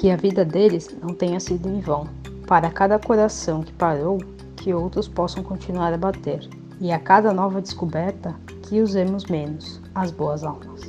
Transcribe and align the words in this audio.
Que 0.00 0.10
a 0.10 0.16
vida 0.16 0.46
deles 0.46 0.88
não 1.02 1.14
tenha 1.14 1.38
sido 1.38 1.68
em 1.68 1.78
vão. 1.78 2.08
Para 2.46 2.70
cada 2.70 2.98
coração 2.98 3.62
que 3.62 3.70
parou, 3.74 4.16
que 4.56 4.72
outros 4.72 5.06
possam 5.06 5.42
continuar 5.42 5.92
a 5.92 5.98
bater. 5.98 6.40
E 6.80 6.90
a 6.90 6.98
cada 6.98 7.34
nova 7.34 7.60
descoberta, 7.60 8.34
que 8.62 8.80
usemos 8.80 9.26
menos 9.26 9.78
as 9.94 10.10
boas 10.10 10.42
almas. 10.42 10.80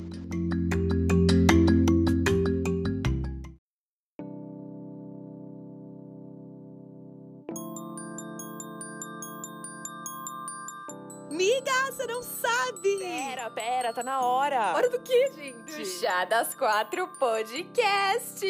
Miga, 11.30 11.92
você 11.92 12.08
não 12.08 12.24
sabe! 12.24 12.98
Pera, 12.98 13.50
pera, 13.50 13.94
tá 13.94 14.04
na 14.04 14.22
hora. 14.22 14.74
Hora 14.74 14.90
do 14.90 15.02
que, 15.02 15.34
gente? 15.34 15.71
Chá 16.02 16.26
das 16.26 16.56
Quatro 16.56 17.08
Podcast. 17.20 18.44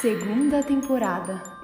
Segunda 0.00 0.62
temporada. 0.62 1.57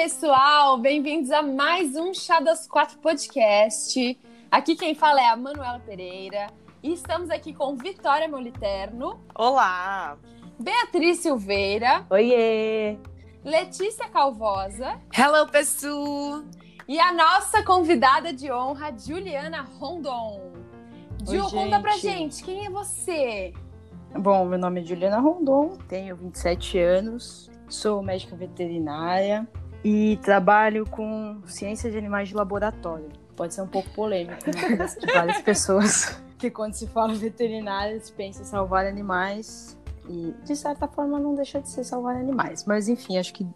Pessoal! 0.00 0.78
Bem-vindos 0.78 1.28
a 1.32 1.42
mais 1.42 1.96
um 1.96 2.14
Chá 2.14 2.38
das 2.38 2.68
Quatro 2.68 2.98
Podcast. 2.98 4.16
Aqui 4.48 4.76
quem 4.76 4.94
fala 4.94 5.20
é 5.20 5.26
a 5.26 5.34
Manuela 5.34 5.80
Pereira 5.80 6.46
e 6.80 6.92
estamos 6.92 7.30
aqui 7.30 7.52
com 7.52 7.74
Vitória 7.74 8.28
Moliterno, 8.28 9.20
Olá! 9.34 10.16
Beatriz 10.56 11.18
Silveira, 11.18 12.06
Oiê! 12.10 12.96
Letícia 13.44 14.08
Calvosa 14.08 15.00
Hello, 15.12 15.50
pessoal! 15.50 16.44
e 16.86 17.00
a 17.00 17.12
nossa 17.12 17.64
convidada 17.64 18.32
de 18.32 18.52
honra, 18.52 18.96
Juliana 18.96 19.62
Rondon. 19.80 20.40
Ju, 21.26 21.44
Oi, 21.44 21.50
conta 21.50 21.80
pra 21.80 21.94
gente. 21.94 22.36
gente, 22.36 22.44
quem 22.44 22.66
é 22.66 22.70
você? 22.70 23.52
Bom, 24.16 24.44
meu 24.44 24.60
nome 24.60 24.80
é 24.80 24.84
Juliana 24.84 25.18
Rondon, 25.18 25.76
tenho 25.88 26.14
27 26.14 26.78
anos, 26.78 27.50
sou 27.68 28.00
médica 28.00 28.36
veterinária 28.36 29.44
e 29.84 30.18
trabalho 30.22 30.86
com 30.86 31.40
ciência 31.46 31.90
de 31.90 31.96
animais 31.96 32.28
de 32.28 32.34
laboratório. 32.34 33.08
Pode 33.36 33.54
ser 33.54 33.62
um 33.62 33.66
pouco 33.66 33.88
polêmico, 33.90 34.42
né? 34.46 34.86
De 35.00 35.12
várias 35.12 35.40
pessoas 35.40 36.20
que 36.38 36.50
quando 36.50 36.74
se 36.74 36.86
fala 36.88 37.14
veterinária, 37.14 37.98
se 38.00 38.12
pensa 38.12 38.42
em 38.42 38.44
salvar 38.44 38.86
animais 38.86 39.78
e 40.08 40.34
de 40.44 40.56
certa 40.56 40.88
forma 40.88 41.18
não 41.18 41.34
deixa 41.34 41.60
de 41.60 41.68
ser 41.68 41.84
salvar 41.84 42.16
animais. 42.16 42.64
Mas 42.64 42.88
enfim, 42.88 43.18
acho 43.18 43.32
que 43.32 43.46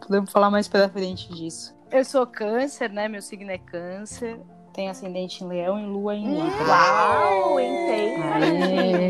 podemos 0.00 0.30
falar 0.30 0.50
mais 0.50 0.66
pra 0.66 0.88
frente 0.88 1.32
disso. 1.32 1.76
Eu 1.90 2.04
sou 2.04 2.26
câncer, 2.26 2.90
né? 2.90 3.08
Meu 3.08 3.22
signo 3.22 3.50
é 3.50 3.58
câncer. 3.58 4.40
Tenho 4.78 4.92
ascendente 4.92 5.42
em 5.42 5.48
leão 5.48 5.76
e 5.76 5.86
lua 5.86 6.14
em 6.14 6.40
libra. 6.40 6.64
Uau, 6.68 7.58
entende? 7.58 8.22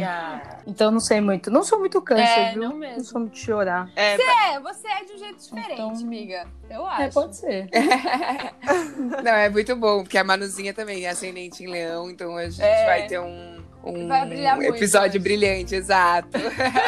Aê. 0.02 0.58
Então 0.66 0.90
não 0.90 0.98
sei 0.98 1.20
muito. 1.20 1.50
Não 1.50 1.62
sou 1.62 1.78
muito 1.78 2.00
câncer, 2.00 2.22
É, 2.22 2.52
viu? 2.54 2.62
não 2.62 2.74
mesmo. 2.74 3.04
sou 3.04 3.20
muito 3.20 3.36
chorar. 3.36 3.86
É, 3.94 4.14
É, 4.54 4.60
você 4.60 4.88
é 4.88 5.04
de 5.04 5.12
um 5.12 5.18
jeito 5.18 5.36
diferente, 5.38 5.72
Então- 5.74 5.90
amiga. 5.90 6.46
Eu 6.70 6.86
acho. 6.86 7.02
É, 7.02 7.08
pode 7.10 7.36
ser. 7.36 7.68
Não, 9.22 9.30
é 9.32 9.50
muito 9.50 9.76
bom, 9.76 10.04
porque 10.04 10.16
a 10.16 10.24
Manuzinha 10.24 10.72
também 10.72 11.04
é 11.04 11.10
ascendente 11.10 11.62
em 11.62 11.66
leão, 11.66 12.08
então 12.10 12.34
a 12.34 12.48
gente 12.48 12.62
É. 12.62 12.86
vai 12.86 13.06
ter 13.06 13.18
um, 13.20 13.62
um 13.84 14.08
muito 14.08 14.74
episódio 14.74 15.10
hoje. 15.10 15.18
brilhante, 15.18 15.74
exato. 15.74 16.30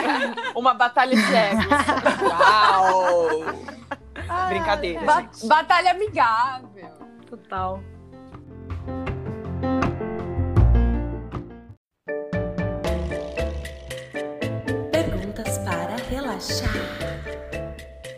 uma 0.56 0.72
batalha 0.72 1.14
de 1.14 1.34
egos. 1.34 1.66
Uau! 2.30 3.40
Brincadeira, 4.48 5.02
Ba- 5.04 5.20
gente. 5.20 5.46
batalha 5.46 5.90
amigável. 5.90 6.88
Total. 7.28 7.82
Perguntas 14.92 15.58
para 15.58 15.96
relaxar. 16.08 16.70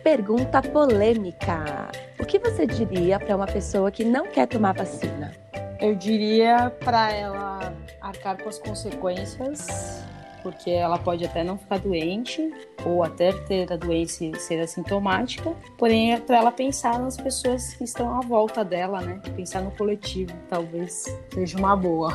Pergunta 0.03 0.61
polêmica. 0.63 1.91
O 2.21 2.25
que 2.25 2.39
você 2.39 2.67
diria 2.67 3.19
para 3.19 3.37
uma 3.37 3.47
pessoa 3.47 3.91
que 3.91 4.05
não 4.05 4.27
quer 4.27 4.47
tomar 4.47 4.75
vacina? 4.75 5.33
Eu 5.81 5.95
diria 5.95 6.71
pra 6.81 7.11
ela 7.13 7.75
arcar 8.01 8.41
com 8.41 8.49
as 8.49 8.59
consequências, 8.59 10.05
porque 10.43 10.71
ela 10.71 10.99
pode 10.99 11.25
até 11.25 11.43
não 11.43 11.57
ficar 11.57 11.79
doente, 11.79 12.53
ou 12.85 13.03
até 13.03 13.33
ter 13.33 13.73
a 13.73 13.77
doença 13.77 14.25
e 14.25 14.39
ser 14.39 14.61
assintomática, 14.61 15.55
porém 15.79 16.13
é 16.15 16.21
pra 16.21 16.39
ela 16.39 16.53
pensar 16.53 16.99
nas 16.99 17.17
pessoas 17.17 17.75
que 17.75 17.85
estão 17.85 18.19
à 18.19 18.21
volta 18.21 18.65
dela, 18.65 19.01
né? 19.01 19.21
Pensar 19.37 19.63
no 19.63 19.71
coletivo, 19.71 20.33
talvez 20.49 21.05
seja 21.33 21.59
uma 21.59 21.77
boa. 21.77 22.13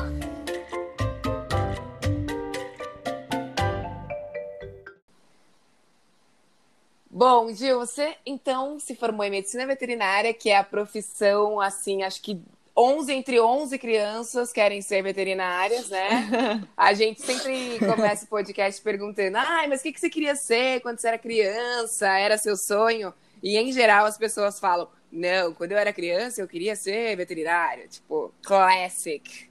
Bom, 7.10 7.52
Gil, 7.52 7.80
você 7.80 8.14
então 8.24 8.78
se 8.78 8.94
formou 8.94 9.26
em 9.26 9.30
medicina 9.30 9.66
veterinária, 9.66 10.32
que 10.32 10.50
é 10.50 10.56
a 10.56 10.62
profissão, 10.62 11.60
assim, 11.60 12.04
acho 12.04 12.22
que 12.22 12.40
11 12.78 13.12
entre 13.12 13.40
11 13.40 13.76
crianças 13.76 14.52
querem 14.52 14.80
ser 14.80 15.02
veterinárias, 15.02 15.88
né? 15.88 16.62
A 16.76 16.94
gente 16.94 17.20
sempre 17.20 17.76
começa 17.80 18.24
o 18.24 18.28
podcast 18.28 18.80
perguntando: 18.80 19.36
ai, 19.36 19.66
mas 19.66 19.80
o 19.80 19.82
que 19.82 19.92
que 19.92 19.98
você 19.98 20.08
queria 20.08 20.36
ser 20.36 20.80
quando 20.80 21.00
você 21.00 21.08
era 21.08 21.18
criança? 21.18 22.06
Era 22.06 22.38
seu 22.38 22.56
sonho? 22.56 23.12
E 23.42 23.56
em 23.56 23.72
geral 23.72 24.06
as 24.06 24.16
pessoas 24.16 24.60
falam: 24.60 24.88
não, 25.10 25.52
quando 25.54 25.72
eu 25.72 25.78
era 25.78 25.92
criança 25.92 26.40
eu 26.40 26.46
queria 26.46 26.76
ser 26.76 27.16
veterinária. 27.16 27.88
Tipo, 27.88 28.32
classic. 28.44 29.48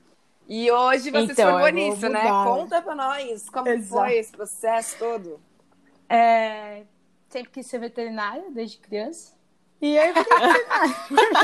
E 0.47 0.71
hoje 0.71 1.11
você 1.11 1.25
se 1.25 1.31
Então, 1.33 1.51
formou 1.51 1.67
eu 1.67 1.73
vou 1.73 1.83
nisso, 1.89 2.07
né? 2.07 2.23
né? 2.23 2.29
Conta 2.29 2.81
pra 2.81 2.95
nós 2.95 3.49
como 3.49 3.67
Exato. 3.67 3.89
foi 3.89 4.17
esse 4.17 4.31
processo 4.31 4.97
todo. 4.97 5.41
É, 6.07 6.83
sempre 7.27 7.51
quis 7.51 7.67
ser 7.67 7.79
veterinária 7.79 8.45
desde 8.51 8.77
criança. 8.77 9.35
E 9.81 9.97
aí 9.97 10.13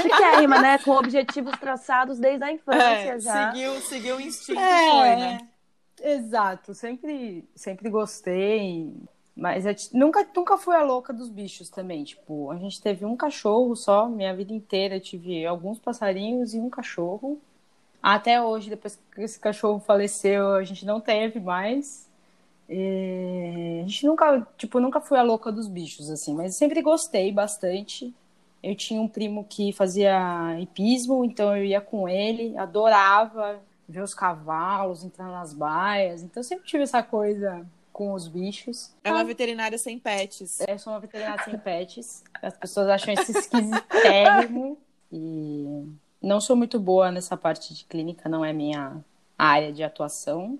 Chiquérrima, 0.01 0.57
né? 0.61 0.77
Com 0.79 0.91
objetivos 0.91 1.53
traçados 1.59 2.19
desde 2.19 2.43
a 2.43 2.51
infância 2.51 2.79
É, 2.81 3.19
já. 3.19 3.51
seguiu, 3.51 3.81
seguiu 3.81 4.15
o 4.17 4.21
instinto, 4.21 4.59
É, 4.59 4.89
foi, 4.89 5.15
né? 5.15 5.37
Exato, 6.01 6.73
sempre, 6.73 7.47
sempre 7.55 7.89
gostei, 7.89 8.91
mas 9.35 9.65
eu 9.65 9.73
t- 9.73 9.89
nunca, 9.93 10.27
nunca 10.35 10.57
fui 10.57 10.75
a 10.75 10.83
louca 10.83 11.13
dos 11.13 11.29
bichos 11.29 11.69
também. 11.69 12.03
Tipo, 12.03 12.51
a 12.51 12.57
gente 12.57 12.81
teve 12.81 13.05
um 13.05 13.15
cachorro 13.15 13.75
só, 13.75 14.09
minha 14.09 14.35
vida 14.35 14.51
inteira 14.53 14.95
eu 14.97 15.01
tive 15.01 15.45
alguns 15.45 15.79
passarinhos 15.79 16.53
e 16.53 16.59
um 16.59 16.69
cachorro. 16.69 17.39
Até 18.01 18.41
hoje, 18.41 18.69
depois 18.69 18.99
que 19.13 19.21
esse 19.21 19.39
cachorro 19.39 19.79
faleceu, 19.79 20.53
a 20.55 20.63
gente 20.63 20.85
não 20.85 20.99
teve 21.01 21.39
mais. 21.39 22.09
E 22.69 23.81
a 23.83 23.87
gente 23.87 24.05
nunca, 24.07 24.47
tipo, 24.57 24.79
nunca 24.79 25.01
fui 25.01 25.17
a 25.17 25.23
louca 25.23 25.51
dos 25.51 25.67
bichos, 25.67 26.09
assim, 26.09 26.33
mas 26.35 26.55
sempre 26.55 26.81
gostei 26.81 27.31
bastante. 27.31 28.13
Eu 28.63 28.75
tinha 28.75 29.01
um 29.01 29.07
primo 29.09 29.43
que 29.43 29.73
fazia 29.73 30.57
hipismo, 30.57 31.25
então 31.25 31.55
eu 31.55 31.65
ia 31.65 31.81
com 31.81 32.07
ele, 32.07 32.57
adorava 32.57 33.59
ver 33.87 34.01
os 34.01 34.13
cavalos, 34.13 35.03
entrar 35.03 35.27
nas 35.27 35.53
baias. 35.53 36.23
Então 36.23 36.39
eu 36.39 36.45
sempre 36.45 36.65
tive 36.65 36.83
essa 36.83 37.03
coisa 37.03 37.65
com 37.91 38.13
os 38.13 38.27
bichos. 38.27 38.91
É 39.03 39.11
uma 39.11 39.23
veterinária 39.23 39.77
sem 39.77 39.99
pets. 39.99 40.61
Eu 40.67 40.79
sou 40.79 40.93
uma 40.93 40.99
veterinária 40.99 41.43
sem 41.43 41.57
pets. 41.57 42.23
As 42.41 42.57
pessoas 42.57 42.87
acham 42.87 43.13
isso 43.13 43.37
esquisitérrimo. 43.37 44.77
E 45.11 45.85
não 46.21 46.41
sou 46.41 46.55
muito 46.55 46.79
boa 46.79 47.11
nessa 47.11 47.37
parte 47.37 47.73
de 47.73 47.85
clínica, 47.85 48.27
não 48.27 48.43
é 48.43 48.51
minha 48.51 49.03
área 49.37 49.71
de 49.71 49.83
atuação. 49.83 50.57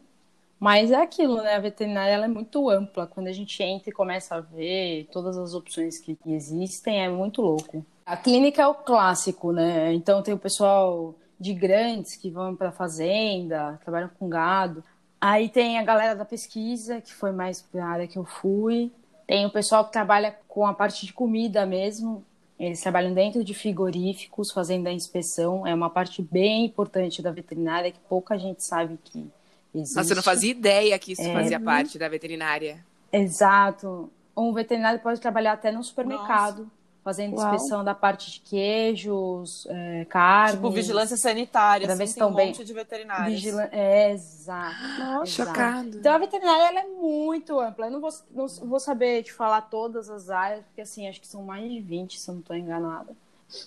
Mas 0.59 0.91
é 0.91 1.01
aquilo, 1.01 1.41
né? 1.41 1.55
A 1.55 1.59
veterinária 1.59 2.11
ela 2.11 2.25
é 2.25 2.29
muito 2.29 2.69
ampla. 2.69 3.07
Quando 3.07 3.27
a 3.27 3.33
gente 3.33 3.61
entra 3.63 3.89
e 3.89 3.93
começa 3.93 4.35
a 4.35 4.39
ver 4.39 5.09
todas 5.11 5.37
as 5.37 5.53
opções 5.53 5.97
que 5.97 6.17
existem, 6.25 7.03
é 7.03 7.09
muito 7.09 7.41
louco. 7.41 7.85
A 8.05 8.17
clínica 8.17 8.61
é 8.61 8.67
o 8.67 8.73
clássico, 8.73 9.51
né? 9.51 9.93
Então 9.93 10.21
tem 10.21 10.33
o 10.33 10.37
pessoal 10.37 11.15
de 11.39 11.53
grandes 11.53 12.15
que 12.15 12.29
vão 12.29 12.55
para 12.55 12.71
fazenda, 12.71 13.79
trabalham 13.83 14.09
com 14.19 14.27
gado. 14.29 14.83
Aí 15.19 15.47
tem 15.47 15.79
a 15.79 15.83
galera 15.83 16.15
da 16.15 16.25
pesquisa, 16.25 16.99
que 16.99 17.13
foi 17.13 17.31
mais 17.31 17.61
para 17.61 17.85
a 17.85 17.87
área 17.87 18.07
que 18.07 18.17
eu 18.17 18.25
fui. 18.25 18.91
Tem 19.25 19.45
o 19.45 19.49
pessoal 19.49 19.85
que 19.85 19.91
trabalha 19.91 20.37
com 20.47 20.65
a 20.67 20.73
parte 20.73 21.05
de 21.05 21.13
comida 21.13 21.65
mesmo. 21.65 22.25
Eles 22.59 22.81
trabalham 22.81 23.13
dentro 23.13 23.43
de 23.43 23.53
frigoríficos, 23.53 24.51
fazendo 24.51 24.87
a 24.87 24.91
inspeção. 24.91 25.65
É 25.65 25.73
uma 25.73 25.89
parte 25.89 26.21
bem 26.21 26.65
importante 26.65 27.21
da 27.21 27.31
veterinária 27.31 27.91
que 27.91 27.99
pouca 28.07 28.37
gente 28.37 28.63
sabe 28.63 28.99
que 29.03 29.25
existe. 29.73 29.95
Nossa, 29.95 30.11
eu 30.11 30.15
não 30.17 30.23
fazia 30.23 30.51
ideia 30.51 30.99
que 30.99 31.13
isso 31.13 31.21
É. 31.21 31.33
fazia 31.33 31.59
parte 31.59 31.97
da 31.97 32.07
veterinária. 32.09 32.85
Exato. 33.11 34.09
Um 34.35 34.53
veterinário 34.53 34.99
pode 34.99 35.21
trabalhar 35.21 35.53
até 35.53 35.71
no 35.71 35.83
supermercado. 35.83 36.69
Fazendo 37.03 37.35
Uau. 37.35 37.53
inspeção 37.53 37.83
da 37.83 37.93
parte 37.93 38.31
de 38.31 38.39
queijos, 38.39 39.67
é, 39.69 40.05
carne. 40.05 40.55
Tipo, 40.55 40.71
vigilância 40.71 41.17
sanitária. 41.17 41.85
Pra 41.85 41.93
Assim, 41.93 42.03
ver 42.03 42.07
se 42.07 42.15
tem 42.15 42.23
um 42.23 42.33
bem. 42.33 42.47
monte 42.47 42.63
de 42.63 42.73
veterinários. 42.73 43.33
Vigila... 43.33 43.69
É, 43.71 44.11
exato. 44.11 44.75
Nossa, 44.99 45.23
exato. 45.23 45.29
Chocado. 45.29 45.97
Então 45.97 46.13
a 46.13 46.17
veterinária 46.17 46.63
ela 46.69 46.79
é 46.79 46.87
muito 46.87 47.59
ampla. 47.59 47.87
Eu 47.87 47.91
não 47.91 48.01
vou, 48.01 48.09
não 48.31 48.47
vou 48.47 48.79
saber 48.79 49.23
te 49.23 49.33
falar 49.33 49.61
todas 49.61 50.09
as 50.09 50.29
áreas, 50.29 50.63
porque 50.65 50.81
assim, 50.81 51.07
acho 51.07 51.19
que 51.19 51.27
são 51.27 51.43
mais 51.43 51.69
de 51.69 51.81
20, 51.81 52.19
se 52.19 52.29
eu 52.29 52.35
não 52.35 52.41
estou 52.41 52.55
enganada. 52.55 53.13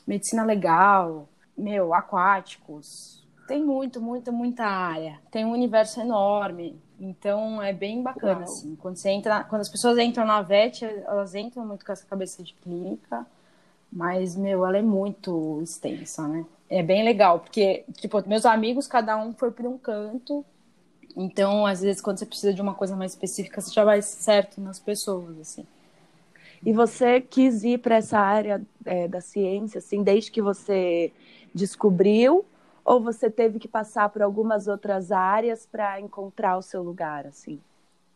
Medicina 0.06 0.42
legal, 0.42 1.28
meu, 1.56 1.92
aquáticos. 1.94 3.24
Tem 3.46 3.62
muito, 3.62 4.00
muita, 4.00 4.32
muita 4.32 4.64
área. 4.64 5.20
Tem 5.30 5.44
um 5.44 5.52
universo 5.52 6.00
enorme. 6.00 6.80
Então 6.98 7.62
é 7.62 7.72
bem 7.72 8.02
bacana, 8.02 8.40
Uau. 8.40 8.42
assim. 8.44 8.76
Quando 8.76 8.96
você 8.96 9.10
entra, 9.10 9.44
quando 9.44 9.60
as 9.60 9.68
pessoas 9.68 9.98
entram 9.98 10.24
na 10.24 10.40
VET, 10.42 10.84
elas 10.84 11.34
entram 11.34 11.66
muito 11.66 11.84
com 11.84 11.92
essa 11.92 12.06
cabeça 12.06 12.42
de 12.42 12.54
clínica, 12.54 13.26
mas, 13.92 14.34
meu, 14.34 14.66
ela 14.66 14.78
é 14.78 14.82
muito 14.82 15.60
extensa, 15.62 16.26
né? 16.26 16.44
É 16.68 16.82
bem 16.82 17.04
legal, 17.04 17.40
porque, 17.40 17.84
tipo, 17.94 18.26
meus 18.28 18.44
amigos, 18.44 18.86
cada 18.86 19.16
um 19.16 19.32
foi 19.32 19.50
por 19.50 19.66
um 19.66 19.78
canto, 19.78 20.44
então, 21.16 21.64
às 21.64 21.80
vezes, 21.80 22.02
quando 22.02 22.18
você 22.18 22.26
precisa 22.26 22.52
de 22.52 22.60
uma 22.60 22.74
coisa 22.74 22.94
mais 22.94 23.12
específica, 23.12 23.60
você 23.60 23.72
já 23.72 23.84
vai 23.84 24.02
certo 24.02 24.60
nas 24.60 24.78
pessoas, 24.78 25.38
assim. 25.40 25.66
E 26.64 26.72
você 26.74 27.22
quis 27.22 27.64
ir 27.64 27.78
para 27.78 27.96
essa 27.96 28.18
área 28.18 28.60
é, 28.84 29.08
da 29.08 29.22
ciência, 29.22 29.78
assim, 29.78 30.02
desde 30.02 30.30
que 30.30 30.42
você 30.42 31.10
descobriu? 31.54 32.44
Ou 32.86 33.00
você 33.00 33.28
teve 33.28 33.58
que 33.58 33.66
passar 33.66 34.08
por 34.10 34.22
algumas 34.22 34.68
outras 34.68 35.10
áreas 35.10 35.66
para 35.66 36.00
encontrar 36.00 36.56
o 36.56 36.62
seu 36.62 36.84
lugar, 36.84 37.26
assim? 37.26 37.60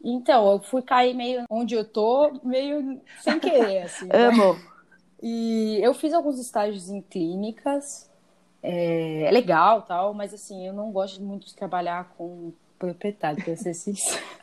Então, 0.03 0.49
eu 0.53 0.61
fui 0.61 0.81
cair 0.81 1.13
meio 1.13 1.43
onde 1.51 1.75
eu 1.75 1.85
tô, 1.85 2.31
meio 2.45 3.01
sem 3.21 3.41
querer, 3.41 3.83
assim. 3.91 4.07
né? 4.07 4.29
Amo. 4.29 4.57
E 5.21 5.81
eu 5.83 5.93
fiz 5.93 6.15
alguns 6.15 6.39
estágios 6.39 6.89
em 6.89 7.03
clínicas, 7.03 8.09
é, 8.63 9.23
é 9.25 9.31
legal 9.33 9.83
tal, 9.83 10.15
mas 10.15 10.33
assim, 10.33 10.67
eu 10.67 10.73
não 10.73 10.93
gosto 10.93 11.21
muito 11.21 11.47
de 11.47 11.55
trabalhar 11.55 12.15
com 12.17 12.53
proprietário, 12.79 13.43
pra 13.43 13.57
ser 13.57 13.75
sincera. 13.75 14.40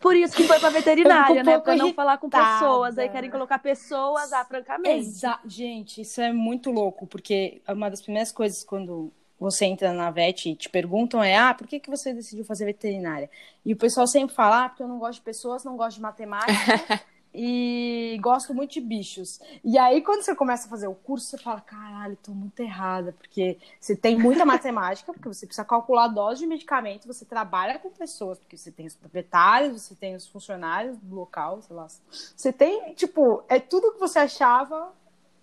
Por 0.00 0.16
isso 0.16 0.36
que 0.36 0.44
foi 0.44 0.58
para 0.58 0.70
veterinária, 0.70 1.42
né? 1.42 1.58
Para 1.58 1.76
não 1.76 1.92
falar 1.92 2.18
com 2.18 2.28
pessoas. 2.28 2.98
Aí 2.98 3.08
querem 3.08 3.30
colocar 3.30 3.58
pessoas, 3.58 4.32
ah, 4.32 4.44
francamente. 4.44 5.06
Exa 5.06 5.38
Gente, 5.44 6.00
isso 6.02 6.20
é 6.20 6.32
muito 6.32 6.70
louco, 6.70 7.06
porque 7.06 7.62
uma 7.68 7.88
das 7.88 8.02
primeiras 8.02 8.32
coisas 8.32 8.64
quando 8.64 9.12
você 9.38 9.66
entra 9.66 9.92
na 9.92 10.10
VET 10.10 10.50
e 10.50 10.56
te 10.56 10.68
perguntam 10.68 11.22
é, 11.22 11.36
ah, 11.36 11.54
por 11.54 11.66
que, 11.66 11.78
que 11.78 11.90
você 11.90 12.12
decidiu 12.12 12.44
fazer 12.44 12.64
veterinária? 12.64 13.30
E 13.64 13.72
o 13.72 13.76
pessoal 13.76 14.06
sempre 14.06 14.34
fala, 14.34 14.64
ah, 14.64 14.68
porque 14.68 14.82
eu 14.82 14.88
não 14.88 14.98
gosto 14.98 15.18
de 15.18 15.24
pessoas, 15.24 15.64
não 15.64 15.76
gosto 15.76 15.96
de 15.96 16.02
matemática 16.02 17.02
e 17.36 18.18
gosto 18.20 18.54
muito 18.54 18.72
de 18.72 18.80
bichos. 18.80 19.38
E 19.62 19.76
aí, 19.76 20.00
quando 20.00 20.22
você 20.22 20.34
começa 20.34 20.66
a 20.66 20.70
fazer 20.70 20.88
o 20.88 20.94
curso, 20.94 21.26
você 21.26 21.38
fala, 21.38 21.60
caralho, 21.60 22.16
tô 22.22 22.32
muito 22.32 22.58
errada, 22.60 23.12
porque 23.12 23.58
você 23.78 23.94
tem 23.94 24.18
muita 24.18 24.44
matemática, 24.46 25.12
porque 25.12 25.28
você 25.28 25.46
precisa 25.46 25.64
calcular 25.64 26.04
a 26.04 26.08
dose 26.08 26.40
de 26.40 26.46
medicamento, 26.46 27.06
você 27.06 27.24
trabalha 27.24 27.78
com 27.78 27.90
pessoas, 27.90 28.38
porque 28.38 28.56
você 28.56 28.70
tem 28.70 28.86
os 28.86 28.94
proprietários, 28.94 29.82
você 29.82 29.94
tem 29.94 30.14
os 30.14 30.26
funcionários 30.26 30.96
do 30.98 31.14
local, 31.14 31.60
sei 31.60 31.76
lá. 31.76 31.86
Você 32.10 32.52
tem, 32.52 32.94
tipo, 32.94 33.44
é 33.48 33.60
tudo 33.60 33.92
que 33.92 34.00
você 34.00 34.18
achava 34.18 34.92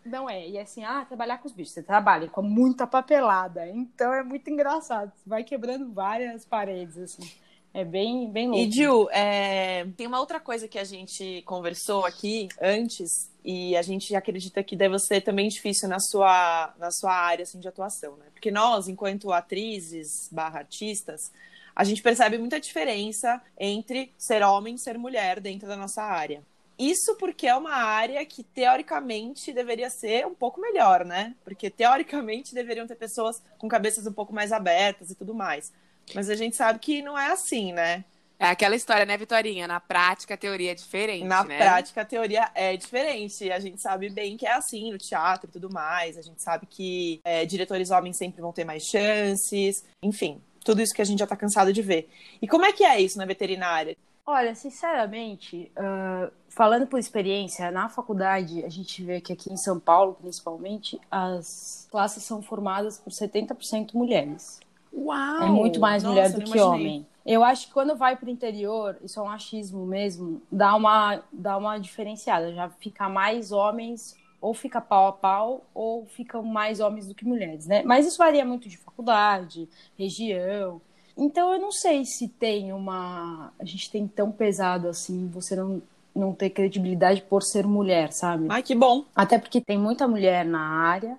não 0.06 0.30
é. 0.30 0.48
E 0.48 0.58
é 0.58 0.62
assim, 0.62 0.84
ah, 0.84 1.06
trabalhar 1.06 1.38
com 1.38 1.48
os 1.48 1.54
bichos. 1.54 1.74
Você 1.74 1.84
trabalha 1.84 2.28
com 2.28 2.42
muita 2.42 2.86
papelada. 2.86 3.68
Então 3.70 4.14
é 4.14 4.22
muito 4.22 4.50
engraçado. 4.50 5.12
Você 5.16 5.30
vai 5.30 5.44
quebrando 5.44 5.92
várias 5.94 6.44
paredes, 6.46 6.98
assim. 6.98 7.43
É 7.74 7.84
bem, 7.84 8.30
bem 8.30 8.48
louco. 8.48 8.64
E, 8.64 8.72
Gil, 8.72 9.10
é, 9.12 9.86
tem 9.98 10.06
uma 10.06 10.20
outra 10.20 10.40
coisa 10.40 10.68
que 10.68 10.78
a 10.78 10.84
gente 10.84 11.42
conversou 11.44 12.06
aqui 12.06 12.48
antes, 12.62 13.32
e 13.44 13.76
a 13.76 13.82
gente 13.82 14.16
acredita 14.16 14.64
que 14.64 14.76
deve 14.76 14.98
ser 15.00 15.22
também 15.22 15.50
difícil 15.50 15.90
na 15.90 16.00
sua, 16.00 16.74
na 16.80 16.92
sua 16.92 17.14
área 17.14 17.44
assim, 17.44 17.60
de 17.60 17.68
atuação, 17.68 18.16
né? 18.16 18.26
Porque 18.32 18.52
nós, 18.52 18.88
enquanto 18.88 19.34
atrizes 19.34 20.30
barra 20.32 20.60
artistas, 20.60 21.32
a 21.76 21.84
gente 21.84 22.02
percebe 22.02 22.38
muita 22.38 22.60
diferença 22.60 23.42
entre 23.60 24.14
ser 24.18 24.44
homem 24.44 24.76
e 24.76 24.80
ser 24.80 24.98
mulher 24.98 25.40
dentro 25.40 25.68
da 25.68 25.76
nossa 25.76 26.04
área. 26.04 26.42
Isso 26.78 27.16
porque 27.16 27.48
é 27.48 27.56
uma 27.56 27.74
área 27.74 28.26
que, 28.26 28.44
teoricamente, 28.44 29.52
deveria 29.52 29.90
ser 29.90 30.26
um 30.26 30.34
pouco 30.34 30.62
melhor, 30.62 31.06
né? 31.06 31.36
Porque, 31.44 31.70
teoricamente, 31.70 32.56
deveriam 32.56 32.88
ter 32.88 32.96
pessoas 32.96 33.42
com 33.58 33.68
cabeças 33.68 34.08
um 34.08 34.14
pouco 34.14 34.34
mais 34.34 34.52
abertas 34.52 35.12
e 35.12 35.16
tudo 35.16 35.34
mais. 35.34 35.72
Mas 36.14 36.30
a 36.30 36.36
gente 36.36 36.56
sabe 36.56 36.80
que 36.80 37.02
não 37.02 37.18
é 37.18 37.32
assim, 37.32 37.72
né? 37.72 38.04
É 38.40 38.48
aquela 38.48 38.76
história, 38.76 39.06
né, 39.06 39.16
Vitorinha? 39.16 39.68
Na 39.68 39.80
prática, 39.80 40.34
a 40.34 40.38
teoria 40.38 40.72
é 40.72 40.76
diferente, 40.76 41.24
Na 41.24 41.44
né? 41.44 41.58
prática, 41.58 42.02
a 42.02 42.06
teoria 42.06 42.50
é 42.54 42.76
diferente. 42.76 43.50
A 43.50 43.60
gente 43.60 43.82
sabe 43.82 44.10
bem 44.10 44.36
que 44.36 44.46
é 44.46 44.54
assim 44.54 44.92
no 44.92 44.98
teatro 44.98 45.50
e 45.50 45.54
tudo 45.54 45.72
mais. 45.72 46.18
A 46.18 46.22
gente 46.22 46.42
sabe 46.42 46.66
que 46.66 47.22
é, 47.24 47.46
diretores 47.46 47.90
homens 47.90 48.18
sempre 48.18 48.42
vão 48.42 48.52
ter 48.52 48.66
mais 48.66 48.84
chances. 48.84 49.86
Enfim, 50.02 50.42
tudo 50.64 50.82
isso 50.82 50.94
que 50.94 51.02
a 51.02 51.06
gente 51.06 51.20
já 51.20 51.28
tá 51.28 51.38
cansado 51.38 51.72
de 51.72 51.82
ver. 51.82 52.10
E 52.42 52.48
como 52.48 52.66
é 52.66 52.74
que 52.74 52.84
é 52.84 53.00
isso 53.00 53.18
na 53.18 53.26
veterinária? 53.26 53.96
Olha, 54.26 54.56
sinceramente, 54.56 55.70
ah, 55.76 56.30
falando 56.48 56.88
por 56.88 56.98
experiência, 56.98 57.70
na 57.72 57.90
faculdade, 57.90 58.64
a 58.64 58.70
gente 58.70 59.04
vê 59.04 59.20
que 59.20 59.34
aqui 59.34 59.52
em 59.52 59.58
São 59.58 59.80
Paulo, 59.80 60.18
principalmente, 60.22 61.00
as 61.12 61.88
classes 61.92 62.24
são 62.24 62.42
formadas 62.42 62.98
por 62.98 63.12
70% 63.12 63.94
mulheres. 63.94 64.60
Uau! 64.94 65.44
É 65.44 65.50
muito 65.50 65.80
mais 65.80 66.04
Nossa, 66.04 66.14
mulher 66.14 66.32
do 66.32 66.42
que 66.42 66.58
imaginei. 66.58 66.62
homem. 66.62 67.08
Eu 67.26 67.44
acho 67.44 67.68
que 67.68 67.74
quando 67.74 67.96
vai 67.96 68.16
pro 68.16 68.30
interior, 68.30 68.98
isso 69.02 69.20
é 69.20 69.24
um 69.24 69.30
achismo 69.30 69.86
mesmo, 69.86 70.42
dá 70.52 70.76
uma, 70.76 71.22
dá 71.32 71.58
uma 71.58 71.78
diferenciada. 71.78 72.54
Já 72.54 72.70
fica 72.70 73.08
mais 73.08 73.52
homens, 73.52 74.16
ou 74.42 74.54
fica 74.54 74.82
pau 74.82 75.08
a 75.08 75.14
pau, 75.14 75.64
ou 75.74 76.06
ficam 76.06 76.44
mais 76.44 76.82
homens 76.82 77.08
do 77.08 77.16
que 77.16 77.26
mulheres, 77.26 77.66
né? 77.66 77.82
Mas 77.86 78.06
isso 78.06 78.18
varia 78.18 78.44
muito 78.44 78.68
de 78.68 78.78
faculdade, 78.78 79.70
região. 79.98 80.82
Então 81.16 81.54
eu 81.54 81.62
não 81.62 81.72
sei 81.72 82.04
se 82.04 82.28
tem 82.28 82.74
uma. 82.74 83.54
A 83.58 83.64
gente 83.64 83.90
tem 83.90 84.06
tão 84.06 84.32
pesado 84.32 84.90
assim, 84.90 85.30
você 85.30 85.56
não, 85.56 85.82
não 86.14 86.34
ter 86.34 86.50
credibilidade 86.50 87.22
por 87.22 87.42
ser 87.42 87.66
mulher, 87.66 88.12
sabe? 88.12 88.48
Ai, 88.50 88.62
que 88.62 88.76
bom. 88.76 89.06
Até 89.16 89.40
porque 89.40 89.62
tem 89.62 89.78
muita 89.78 90.08
mulher 90.08 90.44
na 90.44 90.60
área. 90.60 91.18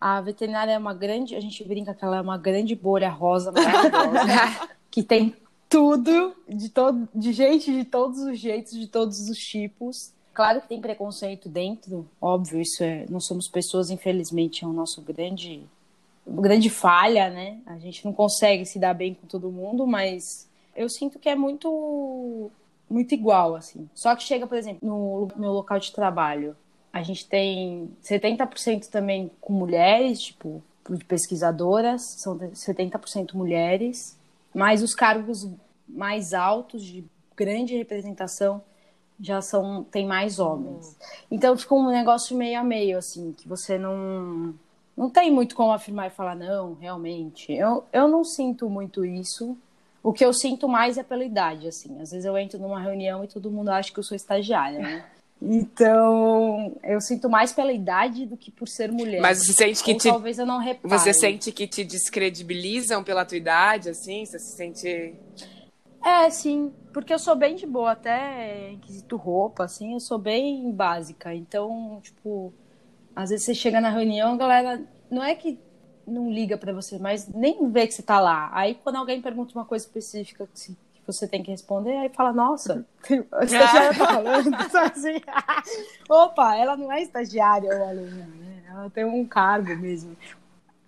A 0.00 0.20
veterinária 0.20 0.72
é 0.72 0.78
uma 0.78 0.94
grande, 0.94 1.34
a 1.34 1.40
gente 1.40 1.62
brinca 1.64 1.94
que 1.94 2.04
ela 2.04 2.18
é 2.18 2.20
uma 2.20 2.38
grande 2.38 2.74
bolha 2.74 3.08
rosa 3.08 3.50
maravilhosa, 3.50 4.68
que 4.90 5.02
tem 5.02 5.34
tudo 5.68 6.34
de 6.48 6.68
todo, 6.68 7.08
de 7.14 7.32
gente 7.32 7.72
de 7.72 7.84
todos 7.84 8.20
os 8.20 8.38
jeitos, 8.38 8.72
de 8.72 8.86
todos 8.86 9.28
os 9.28 9.38
tipos. 9.38 10.12
Claro 10.32 10.60
que 10.60 10.68
tem 10.68 10.80
preconceito 10.80 11.48
dentro, 11.48 12.08
óbvio, 12.20 12.60
isso 12.60 12.82
é, 12.84 13.06
não 13.10 13.18
somos 13.18 13.48
pessoas, 13.48 13.90
infelizmente, 13.90 14.64
é 14.64 14.68
o 14.68 14.72
nosso 14.72 15.02
grande 15.02 15.66
grande 16.28 16.68
falha, 16.68 17.30
né? 17.30 17.58
A 17.66 17.78
gente 17.78 18.04
não 18.04 18.12
consegue 18.12 18.64
se 18.66 18.78
dar 18.78 18.94
bem 18.94 19.14
com 19.14 19.26
todo 19.26 19.50
mundo, 19.50 19.86
mas 19.86 20.48
eu 20.76 20.88
sinto 20.88 21.18
que 21.18 21.28
é 21.28 21.34
muito 21.34 22.50
muito 22.88 23.12
igual 23.12 23.56
assim. 23.56 23.88
Só 23.94 24.14
que 24.14 24.22
chega, 24.22 24.46
por 24.46 24.56
exemplo, 24.56 24.86
no 24.86 25.28
meu 25.36 25.52
local 25.52 25.78
de 25.78 25.92
trabalho, 25.92 26.56
a 26.92 27.02
gente 27.02 27.26
tem 27.26 27.90
70% 28.02 28.86
também 28.86 29.30
com 29.40 29.52
mulheres, 29.52 30.20
tipo, 30.20 30.62
de 30.88 31.04
pesquisadoras, 31.04 32.02
são 32.18 32.38
70% 32.38 33.34
mulheres, 33.34 34.16
mas 34.54 34.82
os 34.82 34.94
cargos 34.94 35.48
mais 35.86 36.32
altos, 36.34 36.82
de 36.82 37.04
grande 37.36 37.76
representação, 37.76 38.62
já 39.20 39.40
são 39.42 39.84
tem 39.84 40.06
mais 40.06 40.38
homens. 40.38 40.96
Então 41.30 41.56
fica 41.56 41.74
um 41.74 41.90
negócio 41.90 42.36
meio 42.36 42.60
a 42.60 42.64
meio, 42.64 42.98
assim, 42.98 43.32
que 43.32 43.48
você 43.48 43.78
não. 43.78 44.54
Não 44.96 45.08
tem 45.08 45.30
muito 45.30 45.54
como 45.54 45.70
afirmar 45.70 46.08
e 46.08 46.10
falar, 46.10 46.34
não, 46.34 46.74
realmente. 46.74 47.52
Eu, 47.52 47.84
eu 47.92 48.08
não 48.08 48.24
sinto 48.24 48.68
muito 48.68 49.04
isso. 49.04 49.56
O 50.02 50.12
que 50.12 50.24
eu 50.24 50.32
sinto 50.32 50.68
mais 50.68 50.98
é 50.98 51.04
pela 51.04 51.24
idade, 51.24 51.68
assim. 51.68 52.00
Às 52.00 52.10
vezes 52.10 52.24
eu 52.24 52.36
entro 52.36 52.58
numa 52.58 52.80
reunião 52.80 53.22
e 53.22 53.28
todo 53.28 53.50
mundo 53.50 53.68
acha 53.68 53.92
que 53.92 53.98
eu 53.98 54.02
sou 54.02 54.16
estagiária, 54.16 54.80
né? 54.80 55.04
Então, 55.40 56.76
eu 56.82 57.00
sinto 57.00 57.30
mais 57.30 57.52
pela 57.52 57.72
idade 57.72 58.26
do 58.26 58.36
que 58.36 58.50
por 58.50 58.66
ser 58.66 58.90
mulher. 58.90 59.20
Mas 59.20 59.38
você 59.38 59.52
sente 59.52 59.84
que 59.84 59.92
Ou 59.92 59.98
te... 59.98 60.08
talvez 60.08 60.38
eu 60.38 60.46
não 60.46 60.58
repare. 60.58 60.98
Você 60.98 61.14
sente 61.14 61.52
que 61.52 61.66
te 61.66 61.84
descredibilizam 61.84 63.04
pela 63.04 63.24
tua 63.24 63.36
idade, 63.36 63.88
assim? 63.88 64.24
Você 64.24 64.38
se 64.38 64.56
sente... 64.56 65.14
É, 66.04 66.28
sim. 66.30 66.72
Porque 66.92 67.12
eu 67.12 67.18
sou 67.18 67.36
bem 67.36 67.54
de 67.54 67.66
boa, 67.66 67.92
até 67.92 68.70
em 68.70 68.78
quesito 68.78 69.16
roupa, 69.16 69.64
assim, 69.64 69.94
eu 69.94 70.00
sou 70.00 70.18
bem 70.18 70.70
básica. 70.72 71.34
Então, 71.34 72.00
tipo, 72.02 72.52
às 73.14 73.30
vezes 73.30 73.46
você 73.46 73.54
chega 73.54 73.80
na 73.80 73.90
reunião, 73.90 74.34
a 74.34 74.36
galera 74.36 74.82
não 75.10 75.22
é 75.22 75.34
que 75.34 75.58
não 76.06 76.30
liga 76.30 76.56
pra 76.56 76.72
você, 76.72 76.98
mas 76.98 77.28
nem 77.28 77.70
vê 77.70 77.86
que 77.86 77.94
você 77.94 78.02
tá 78.02 78.20
lá. 78.20 78.50
Aí 78.52 78.74
quando 78.74 78.96
alguém 78.96 79.20
pergunta 79.20 79.54
uma 79.54 79.64
coisa 79.64 79.84
específica 79.84 80.48
que 80.52 80.58
você 81.12 81.26
tem 81.26 81.42
que 81.42 81.50
responder, 81.50 81.96
aí 81.96 82.08
fala, 82.08 82.32
nossa, 82.32 82.84
a 83.32 83.44
estagiária 83.44 83.98
tá 83.98 84.06
falando, 84.06 84.54
assim? 84.92 85.20
Opa, 86.08 86.56
ela 86.56 86.76
não 86.76 86.92
é 86.92 87.02
estagiária 87.02 87.70
ou 87.76 87.82
aluna, 87.88 88.26
né? 88.26 88.62
Ela 88.68 88.90
tem 88.90 89.04
um 89.04 89.26
cargo 89.26 89.74
mesmo. 89.76 90.16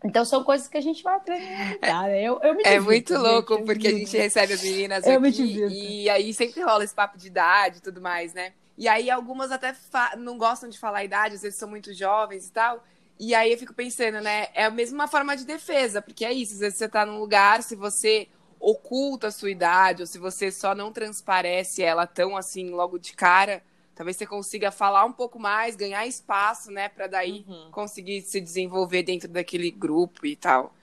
Então 0.02 0.24
são 0.24 0.42
coisas 0.42 0.66
que 0.66 0.78
a 0.78 0.80
gente 0.80 1.02
vai 1.02 1.16
aprendendo 1.16 1.60
a 1.60 1.64
lidar, 1.74 2.02
né? 2.08 2.22
Eu, 2.22 2.40
eu 2.42 2.54
me 2.54 2.62
É 2.64 2.78
divirto, 2.78 2.84
muito 2.84 3.14
gente, 3.14 3.22
louco, 3.22 3.58
me 3.58 3.64
porque 3.66 3.88
a 3.88 3.90
gente 3.90 4.16
recebe 4.16 4.54
as 4.54 4.62
meninas 4.62 5.06
Eu 5.06 5.20
me 5.20 5.28
aqui 5.28 5.42
divirto. 5.46 5.74
e 5.74 6.08
aí 6.08 6.32
sempre 6.32 6.62
rola 6.62 6.84
esse 6.84 6.94
papo 6.94 7.18
de 7.18 7.26
idade 7.26 7.78
e 7.78 7.80
tudo 7.82 8.00
mais, 8.00 8.32
né? 8.32 8.52
E 8.78 8.88
aí 8.88 9.10
algumas 9.10 9.52
até 9.52 9.74
não 10.16 10.38
gostam 10.38 10.70
de 10.70 10.78
falar 10.78 10.98
a 11.00 11.04
idade, 11.04 11.34
às 11.34 11.42
vezes 11.42 11.58
são 11.58 11.68
muito 11.68 11.92
jovens 11.92 12.48
e 12.48 12.52
tal. 12.52 12.82
E 13.18 13.34
aí 13.34 13.52
eu 13.52 13.58
fico 13.58 13.74
pensando, 13.74 14.22
né? 14.22 14.46
É 14.54 14.64
a 14.64 14.70
mesma 14.70 15.06
forma 15.06 15.36
de 15.36 15.44
defesa, 15.44 16.00
porque 16.00 16.24
é 16.24 16.32
isso, 16.32 16.54
às 16.54 16.60
vezes 16.60 16.78
você 16.78 16.88
tá 16.88 17.04
num 17.04 17.18
lugar, 17.18 17.62
se 17.62 17.76
você 17.76 18.26
oculta 18.60 19.28
a 19.28 19.32
sua 19.32 19.50
idade, 19.50 20.02
ou 20.02 20.06
se 20.06 20.18
você 20.18 20.52
só 20.52 20.74
não 20.74 20.92
transparece 20.92 21.82
ela 21.82 22.06
tão 22.06 22.36
assim 22.36 22.70
logo 22.70 22.98
de 22.98 23.14
cara, 23.14 23.62
talvez 23.94 24.16
você 24.16 24.26
consiga 24.26 24.70
falar 24.70 25.04
um 25.04 25.12
pouco 25.12 25.38
mais, 25.38 25.76
ganhar 25.76 26.06
espaço, 26.06 26.70
né, 26.70 26.88
Pra 26.88 27.06
daí 27.06 27.44
Uhum. 27.48 27.70
conseguir 27.72 28.20
se 28.22 28.40
desenvolver 28.40 29.02
dentro 29.02 29.28
daquele 29.28 29.70
grupo 29.70 30.26
e 30.26 30.36
tal. 30.36 30.74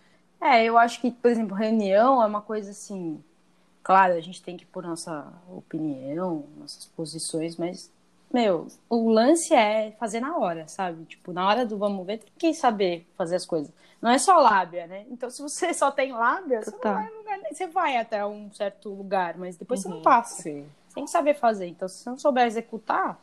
É, 0.41 0.63
eu 0.65 0.77
acho 0.77 1.01
que, 1.01 1.11
por 1.11 1.31
exemplo, 1.31 1.55
reunião 1.55 2.21
é 2.21 2.25
uma 2.25 2.41
coisa 2.41 2.71
assim. 2.71 3.23
Claro, 3.83 4.13
a 4.13 4.21
gente 4.21 4.41
tem 4.41 4.57
que 4.57 4.65
pôr 4.65 4.83
nossa 4.83 5.31
opinião, 5.49 6.45
nossas 6.57 6.85
posições, 6.85 7.55
mas, 7.57 7.91
meu, 8.33 8.67
o 8.89 9.09
lance 9.09 9.53
é 9.53 9.91
fazer 9.99 10.19
na 10.19 10.37
hora, 10.37 10.67
sabe? 10.67 11.05
Tipo, 11.05 11.31
na 11.33 11.47
hora 11.47 11.65
do 11.65 11.77
vamos 11.77 12.05
ver, 12.05 12.19
tem 12.19 12.29
que 12.37 12.53
saber 12.53 13.07
fazer 13.17 13.37
as 13.37 13.45
coisas. 13.45 13.71
Não 14.01 14.11
é 14.11 14.17
só 14.19 14.37
lábia, 14.37 14.85
né? 14.87 15.05
Então, 15.09 15.29
se 15.29 15.41
você 15.41 15.73
só 15.73 15.89
tem 15.91 16.11
lábia, 16.13 16.61
você, 16.61 16.69
não 16.71 16.77
Total. 16.77 16.93
vai, 16.95 17.09
lugar 17.09 17.39
você 17.51 17.67
vai 17.67 17.97
até 17.97 18.25
um 18.25 18.51
certo 18.53 18.89
lugar, 18.89 19.37
mas 19.37 19.57
depois 19.57 19.81
você 19.81 19.89
não 19.89 19.97
Uhum, 19.97 20.03
passa. 20.03 20.41
Sim. 20.43 20.67
Você 20.87 20.95
tem 20.95 21.05
que 21.05 21.11
saber 21.11 21.33
fazer. 21.35 21.67
Então, 21.67 21.87
se 21.87 22.03
você 22.03 22.09
não 22.09 22.17
souber 22.17 22.45
executar, 22.45 23.19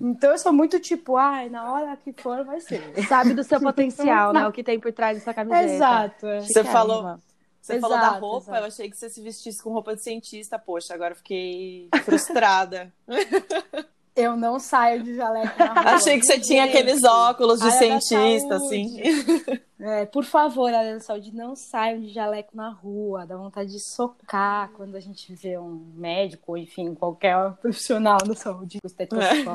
então 0.00 0.30
eu 0.30 0.38
sou 0.38 0.52
muito 0.52 0.78
tipo, 0.80 1.16
ai, 1.16 1.48
na 1.48 1.72
hora 1.72 1.96
que 1.96 2.12
for, 2.12 2.44
vai 2.44 2.60
ser. 2.60 2.82
Sabe 3.08 3.34
do 3.34 3.42
seu 3.44 3.60
potencial, 3.60 4.32
né? 4.32 4.46
O 4.46 4.52
que 4.52 4.62
tem 4.62 4.78
por 4.78 4.92
trás 4.92 5.18
dessa 5.18 5.32
camiseta. 5.34 5.64
Exato. 5.74 6.26
é. 6.26 6.40
Você 6.40 6.64
falou, 6.64 7.18
você 7.60 7.78
falou 7.80 7.96
da 7.96 8.06
Exato, 8.08 8.20
roupa, 8.20 8.44
exato. 8.50 8.58
eu 8.58 8.66
achei 8.66 8.90
que 8.90 8.96
você 8.96 9.08
se 9.10 9.20
vestisse 9.22 9.62
com 9.62 9.70
roupa 9.70 9.94
de 9.96 10.02
cientista. 10.02 10.58
Poxa, 10.58 10.94
agora 10.94 11.12
eu 11.12 11.16
fiquei 11.16 11.88
frustrada. 12.04 12.92
Eu 14.14 14.36
não 14.36 14.58
saio 14.58 15.02
de 15.02 15.14
jaleco 15.14 15.58
na 15.58 15.72
rua. 15.72 15.90
achei 15.92 16.18
que 16.18 16.26
você 16.26 16.38
tinha 16.38 16.66
Gente, 16.66 16.76
aqueles 16.76 17.02
óculos 17.02 17.60
de 17.60 17.66
área 17.68 17.88
da 17.94 18.00
cientista, 18.00 18.56
assim. 18.56 19.00
É, 19.84 20.06
por 20.06 20.22
favor, 20.22 20.72
área 20.72 20.94
da 20.94 21.00
saúde, 21.00 21.34
não 21.34 21.56
saiam 21.56 22.00
de 22.00 22.10
jaleco 22.10 22.56
na 22.56 22.70
rua. 22.70 23.26
Dá 23.26 23.36
vontade 23.36 23.72
de 23.72 23.80
socar 23.80 24.70
quando 24.76 24.94
a 24.94 25.00
gente 25.00 25.34
vê 25.34 25.58
um 25.58 25.90
médico, 25.96 26.52
ou 26.52 26.56
enfim, 26.56 26.94
qualquer 26.94 27.50
profissional 27.60 28.18
da 28.18 28.34
saúde 28.36 28.78
estetoscópio. 28.84 29.52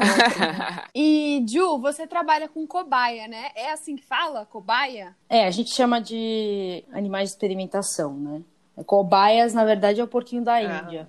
E, 0.94 1.46
Ju, 1.48 1.80
você 1.80 2.06
trabalha 2.06 2.50
com 2.50 2.68
cobaia, 2.68 3.26
né? 3.28 3.52
É 3.56 3.72
assim 3.72 3.96
que 3.96 4.04
fala? 4.04 4.46
Cobaia? 4.46 5.16
É, 5.30 5.46
a 5.46 5.52
gente 5.52 5.74
chama 5.74 6.02
de 6.02 6.84
animais 6.92 7.30
de 7.30 7.36
experimentação, 7.36 8.14
né? 8.14 8.42
Cobaias, 8.86 9.54
na 9.54 9.64
verdade, 9.64 10.02
é 10.02 10.04
o 10.04 10.08
porquinho 10.08 10.44
da 10.44 10.62
Índia. 10.62 11.08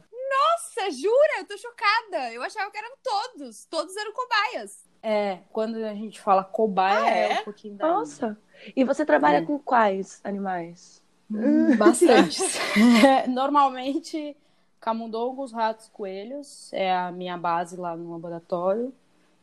Jura? 0.91 1.39
Eu 1.39 1.47
tô 1.47 1.57
chocada. 1.59 2.33
Eu 2.33 2.43
achava 2.43 2.71
que 2.71 2.79
eram 2.79 2.95
todos. 3.03 3.65
Todos 3.67 3.97
eram 3.97 4.13
cobaias. 4.13 4.87
É, 5.03 5.39
quando 5.53 5.77
a 5.85 5.95
gente 5.95 6.21
fala 6.21 6.43
cobaia, 6.43 7.05
Ah, 7.05 7.11
é? 7.11 7.33
é? 7.33 7.41
o 7.41 7.45
porquinho 7.45 7.75
da 7.77 7.85
Índia. 7.87 7.99
Nossa. 7.99 8.39
E 8.75 8.83
você 8.85 9.05
trabalha 9.07 9.39
É. 9.39 9.43
com 9.43 9.59
quais 9.59 10.21
animais? 10.25 11.03
Bastantes. 11.79 12.59
Normalmente, 13.29 14.37
camundongos, 14.81 15.53
ratos, 15.53 15.89
coelhos 15.89 16.73
é 16.73 16.93
a 16.95 17.13
minha 17.13 17.37
base 17.37 17.77
lá 17.77 17.97
no 17.97 18.11
laboratório. 18.13 18.93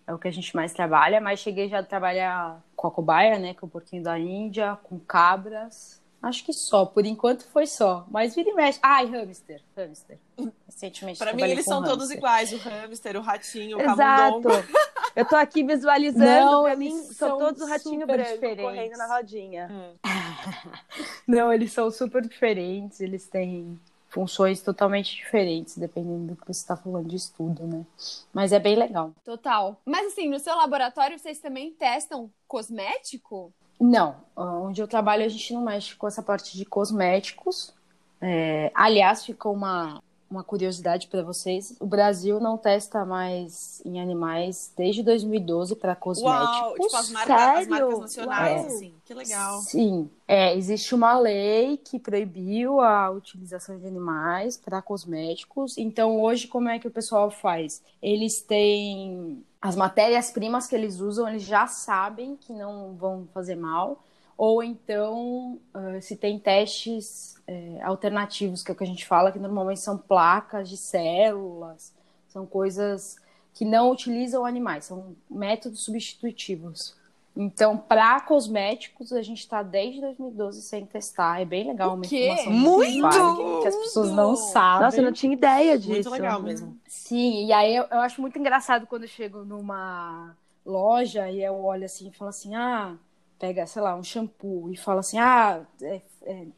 É 0.08 0.14
o 0.14 0.20
que 0.20 0.28
a 0.28 0.32
gente 0.32 0.56
mais 0.56 0.72
trabalha, 0.74 1.20
mas 1.20 1.40
cheguei 1.40 1.68
já 1.68 1.80
a 1.80 1.84
trabalhar 1.84 2.62
com 2.76 2.88
a 2.88 2.92
cobaia, 2.92 3.40
né? 3.40 3.56
Com 3.56 3.66
o 3.66 3.70
porquinho 3.70 4.04
da 4.04 4.20
Índia, 4.20 4.78
com 4.84 5.00
cabras. 5.00 6.00
Acho 6.26 6.44
que 6.44 6.52
só, 6.54 6.88
por 6.88 7.06
enquanto 7.06 7.46
foi 7.46 7.68
só. 7.68 8.04
Mas 8.10 8.34
vira 8.34 8.50
e 8.50 8.54
mexe. 8.56 8.80
E 8.84 9.06
hamster. 9.06 9.62
Hamster. 9.78 10.18
Recentemente 10.66 11.20
Pra 11.20 11.34
mim, 11.34 11.44
eles 11.44 11.64
são 11.66 11.84
todos 11.84 12.10
hamster. 12.10 12.18
iguais: 12.18 12.52
o 12.52 12.58
hamster, 12.58 13.16
o 13.18 13.22
ratinho, 13.22 13.78
o 13.78 13.82
Exato. 13.82 14.42
camundongo. 14.42 14.68
Eu 15.16 15.24
tô 15.24 15.36
aqui 15.36 15.64
visualizando, 15.64 16.26
Não, 16.26 16.64
pra 16.64 16.74
eles 16.74 16.94
mim, 16.94 17.02
são 17.14 17.30
são 17.30 17.38
todos 17.38 17.62
o 17.62 17.66
ratinho 17.68 18.02
super 18.02 18.18
branco 18.18 18.32
diferentes. 18.34 18.66
correndo 18.66 18.98
na 18.98 19.16
rodinha. 19.16 19.96
Não, 21.28 21.54
eles 21.54 21.72
são 21.72 21.90
super 21.92 22.22
diferentes, 22.22 23.00
eles 23.00 23.28
têm 23.28 23.80
funções 24.10 24.62
totalmente 24.62 25.16
diferentes, 25.16 25.78
dependendo 25.78 26.34
do 26.34 26.36
que 26.36 26.46
você 26.48 26.60
está 26.60 26.76
falando 26.76 27.08
de 27.08 27.16
estudo, 27.18 27.68
né? 27.68 27.86
Mas 28.34 28.52
é 28.52 28.60
bem 28.60 28.76
legal. 28.76 29.14
Total. 29.24 29.80
Mas 29.86 30.08
assim, 30.08 30.28
no 30.30 30.40
seu 30.40 30.56
laboratório 30.56 31.20
vocês 31.20 31.40
também 31.40 31.72
testam 31.72 32.30
cosmético? 32.48 33.54
Não, 33.80 34.16
onde 34.36 34.82
eu 34.82 34.88
trabalho 34.88 35.26
a 35.26 35.28
gente 35.28 35.54
não 35.54 35.64
mexe 35.64 35.96
com 35.96 36.08
essa 36.08 36.24
parte 36.24 36.58
de 36.58 36.66
cosméticos. 36.66 37.74
É, 38.22 38.72
aliás, 38.74 39.26
ficou 39.26 39.54
uma, 39.54 40.02
uma 40.30 40.44
curiosidade 40.44 41.08
para 41.08 41.22
vocês: 41.22 41.76
o 41.80 41.86
Brasil 41.86 42.40
não 42.40 42.58
testa 42.58 43.06
mais 43.06 43.82
em 43.86 44.02
animais 44.02 44.72
desde 44.76 45.04
2012 45.04 45.76
para 45.76 45.96
cosméticos. 45.96 46.58
Uau! 46.58 46.74
Tipo, 46.74 46.96
as 46.96 47.10
marcas, 47.10 47.60
as 47.60 47.68
marcas 47.68 48.00
nacionais, 48.00 48.62
Uau. 48.62 48.68
assim. 48.68 48.94
Que 49.06 49.14
legal. 49.14 49.60
Sim, 49.60 50.10
é, 50.28 50.56
existe 50.56 50.96
uma 50.96 51.18
lei 51.20 51.78
que 51.78 52.00
proibiu 52.00 52.82
a 52.82 53.10
utilização 53.12 53.78
de 53.78 53.86
animais 53.86 54.58
para 54.58 54.82
cosméticos. 54.82 55.78
Então, 55.78 56.22
hoje, 56.22 56.48
como 56.48 56.70
é 56.70 56.80
que 56.80 56.88
o 56.88 56.92
pessoal 56.92 57.30
faz? 57.30 57.84
Eles 58.02 58.42
têm 58.42 59.44
as 59.66 59.76
matérias-primas 59.76 60.68
que 60.68 60.76
eles 60.76 61.00
usam, 61.00 61.28
eles 61.28 61.42
já 61.42 61.66
sabem 61.66 62.36
que 62.36 62.54
não 62.54 62.94
vão 62.94 63.28
fazer 63.34 63.56
mal. 63.56 64.04
Ou 64.38 64.62
então, 64.62 65.60
ah, 65.74 66.00
se 66.00 66.16
tem 66.16 66.38
testes 66.38 67.42
eh, 67.48 67.80
alternativos, 67.82 68.62
que 68.62 68.70
é 68.70 68.74
o 68.76 68.78
que 68.78 68.84
a 68.84 68.88
gente 68.88 69.08
fala, 69.08 69.32
que 69.32 69.40
normalmente 69.40 69.80
são 69.80 69.98
placas 69.98 70.70
de 70.70 70.78
células, 70.78 71.92
são 72.28 72.46
coisas 72.46 73.16
que 73.56 73.66
não 73.66 73.90
utilizam 73.90 74.46
animais, 74.46 74.86
são 74.86 75.16
métodos 75.28 75.80
substitutivos. 75.84 76.96
Então, 77.36 77.78
para 77.78 78.22
cosméticos, 78.22 79.12
a 79.12 79.22
gente 79.22 79.40
está 79.40 79.62
desde 79.62 80.00
2012 80.00 80.62
sem 80.62 80.86
testar. 80.86 81.42
É 81.42 81.46
bem 81.46 81.68
legal, 81.68 81.92
O 81.92 81.96
uma 81.96 82.06
quê? 82.06 82.28
informação 82.28 82.54
Muito! 82.54 83.02
básica 83.02 83.62
que 83.62 83.68
as 83.68 83.76
pessoas 83.76 84.12
não 84.12 84.36
sabem. 84.38 84.86
Nossa, 84.86 84.98
eu 84.98 85.04
não 85.04 85.12
tinha 85.12 85.34
ideia 85.34 85.78
disso. 85.78 85.90
Muito 85.90 86.10
legal 86.10 86.42
mesmo. 86.42 86.80
Sim, 86.88 87.46
e 87.46 87.52
aí 87.52 87.76
eu, 87.76 87.84
eu 87.92 88.00
acho 88.00 88.22
muito 88.22 88.40
engraçado 88.40 88.88
quando 88.88 89.04
eu 89.04 89.10
chego 89.10 89.44
numa 89.44 90.36
loja 90.66 91.30
e 91.30 91.44
eu 91.44 91.64
olho 91.64 91.86
assim 91.86 92.08
e 92.08 92.12
falo 92.12 92.30
assim, 92.30 92.56
ah, 92.56 92.96
pega, 93.38 93.68
sei 93.68 93.82
lá, 93.82 93.96
um 93.96 94.04
shampoo 94.04 94.72
e 94.72 94.78
fala 94.78 95.02
assim, 95.02 95.20
ah, 95.20 95.62
é, 95.82 96.02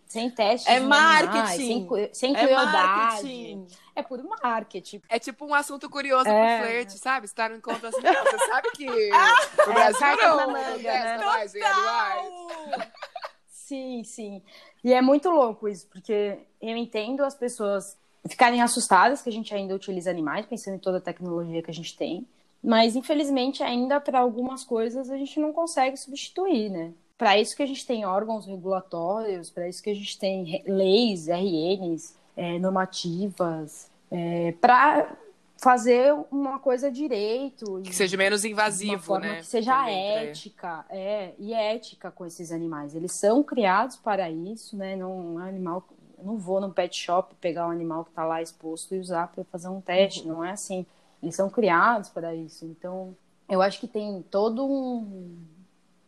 sem 0.05 0.29
teste. 0.31 0.69
É 0.69 0.79
marketing. 0.79 1.57
sem, 1.67 1.85
cu- 1.85 2.09
sem 2.13 2.35
É 2.35 2.39
crueldade. 2.39 2.77
marketing. 3.23 3.67
É 3.95 4.03
puro 4.03 4.27
marketing. 4.41 5.01
É 5.09 5.19
tipo 5.19 5.45
um 5.45 5.53
assunto 5.53 5.89
curioso 5.89 6.27
É. 6.29 6.57
pro 6.59 6.67
flerte, 6.67 6.97
sabe? 6.97 7.27
Você 7.27 7.35
tá 7.35 7.49
no 7.49 7.55
encontro 7.55 7.87
assim, 7.87 8.01
você 8.01 8.37
sabe 8.47 8.69
que 8.71 8.89
o 8.89 9.73
Brasil 9.73 9.99
cartas 9.99 10.25
não, 10.27 10.51
manga, 10.51 10.77
né? 10.77 11.17
mais 11.17 11.53
em 11.55 11.61
animais. 11.63 12.87
Sim, 13.49 14.03
sim. 14.03 14.41
E 14.83 14.93
é 14.93 15.01
muito 15.01 15.29
louco 15.29 15.67
isso, 15.67 15.87
porque 15.87 16.39
eu 16.61 16.77
entendo 16.77 17.23
as 17.25 17.35
pessoas 17.35 17.97
ficarem 18.27 18.61
assustadas 18.61 19.21
que 19.21 19.29
a 19.29 19.31
gente 19.31 19.53
ainda 19.53 19.75
utiliza 19.75 20.09
animais, 20.09 20.45
pensando 20.45 20.75
em 20.75 20.79
toda 20.79 20.99
a 20.99 21.01
tecnologia 21.01 21.61
que 21.61 21.71
a 21.71 21.73
gente 21.73 21.95
tem. 21.97 22.25
Mas, 22.63 22.95
infelizmente, 22.95 23.61
ainda 23.63 23.99
para 23.99 24.19
algumas 24.19 24.63
coisas 24.63 25.09
a 25.09 25.17
gente 25.17 25.39
não 25.39 25.51
consegue 25.53 25.97
substituir, 25.97 26.69
né? 26.69 26.91
Para 27.17 27.39
isso 27.39 27.55
que 27.55 27.63
a 27.63 27.65
gente 27.65 27.85
tem 27.85 28.05
órgãos 28.05 28.45
regulatórios, 28.45 29.49
para 29.49 29.67
isso 29.67 29.81
que 29.81 29.89
a 29.89 29.95
gente 29.95 30.19
tem 30.19 30.63
leis, 30.67 31.27
RNs, 31.27 32.15
é, 32.35 32.59
normativas, 32.59 33.89
para 34.61 35.17
fazer 35.57 36.13
uma 36.31 36.59
coisa 36.59 36.91
direito. 36.91 37.81
Que 37.83 37.93
seja 37.93 38.15
menos 38.15 38.45
invasivo, 38.45 39.01
forma 39.01 39.25
né? 39.25 39.37
que 39.37 39.45
seja 39.45 39.75
Também 39.75 40.29
ética, 40.29 40.85
é, 40.89 41.33
e 41.39 41.53
ética 41.53 42.11
com 42.11 42.25
esses 42.25 42.51
animais. 42.51 42.95
Eles 42.95 43.13
são 43.13 43.43
criados 43.43 43.97
para 43.97 44.29
isso, 44.29 44.77
né? 44.77 44.95
Não 44.95 45.43
é 45.43 45.49
animal, 45.49 45.83
eu 46.17 46.25
não 46.25 46.37
vou 46.37 46.61
no 46.61 46.71
pet 46.71 46.95
shop 46.95 47.35
pegar 47.41 47.67
um 47.67 47.71
animal 47.71 48.03
que 48.03 48.11
está 48.11 48.25
lá 48.25 48.41
exposto 48.41 48.95
e 48.95 48.99
usar 48.99 49.27
para 49.27 49.43
fazer 49.45 49.67
um 49.67 49.81
teste, 49.81 50.27
não 50.27 50.43
é 50.43 50.51
assim. 50.51 50.85
Eles 51.21 51.35
são 51.35 51.49
criados 51.49 52.09
para 52.09 52.35
isso. 52.35 52.65
Então, 52.65 53.15
eu 53.49 53.61
acho 53.61 53.79
que 53.79 53.87
tem 53.87 54.23
todo 54.29 54.65
um, 54.65 55.37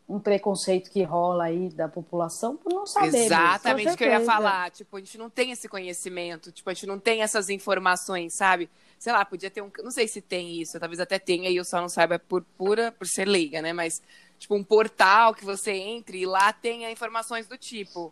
um 0.09 0.19
preconceito 0.19 0.89
que 0.89 1.03
rola 1.03 1.45
aí 1.45 1.69
da 1.69 1.87
população 1.87 2.57
por 2.57 2.73
não 2.73 2.87
saber. 2.87 3.25
Exatamente 3.25 3.93
o 3.93 3.97
que 3.97 4.03
eu 4.03 4.09
ia 4.09 4.25
falar. 4.25 4.71
Tipo, 4.71 4.97
a 4.97 4.99
gente 4.99 5.19
não 5.19 5.29
tem 5.29 5.51
esse 5.51 5.69
conhecimento, 5.69 6.51
tipo, 6.51 6.67
a 6.67 6.73
gente 6.73 6.87
não 6.87 6.97
tem 6.99 7.21
essas 7.21 7.47
informações, 7.47 8.33
sabe? 8.33 8.67
Sei 8.97 9.13
lá, 9.13 9.23
podia 9.23 9.51
ter 9.51 9.61
um. 9.61 9.69
Não 9.83 9.91
sei 9.91 10.07
se 10.07 10.19
tem 10.19 10.59
isso, 10.59 10.79
talvez 10.79 10.99
até 10.99 11.19
tenha 11.19 11.49
e 11.49 11.55
eu 11.55 11.63
só 11.63 11.79
não 11.79 11.87
saiba 11.87 12.17
por 12.17 12.43
pura, 12.57 12.91
por 12.91 13.05
ser 13.05 13.25
leiga, 13.25 13.61
né? 13.61 13.71
Mas, 13.71 14.01
tipo, 14.39 14.55
um 14.55 14.63
portal 14.63 15.35
que 15.35 15.45
você 15.45 15.73
entre 15.73 16.21
e 16.21 16.25
lá 16.25 16.51
tenha 16.51 16.89
informações 16.89 17.47
do 17.47 17.55
tipo. 17.55 18.11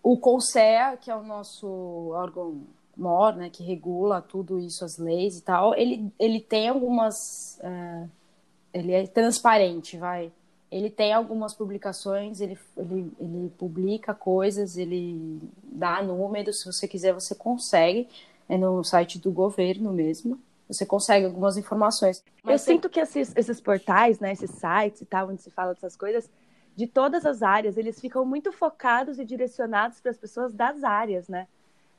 O 0.00 0.16
CONSEA, 0.16 0.96
que 0.96 1.10
é 1.10 1.14
o 1.14 1.24
nosso 1.24 1.66
órgão 2.12 2.62
maior, 2.96 3.34
né, 3.34 3.50
que 3.50 3.62
regula 3.62 4.20
tudo 4.20 4.60
isso, 4.60 4.84
as 4.84 4.98
leis 4.98 5.38
e 5.38 5.42
tal, 5.42 5.74
ele, 5.74 6.12
ele 6.18 6.40
tem 6.40 6.68
algumas. 6.68 7.58
é, 7.60 8.08
ele 8.72 8.92
é 8.92 9.06
transparente, 9.06 9.98
vai. 9.98 10.32
Ele 10.72 10.90
tem 10.90 11.12
algumas 11.12 11.54
publicações, 11.54 12.40
ele, 12.40 12.58
ele, 12.76 13.12
ele 13.20 13.52
publica 13.58 14.14
coisas, 14.14 14.76
ele 14.78 15.38
dá 15.64 16.02
números, 16.02 16.60
se 16.60 16.66
você 16.66 16.88
quiser, 16.88 17.12
você 17.12 17.34
consegue. 17.34 18.08
É 18.48 18.58
no 18.58 18.82
site 18.82 19.18
do 19.18 19.30
governo 19.30 19.92
mesmo. 19.92 20.38
você 20.68 20.86
consegue 20.86 21.26
algumas 21.26 21.56
informações. 21.58 22.24
Eu 22.42 22.58
tem- 22.58 22.58
sinto 22.58 22.88
que 22.88 23.00
esses, 23.00 23.32
esses 23.36 23.60
portais, 23.60 24.18
né, 24.20 24.32
esses 24.32 24.50
sites 24.50 25.02
e 25.02 25.04
tal, 25.06 25.28
onde 25.28 25.42
se 25.42 25.50
fala 25.50 25.74
dessas 25.74 25.94
coisas, 25.96 26.28
de 26.74 26.86
todas 26.86 27.26
as 27.26 27.42
áreas, 27.42 27.76
eles 27.76 28.00
ficam 28.00 28.24
muito 28.24 28.50
focados 28.52 29.18
e 29.18 29.24
direcionados 29.24 30.00
para 30.00 30.10
as 30.10 30.16
pessoas 30.18 30.52
das 30.54 30.82
áreas, 30.82 31.28
né? 31.28 31.46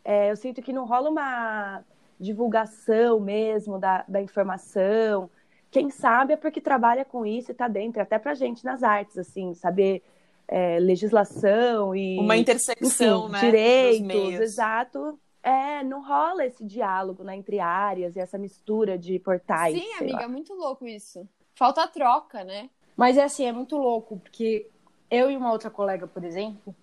É, 0.03 0.31
eu 0.31 0.35
sinto 0.35 0.61
que 0.61 0.73
não 0.73 0.85
rola 0.85 1.09
uma 1.09 1.83
divulgação 2.19 3.19
mesmo 3.19 3.79
da, 3.79 4.03
da 4.07 4.21
informação. 4.21 5.29
Quem 5.73 5.89
sabe 5.89 6.33
é 6.33 6.37
porque 6.37 6.61
trabalha 6.61 7.03
com 7.03 7.25
isso 7.25 7.49
e 7.49 7.53
tá 7.55 7.67
dentro, 7.67 7.99
até 7.99 8.19
pra 8.19 8.35
gente 8.35 8.63
nas 8.63 8.83
artes, 8.83 9.17
assim, 9.17 9.55
saber 9.55 10.03
é, 10.47 10.77
legislação 10.79 11.95
e 11.95 12.19
Uma 12.19 12.37
intersecção, 12.37 13.23
enfim, 13.23 13.31
né? 13.31 13.39
direitos, 13.39 14.39
exato. 14.39 15.19
É, 15.41 15.83
não 15.83 16.05
rola 16.05 16.45
esse 16.45 16.63
diálogo 16.63 17.23
né, 17.23 17.35
entre 17.35 17.59
áreas 17.59 18.15
e 18.15 18.19
essa 18.19 18.37
mistura 18.37 18.99
de 18.99 19.17
portais. 19.17 19.73
Sim, 19.73 19.81
sei 19.81 19.91
lá. 19.91 19.97
amiga, 19.99 20.23
é 20.23 20.27
muito 20.27 20.53
louco 20.53 20.85
isso. 20.85 21.27
Falta 21.55 21.87
troca, 21.87 22.43
né? 22.43 22.69
Mas 22.95 23.17
é 23.17 23.23
assim, 23.23 23.45
é 23.45 23.51
muito 23.51 23.75
louco, 23.75 24.19
porque 24.19 24.69
eu 25.09 25.31
e 25.31 25.35
uma 25.35 25.51
outra 25.51 25.71
colega, 25.71 26.05
por 26.05 26.23
exemplo, 26.23 26.75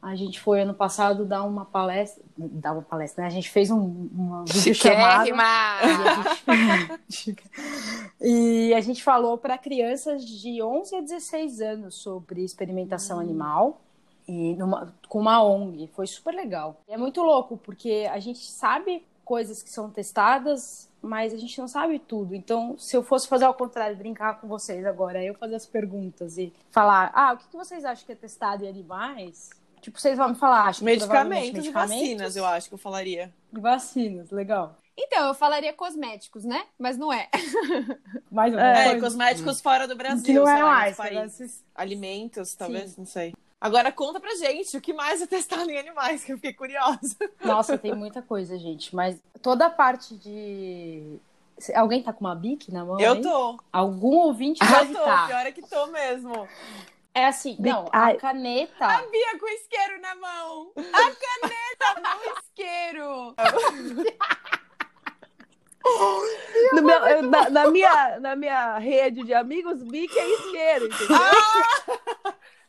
a 0.00 0.14
gente 0.14 0.40
foi 0.40 0.62
ano 0.62 0.74
passado 0.74 1.24
dar 1.24 1.42
uma 1.42 1.64
palestra, 1.64 2.22
dar 2.36 2.72
uma 2.72 2.82
palestra, 2.82 3.22
né? 3.22 3.28
A 3.28 3.32
gente 3.32 3.50
fez 3.50 3.70
um, 3.70 4.08
uma 4.12 4.44
videochamada 4.44 5.24
Chiquérrima! 5.24 5.44
e 6.46 6.50
a 6.50 6.98
gente, 7.08 7.36
e 8.20 8.72
a 8.74 8.80
gente 8.80 9.02
falou 9.02 9.38
para 9.38 9.56
crianças 9.58 10.24
de 10.24 10.62
11 10.62 10.96
a 10.96 11.00
16 11.00 11.60
anos 11.60 11.94
sobre 11.96 12.42
experimentação 12.44 13.20
animal 13.20 13.80
e 14.26 14.54
numa- 14.56 14.92
com 15.08 15.20
uma 15.20 15.42
ONG. 15.42 15.88
Foi 15.94 16.06
super 16.06 16.34
legal. 16.34 16.80
E 16.88 16.92
é 16.92 16.96
muito 16.96 17.22
louco, 17.22 17.56
porque 17.56 18.08
a 18.10 18.18
gente 18.18 18.44
sabe 18.44 19.04
coisas 19.24 19.62
que 19.62 19.70
são 19.70 19.90
testadas, 19.90 20.88
mas 21.02 21.32
a 21.34 21.36
gente 21.36 21.58
não 21.60 21.68
sabe 21.68 21.98
tudo. 21.98 22.34
Então, 22.34 22.76
se 22.78 22.96
eu 22.96 23.02
fosse 23.02 23.28
fazer 23.28 23.44
ao 23.44 23.54
contrário, 23.54 23.96
brincar 23.96 24.40
com 24.40 24.48
vocês 24.48 24.84
agora, 24.86 25.22
eu 25.22 25.34
fazer 25.34 25.54
as 25.54 25.66
perguntas 25.66 26.38
e 26.38 26.52
falar, 26.70 27.10
ah, 27.14 27.34
o 27.34 27.36
que 27.38 27.56
vocês 27.56 27.84
acham 27.84 28.04
que 28.06 28.12
é 28.12 28.16
testado 28.16 28.64
em 28.64 28.68
animais? 28.68 29.50
Tipo, 29.80 30.00
vocês 30.00 30.16
vão 30.18 30.30
me 30.30 30.34
falar, 30.34 30.62
acho 30.64 30.80
que 30.80 30.84
Medicamentos 30.86 31.64
e 31.66 31.70
vacinas, 31.70 32.36
eu 32.36 32.44
acho 32.44 32.68
que 32.68 32.74
eu 32.74 32.78
falaria. 32.78 33.32
Vacinas, 33.52 34.30
legal. 34.30 34.74
Então, 35.00 35.28
eu 35.28 35.34
falaria 35.34 35.72
cosméticos, 35.72 36.44
né? 36.44 36.66
Mas 36.76 36.98
não 36.98 37.12
é. 37.12 37.28
Mais 38.32 38.52
ou 38.52 38.58
É, 38.58 38.88
menos. 38.88 39.02
cosméticos 39.04 39.60
fora 39.60 39.86
do 39.86 39.94
Brasil, 39.94 40.24
que 40.24 40.32
não 40.32 40.48
é 40.48 40.60
mais. 40.60 40.96
países. 40.96 41.62
Alimentos, 41.72 42.54
talvez, 42.56 42.96
não 42.96 43.06
sei. 43.06 43.32
Agora 43.60 43.92
conta 43.92 44.18
pra 44.18 44.34
gente 44.34 44.76
o 44.76 44.80
que 44.80 44.92
mais 44.92 45.22
é 45.22 45.26
testado 45.26 45.70
em 45.70 45.78
animais, 45.78 46.24
que 46.24 46.32
eu 46.32 46.36
fiquei 46.36 46.52
curiosa. 46.52 47.16
Nossa, 47.44 47.78
tem 47.78 47.94
muita 47.94 48.20
coisa, 48.22 48.58
gente. 48.58 48.94
Mas 48.94 49.16
toda 49.40 49.66
a 49.66 49.70
parte 49.70 50.16
de. 50.16 51.18
Alguém 51.74 52.02
tá 52.02 52.12
com 52.12 52.24
uma 52.24 52.34
bique 52.34 52.72
na 52.72 52.84
mão? 52.84 52.98
Eu 53.00 53.12
aí? 53.14 53.22
tô. 53.22 53.58
Algum 53.72 54.16
ouvinte 54.16 54.60
Eu 54.62 54.68
deve 54.80 54.94
tô, 54.94 55.04
tá. 55.04 55.26
pior 55.28 55.46
é 55.46 55.52
que 55.52 55.62
tô 55.62 55.86
mesmo. 55.88 56.48
É 57.14 57.24
assim, 57.26 57.56
Bic- 57.58 57.72
não, 57.72 57.88
Ai. 57.92 58.14
a 58.14 58.16
caneta. 58.18 58.84
A 58.84 59.02
Bia 59.06 59.38
com 59.40 59.48
isqueiro 59.48 60.00
na 60.00 60.14
mão. 60.16 60.72
Isqueiro! 62.44 63.34
No 66.72 66.82
meu- 66.82 67.06
eu- 67.06 67.22
na, 67.22 67.50
na 67.50 67.70
minha, 67.70 68.20
na 68.20 68.36
minha 68.36 68.78
rede 68.78 69.22
de 69.22 69.32
amigos, 69.32 69.82
Bic 69.82 70.16
é 70.18 70.28
isqueiro, 70.34 70.86
entendeu? 70.86 71.16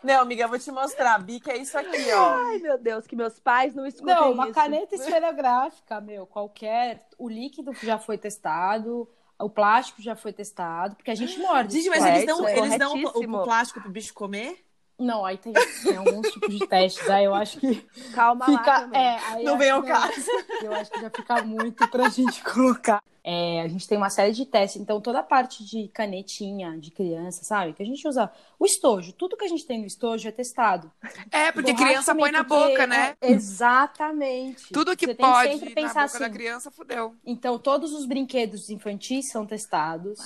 Não, 0.01 0.21
amiga, 0.21 0.43
eu 0.43 0.49
vou 0.49 0.57
te 0.57 0.71
mostrar. 0.71 1.15
A 1.15 1.19
bica 1.19 1.51
é 1.51 1.57
isso 1.57 1.77
aqui, 1.77 2.11
ó. 2.13 2.33
Ai, 2.35 2.59
meu 2.59 2.77
Deus, 2.77 3.05
que 3.05 3.15
meus 3.15 3.37
pais 3.39 3.75
não 3.75 3.85
escutem 3.85 4.15
Não, 4.15 4.31
uma 4.31 4.45
isso. 4.45 4.53
caneta 4.53 4.95
esferográfica, 4.95 5.99
meu, 5.99 6.25
qualquer. 6.25 7.05
O 7.17 7.27
líquido 7.27 7.73
já 7.83 7.99
foi 7.99 8.17
testado, 8.17 9.09
o 9.37 9.49
plástico 9.49 10.01
já 10.01 10.15
foi 10.15 10.31
testado, 10.31 10.95
porque 10.95 11.11
a 11.11 11.15
gente 11.15 11.37
morde. 11.39 11.73
Gente, 11.73 11.89
mas 11.89 11.99
correto? 11.99 12.17
eles 12.17 12.25
dão, 12.27 12.47
é 12.47 12.57
eles 12.57 12.77
dão 12.77 12.93
o 12.93 13.43
plástico 13.43 13.81
pro 13.81 13.91
bicho 13.91 14.13
comer? 14.13 14.65
Não, 14.99 15.25
aí 15.25 15.37
tem, 15.37 15.53
tem 15.83 15.95
alguns 15.95 16.29
tipos 16.31 16.53
de 16.57 16.67
testes. 16.67 17.09
Aí 17.09 17.23
eu 17.25 17.33
acho 17.33 17.59
que 17.59 17.75
Calma 18.13 18.45
lá 18.49 18.57
fica. 18.59 18.79
também. 18.81 19.01
É, 19.01 19.19
aí 19.27 19.43
Não 19.45 19.57
vem 19.57 19.69
ao 19.69 19.81
que- 19.81 19.87
caso. 19.87 20.13
Eu 20.61 20.73
acho 20.73 20.91
que 20.91 21.01
já 21.01 21.09
fica 21.09 21.41
muito 21.43 21.87
pra 21.87 22.09
gente 22.09 22.43
colocar. 22.43 23.01
É, 23.23 23.61
a 23.61 23.67
gente 23.67 23.87
tem 23.87 23.97
uma 23.97 24.09
série 24.09 24.31
de 24.31 24.45
testes, 24.45 24.81
então 24.81 24.99
toda 25.01 25.19
a 25.19 25.23
parte 25.23 25.63
de 25.63 25.87
canetinha 25.89 26.77
de 26.79 26.89
criança, 26.89 27.43
sabe? 27.43 27.73
Que 27.73 27.83
a 27.83 27.85
gente 27.85 28.07
usa. 28.07 28.31
O 28.57 28.65
estojo, 28.65 29.13
tudo 29.13 29.37
que 29.37 29.45
a 29.45 29.47
gente 29.47 29.65
tem 29.65 29.79
no 29.79 29.85
estojo 29.85 30.27
é 30.27 30.31
testado. 30.31 30.91
É, 31.29 31.51
porque 31.51 31.71
Borracha 31.73 31.85
criança 31.91 32.15
põe 32.15 32.31
na 32.31 32.43
porque- 32.43 32.69
boca, 32.71 32.87
né? 32.87 33.15
é, 33.21 33.31
exatamente. 33.31 34.71
Tudo 34.73 34.95
que 34.97 35.05
Você 35.05 35.15
tem 35.15 35.25
pode 35.25 35.51
sempre 35.53 35.69
na 35.69 35.75
pensar 35.75 36.07
boca 36.07 36.19
da 36.19 36.25
assim. 36.25 36.33
criança, 36.33 36.71
fudeu. 36.71 37.15
Então, 37.25 37.59
todos 37.59 37.93
os 37.93 38.05
brinquedos 38.05 38.69
infantis 38.69 39.29
são 39.31 39.45
testados, 39.45 40.19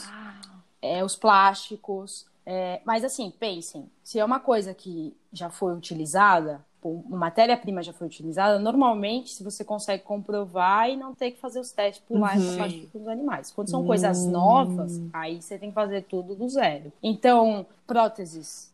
é, 0.81 1.03
os 1.03 1.15
plásticos. 1.15 2.25
É, 2.45 2.81
mas, 2.85 3.03
assim, 3.03 3.31
pensem: 3.31 3.89
se 4.03 4.19
é 4.19 4.25
uma 4.25 4.39
coisa 4.39 4.73
que 4.73 5.15
já 5.31 5.49
foi 5.49 5.73
utilizada, 5.75 6.63
uma 6.83 7.17
matéria-prima 7.17 7.81
já 7.81 7.93
foi 7.93 8.07
utilizada, 8.07 8.59
normalmente, 8.59 9.31
se 9.31 9.43
você 9.43 9.63
consegue 9.63 10.03
comprovar 10.03 10.89
e 10.89 10.97
não 10.97 11.15
ter 11.15 11.31
que 11.31 11.39
fazer 11.39 11.59
os 11.59 11.71
testes 11.71 12.03
por 12.05 12.19
lá 12.19 12.35
essa 12.35 12.57
parte 12.57 12.89
com 12.91 12.99
os 12.99 13.07
animais. 13.07 13.51
Quando 13.51 13.69
são 13.69 13.85
coisas 13.85 14.25
novas, 14.25 15.01
aí 15.13 15.41
você 15.41 15.57
tem 15.57 15.69
que 15.69 15.75
fazer 15.75 16.03
tudo 16.03 16.35
do 16.35 16.49
zero. 16.49 16.91
Então, 17.01 17.65
próteses. 17.87 18.73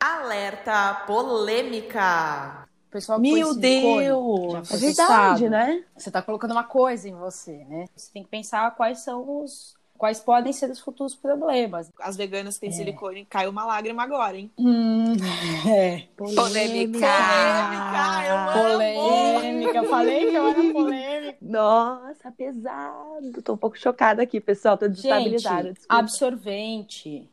Alerta 0.00 1.02
polêmica. 1.06 2.68
O 2.88 2.92
pessoal 2.92 3.18
Meu 3.18 3.54
Deus! 3.54 4.70
É 4.70 4.76
verdade, 4.76 5.48
né? 5.48 5.82
Você 5.96 6.10
está 6.10 6.22
colocando 6.22 6.52
uma 6.52 6.64
coisa 6.64 7.08
em 7.08 7.14
você, 7.14 7.64
né? 7.64 7.86
Você 7.96 8.12
tem 8.12 8.22
que 8.22 8.28
pensar 8.28 8.70
quais 8.76 9.00
são 9.00 9.42
os. 9.42 9.74
Quais 10.02 10.18
podem 10.18 10.52
ser 10.52 10.68
os 10.68 10.80
futuros 10.80 11.14
problemas. 11.14 11.88
As 12.00 12.16
veganas 12.16 12.54
que 12.56 12.62
têm 12.62 12.72
silicone, 12.72 13.24
caiu 13.24 13.50
uma 13.50 13.64
lágrima 13.64 14.02
agora, 14.02 14.36
hein? 14.36 14.50
Hum, 14.58 15.12
é. 15.64 16.08
Polêmica! 16.16 16.98
Polêmica, 16.98 18.26
eu 18.26 18.36
amo! 18.36 18.72
Polêmica. 18.72 19.78
Eu 19.78 19.88
falei 19.88 20.28
que 20.28 20.34
eu 20.34 20.48
era 20.48 20.72
polêmica. 20.72 21.38
Nossa, 21.40 22.32
pesado. 22.32 23.42
Tô 23.44 23.52
um 23.52 23.56
pouco 23.56 23.78
chocada 23.78 24.24
aqui, 24.24 24.40
pessoal. 24.40 24.76
Tô 24.76 24.88
desestabilizada. 24.88 25.68
Gente, 25.68 25.80
absorvente, 25.88 27.30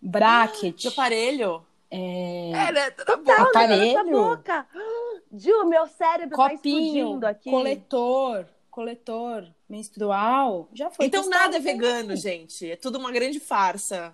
bracket, 0.00 0.76
De 0.82 0.86
aparelho? 0.86 1.64
é, 1.90 2.50
É, 2.52 2.72
né? 2.72 2.90
Tá 2.92 3.04
na 3.08 3.16
Tá, 3.16 3.16
boca. 3.16 3.32
o 3.32 3.36
negócio 3.36 3.52
na 3.54 4.00
aparelho. 4.00 4.22
boca. 4.22 4.66
Ju, 5.36 5.64
meu 5.64 5.88
cérebro 5.88 6.36
tá 6.36 6.48
copinho, 6.50 6.84
explodindo 6.96 7.26
aqui. 7.26 7.50
coletor, 7.50 8.46
coletor 8.74 9.46
menstrual. 9.68 10.68
Já 10.74 10.90
foi 10.90 11.06
Então 11.06 11.22
testado 11.22 11.42
nada 11.44 11.56
é 11.58 11.60
vegano, 11.60 12.16
gente. 12.16 12.68
É 12.68 12.74
tudo 12.74 12.98
uma 12.98 13.12
grande 13.12 13.38
farsa. 13.38 14.12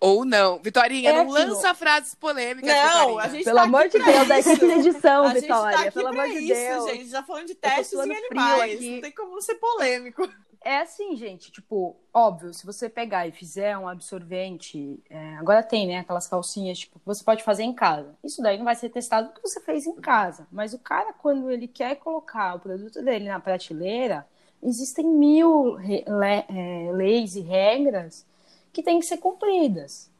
Ou 0.00 0.24
não. 0.24 0.58
Vitorinha, 0.60 1.10
É 1.10 1.12
não 1.12 1.32
aquilo. 1.32 1.54
lança 1.54 1.72
frases 1.72 2.14
polêmicas, 2.16 2.68
Não, 2.68 2.98
Vitorinha. 2.98 3.22
a 3.22 3.28
gente 3.28 3.44
Pelo 3.44 3.56
tá 3.56 3.62
amor 3.62 3.80
aqui 3.82 3.98
de 3.98 4.04
pra 4.04 4.24
Deus, 4.24 4.46
equipe 4.46 4.66
de 4.66 4.72
edição, 4.88 5.24
A 5.24 5.28
gente 5.28 5.40
Vitória. 5.42 5.76
tá 5.76 5.82
aqui 5.84 5.90
Pelo 5.92 6.08
amor 6.08 6.26
de 6.26 6.38
isso, 6.38 6.48
Deus. 6.54 6.90
gente. 6.90 7.08
Já 7.08 7.22
falando 7.22 7.46
de 7.46 7.54
testes 7.54 7.88
frio 8.00 8.02
animais. 8.02 8.74
aqui. 8.74 8.90
Não 8.90 9.00
tem 9.00 9.12
como 9.12 9.30
não 9.34 9.40
ser 9.40 9.54
polêmico. 9.54 10.28
É 10.64 10.78
assim, 10.80 11.14
gente, 11.14 11.52
tipo, 11.52 11.94
óbvio, 12.12 12.54
se 12.54 12.64
você 12.64 12.88
pegar 12.88 13.28
e 13.28 13.32
fizer 13.32 13.76
um 13.76 13.86
absorvente, 13.86 14.98
é, 15.10 15.36
agora 15.36 15.62
tem, 15.62 15.86
né, 15.86 15.98
aquelas 15.98 16.26
calcinhas, 16.26 16.78
tipo, 16.78 16.98
que 16.98 17.04
você 17.04 17.22
pode 17.22 17.42
fazer 17.44 17.64
em 17.64 17.72
casa. 17.74 18.14
Isso 18.24 18.40
daí 18.42 18.56
não 18.56 18.64
vai 18.64 18.74
ser 18.74 18.88
testado 18.88 19.28
porque 19.28 19.46
você 19.46 19.60
fez 19.60 19.86
em 19.86 19.94
casa. 19.96 20.46
Mas 20.50 20.72
o 20.72 20.78
cara, 20.78 21.12
quando 21.12 21.50
ele 21.50 21.68
quer 21.68 21.96
colocar 21.96 22.54
o 22.56 22.60
produto 22.60 23.02
dele 23.02 23.28
na 23.28 23.38
prateleira, 23.38 24.26
existem 24.62 25.06
mil 25.06 25.78
é, 25.80 26.90
leis 26.92 27.36
e 27.36 27.40
regras 27.42 28.24
que 28.72 28.82
têm 28.82 28.98
que 29.00 29.06
ser 29.06 29.18
cumpridas. 29.18 30.10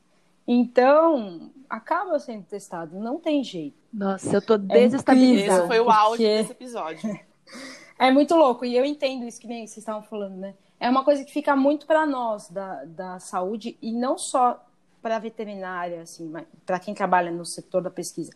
Então, 0.46 1.50
acaba 1.70 2.18
sendo 2.18 2.44
testado, 2.44 2.98
não 3.00 3.18
tem 3.18 3.42
jeito. 3.42 3.76
Nossa, 3.90 4.36
eu 4.36 4.42
tô 4.42 4.56
incrível. 4.56 4.76
desestabilizada. 4.78 5.58
Esse 5.60 5.66
foi 5.68 5.80
o 5.80 5.90
áudio 5.90 6.26
porque- 6.26 6.36
desse 6.38 6.52
episódio. 6.52 7.20
É 7.98 8.10
muito 8.10 8.34
louco, 8.34 8.64
e 8.64 8.76
eu 8.76 8.84
entendo 8.84 9.24
isso 9.24 9.40
que 9.40 9.46
nem 9.46 9.66
vocês 9.66 9.78
estavam 9.78 10.02
falando, 10.02 10.36
né? 10.36 10.54
É 10.80 10.90
uma 10.90 11.04
coisa 11.04 11.24
que 11.24 11.32
fica 11.32 11.54
muito 11.54 11.86
para 11.86 12.04
nós 12.04 12.50
da, 12.50 12.84
da 12.84 13.18
saúde 13.18 13.78
e 13.80 13.92
não 13.92 14.18
só 14.18 14.62
para 15.00 15.16
a 15.16 15.18
veterinária, 15.18 16.02
assim, 16.02 16.28
mas 16.28 16.46
para 16.64 16.80
quem 16.80 16.94
trabalha 16.94 17.30
no 17.30 17.44
setor 17.44 17.82
da 17.82 17.90
pesquisa. 17.90 18.32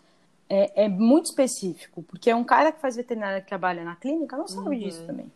É, 0.48 0.84
é 0.84 0.88
muito 0.88 1.26
específico, 1.26 2.02
porque 2.02 2.32
um 2.32 2.44
cara 2.44 2.72
que 2.72 2.80
faz 2.80 2.96
veterinária 2.96 3.40
que 3.40 3.48
trabalha 3.48 3.84
na 3.84 3.96
clínica 3.96 4.36
não 4.36 4.46
sabe 4.46 4.78
disso 4.78 5.04
também. 5.04 5.30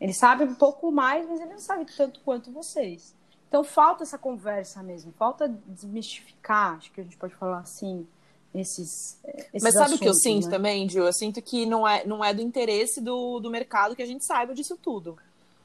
Ele 0.00 0.12
sabe 0.12 0.44
um 0.44 0.54
pouco 0.54 0.90
mais, 0.90 1.28
mas 1.28 1.40
ele 1.40 1.52
não 1.52 1.58
sabe 1.58 1.84
tanto 1.96 2.20
quanto 2.20 2.50
vocês. 2.50 3.14
Então 3.48 3.62
falta 3.62 4.02
essa 4.02 4.16
conversa 4.16 4.82
mesmo, 4.82 5.12
falta 5.12 5.48
desmistificar, 5.66 6.76
acho 6.76 6.90
que 6.92 7.00
a 7.00 7.04
gente 7.04 7.16
pode 7.16 7.34
falar 7.34 7.58
assim, 7.58 8.06
esses. 8.54 9.18
eh, 9.24 9.46
esses 9.54 9.62
Mas 9.62 9.74
sabe 9.74 9.94
o 9.94 9.98
que 9.98 10.08
eu 10.08 10.14
sinto 10.14 10.46
né? 10.46 10.50
também, 10.50 10.88
Gil? 10.88 11.04
Eu 11.04 11.12
sinto 11.12 11.40
que 11.40 11.66
não 11.66 11.86
é, 11.86 12.04
não 12.04 12.24
é 12.24 12.32
do 12.34 12.42
interesse 12.42 13.00
do, 13.00 13.40
do 13.40 13.50
mercado 13.50 13.96
que 13.96 14.02
a 14.02 14.06
gente 14.06 14.24
saiba 14.24 14.54
disso 14.54 14.76
tudo. 14.80 15.16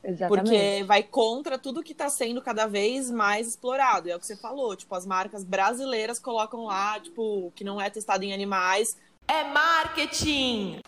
Exatamente. 0.03 0.49
Porque 0.49 0.83
vai 0.85 1.03
contra 1.03 1.57
tudo 1.57 1.83
que 1.83 1.91
está 1.91 2.09
sendo 2.09 2.41
cada 2.41 2.65
vez 2.65 3.11
mais 3.11 3.47
explorado. 3.47 4.09
É 4.09 4.15
o 4.15 4.19
que 4.19 4.25
você 4.25 4.37
falou. 4.37 4.75
Tipo, 4.75 4.95
as 4.95 5.05
marcas 5.05 5.43
brasileiras 5.43 6.19
colocam 6.19 6.65
lá, 6.65 6.99
tipo, 6.99 7.51
que 7.55 7.63
não 7.63 7.81
é 7.81 7.89
testado 7.89 8.23
em 8.23 8.33
animais. 8.33 8.95
É 9.27 9.43
marketing. 9.43 10.79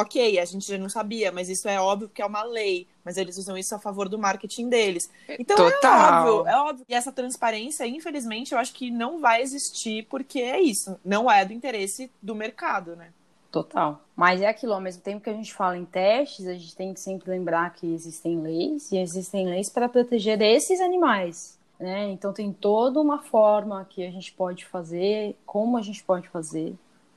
Ok, 0.00 0.38
a 0.38 0.44
gente 0.44 0.66
já 0.66 0.78
não 0.78 0.88
sabia, 0.88 1.32
mas 1.32 1.48
isso 1.48 1.68
é 1.68 1.80
óbvio 1.80 2.08
que 2.08 2.22
é 2.22 2.26
uma 2.26 2.42
lei. 2.42 2.86
Mas 3.04 3.16
eles 3.16 3.38
usam 3.38 3.56
isso 3.56 3.74
a 3.74 3.78
favor 3.78 4.08
do 4.08 4.18
marketing 4.18 4.68
deles. 4.68 5.10
Então 5.38 5.56
Total. 5.56 6.26
é 6.26 6.30
óbvio, 6.30 6.48
é 6.48 6.56
óbvio. 6.56 6.86
E 6.88 6.94
essa 6.94 7.12
transparência, 7.12 7.86
infelizmente, 7.86 8.52
eu 8.52 8.58
acho 8.58 8.72
que 8.72 8.90
não 8.90 9.20
vai 9.20 9.42
existir, 9.42 10.06
porque 10.10 10.40
é 10.40 10.60
isso. 10.60 10.98
Não 11.04 11.30
é 11.30 11.44
do 11.44 11.52
interesse 11.52 12.10
do 12.20 12.34
mercado, 12.34 12.96
né? 12.96 13.10
Total. 13.50 14.02
Mas 14.14 14.42
é 14.42 14.48
aquilo, 14.48 14.74
ao 14.74 14.80
mesmo 14.80 15.02
tempo 15.02 15.22
que 15.22 15.30
a 15.30 15.34
gente 15.34 15.54
fala 15.54 15.78
em 15.78 15.84
testes, 15.84 16.46
a 16.46 16.52
gente 16.52 16.76
tem 16.76 16.92
que 16.92 17.00
sempre 17.00 17.30
lembrar 17.30 17.72
que 17.72 17.86
existem 17.86 18.40
leis, 18.40 18.92
e 18.92 18.98
existem 18.98 19.46
leis 19.46 19.70
para 19.70 19.88
proteger 19.88 20.40
esses 20.42 20.80
animais. 20.80 21.56
Né? 21.78 22.10
Então 22.10 22.32
tem 22.32 22.52
toda 22.52 23.00
uma 23.00 23.18
forma 23.18 23.86
que 23.88 24.04
a 24.04 24.10
gente 24.10 24.32
pode 24.32 24.64
fazer, 24.66 25.36
como 25.44 25.76
a 25.76 25.82
gente 25.82 26.02
pode 26.02 26.28
fazer, 26.28 26.74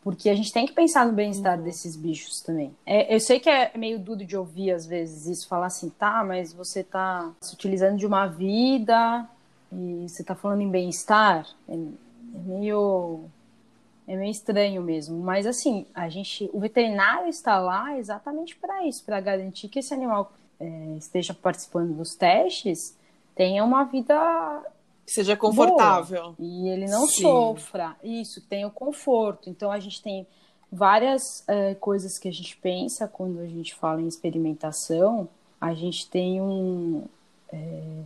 porque 0.09 0.27
a 0.27 0.33
gente 0.33 0.51
tem 0.51 0.65
que 0.65 0.73
pensar 0.73 1.05
no 1.05 1.13
bem-estar 1.13 1.61
desses 1.61 1.95
bichos 1.95 2.41
também. 2.41 2.75
É, 2.83 3.13
eu 3.13 3.19
sei 3.19 3.39
que 3.39 3.47
é 3.47 3.71
meio 3.77 3.99
duro 3.99 4.25
de 4.25 4.35
ouvir 4.35 4.71
às 4.71 4.87
vezes 4.87 5.27
isso, 5.27 5.47
falar 5.47 5.67
assim, 5.67 5.87
tá, 5.87 6.23
mas 6.23 6.51
você 6.51 6.83
tá 6.83 7.31
se 7.39 7.53
utilizando 7.53 7.95
de 7.95 8.07
uma 8.07 8.25
vida 8.25 9.29
e 9.71 10.09
você 10.09 10.23
tá 10.23 10.33
falando 10.33 10.61
em 10.61 10.69
bem-estar. 10.71 11.45
É, 11.67 11.73
é 11.73 12.39
meio 12.39 13.25
é 14.07 14.15
meio 14.15 14.31
estranho 14.31 14.81
mesmo, 14.81 15.19
mas 15.19 15.45
assim, 15.45 15.85
a 15.93 16.09
gente, 16.09 16.49
o 16.51 16.59
veterinário 16.59 17.29
está 17.29 17.59
lá 17.59 17.95
exatamente 17.95 18.55
para 18.55 18.87
isso, 18.87 19.05
para 19.05 19.21
garantir 19.21 19.67
que 19.67 19.77
esse 19.77 19.93
animal 19.93 20.33
é, 20.59 20.95
esteja 20.97 21.35
participando 21.35 21.93
dos 21.93 22.15
testes 22.15 22.97
tenha 23.35 23.63
uma 23.63 23.83
vida 23.83 24.63
Que 25.09 25.15
seja 25.15 25.35
confortável. 25.35 26.35
e 26.37 26.69
ele 26.69 26.85
não 26.87 27.07
Sim. 27.07 27.23
sofra. 27.23 27.95
Isso, 28.03 28.41
tem 28.41 28.63
o 28.63 28.69
conforto. 28.69 29.49
Então 29.49 29.71
a 29.71 29.79
gente 29.79 30.01
tem 30.03 30.27
várias 30.71 31.43
eh, 31.47 31.73
coisas 31.79 32.19
que 32.19 32.27
a 32.27 32.31
gente 32.31 32.55
pensa 32.57 33.07
quando 33.07 33.39
a 33.39 33.47
gente 33.47 33.73
fala 33.73 33.99
em 34.01 34.07
experimentação. 34.07 35.27
A 35.59 35.73
gente 35.73 36.07
tem 36.07 36.39
um. 36.39 37.03
eh, 37.51 38.03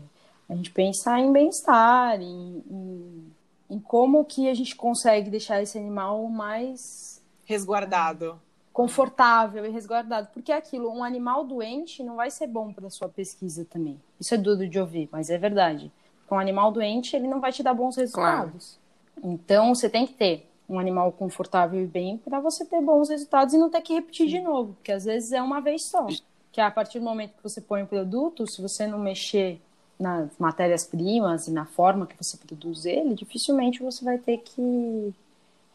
a 0.48 0.56
gente 0.56 0.72
pensa 0.72 1.20
em 1.20 1.32
bem-estar, 1.32 2.22
em, 2.22 2.64
em, 2.72 3.32
em 3.70 3.80
como 3.80 4.24
que 4.24 4.48
a 4.50 4.54
gente 4.54 4.74
consegue 4.76 5.30
deixar 5.30 5.62
esse 5.62 5.78
animal 5.78 6.24
mais 6.30 7.22
Resguardado. 7.46 8.40
confortável 8.72 9.66
e 9.66 9.70
resguardado. 9.70 10.30
Porque 10.34 10.52
é 10.54 10.56
aquilo, 10.58 10.90
um 10.90 11.04
animal 11.04 11.44
doente 11.46 12.02
não 12.02 12.16
vai 12.16 12.32
ser 12.32 12.48
bom 12.48 12.72
para 12.72 12.90
sua 12.90 13.10
pesquisa 13.10 13.66
também. 13.66 14.00
Isso 14.20 14.34
é 14.34 14.38
duro 14.38 14.68
de 14.68 14.80
ouvir, 14.80 15.10
mas 15.12 15.30
é 15.30 15.38
verdade. 15.38 15.92
Um 16.34 16.40
animal 16.40 16.72
doente, 16.72 17.16
ele 17.16 17.28
não 17.28 17.40
vai 17.40 17.52
te 17.52 17.62
dar 17.62 17.74
bons 17.74 17.96
resultados. 17.96 18.78
Então, 19.24 19.74
você 19.74 19.90
tem 19.90 20.08
que 20.08 20.14
ter 20.14 20.50
um 20.68 20.80
animal 20.80 21.12
confortável 21.12 21.82
e 21.82 21.86
bem 21.86 22.18
para 22.18 22.40
você 22.40 22.66
ter 22.66 22.82
bons 22.82 23.10
resultados 23.10 23.54
e 23.54 23.58
não 23.58 23.70
ter 23.70 23.82
que 23.82 23.94
repetir 23.94 24.28
de 24.28 24.42
novo, 24.42 24.74
porque 24.74 24.92
às 24.92 25.06
vezes 25.06 25.32
é 25.32 25.42
uma 25.42 25.60
vez 25.60 25.86
só. 25.86 26.08
Que 26.52 26.62
a 26.62 26.72
partir 26.72 27.00
do 27.00 27.06
momento 27.06 27.36
que 27.36 27.44
você 27.44 27.62
põe 27.62 27.84
o 27.84 27.88
produto, 27.88 28.48
se 28.48 28.62
você 28.62 28.88
não 28.88 29.00
mexer 29.00 29.60
nas 30.00 30.32
matérias-primas 30.40 31.48
e 31.48 31.52
na 31.52 31.66
forma 31.66 32.08
que 32.08 32.16
você 32.18 32.38
produz 32.38 32.86
ele, 32.86 33.14
dificilmente 33.14 33.82
você 33.82 34.04
vai 34.04 34.18
ter 34.18 34.40
que 34.40 35.14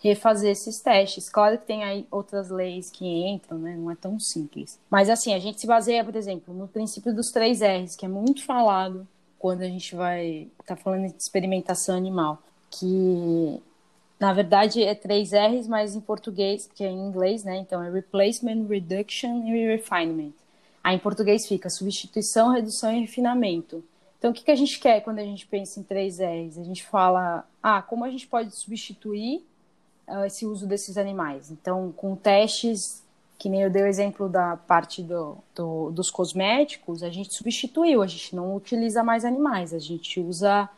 refazer 0.01 0.53
esses 0.53 0.81
testes. 0.81 1.29
Claro 1.29 1.59
que 1.59 1.67
tem 1.67 1.85
aí 1.85 2.07
outras 2.11 2.51
leis 2.51 2.91
que 2.91 3.05
entram, 3.05 3.59
né? 3.59 3.77
Não 3.77 3.91
é 3.91 3.97
tão 3.97 4.19
simples. 4.19 4.79
Mas 4.91 5.11
assim, 5.11 5.35
a 5.35 5.39
gente 5.39 5.61
se 5.61 5.67
baseia, 5.67 6.05
por 6.05 6.15
exemplo, 6.15 6.55
no 6.55 6.69
princípio 6.69 7.15
dos 7.15 7.31
três 7.31 7.61
R's, 7.61 7.97
que 7.97 8.07
é 8.07 8.09
muito 8.09 8.45
falado 8.45 9.07
quando 9.39 9.63
a 9.63 9.69
gente 9.69 9.95
vai 9.95 10.49
estar 10.61 10.77
falando 10.77 11.09
de 11.09 11.23
experimentação 11.23 11.97
animal, 11.97 12.43
que 12.71 13.63
na 14.19 14.33
verdade 14.33 14.83
é 14.83 14.95
três 14.95 15.31
R's, 15.33 15.69
mas 15.69 15.95
em 15.95 16.01
português, 16.01 16.69
que 16.75 16.83
é 16.83 16.91
em 16.91 17.09
inglês, 17.09 17.45
né? 17.45 17.57
Então 17.59 17.83
é 17.83 17.91
replacement, 17.91 18.67
reduction 18.67 19.47
e 19.47 19.67
refinement. 19.67 20.33
Aí 20.83 20.97
em 20.97 20.99
português 20.99 21.47
fica 21.47 21.71
substituição, 21.71 22.53
redução 22.53 22.93
e 22.93 23.01
refinamento. 23.01 23.85
Então 24.19 24.31
o 24.31 24.35
que, 24.35 24.45
que 24.45 24.51
a 24.51 24.57
gente 24.57 24.79
quer 24.81 25.01
quando 25.01 25.21
a 25.21 25.25
gente 25.25 25.47
pensa 25.47 25.79
em 25.79 25.83
três 25.83 26.19
R's? 26.19 26.59
A 26.59 26.65
gente 26.65 26.85
fala, 26.85 27.47
ah, 27.63 27.81
como 27.83 28.05
a 28.05 28.11
gente 28.11 28.27
pode 28.27 28.55
substituir 28.57 29.45
ah, 30.09 30.27
esse 30.27 30.47
uso 30.47 30.67
desses 30.67 30.97
animais. 30.97 31.51
Então, 31.51 31.93
com 31.93 32.17
testes, 32.17 33.05
que 33.39 33.49
nem 33.49 33.63
eu 33.63 33.71
dei 33.71 33.83
o 33.83 33.87
exemplo 33.87 34.29
da 34.29 34.57
parte 34.57 35.03
do, 35.03 35.39
do- 35.55 35.91
dos 35.93 36.11
cosméticos, 36.11 37.03
a 37.03 37.11
gente 37.11 37.33
substituiu, 37.35 38.03
a 38.03 38.07
gente 38.07 38.35
não 38.35 38.55
utiliza 38.57 39.03
mais 39.05 39.25
animais, 39.25 39.73
a 39.73 39.79
gente 39.79 40.21
usa 40.21 40.69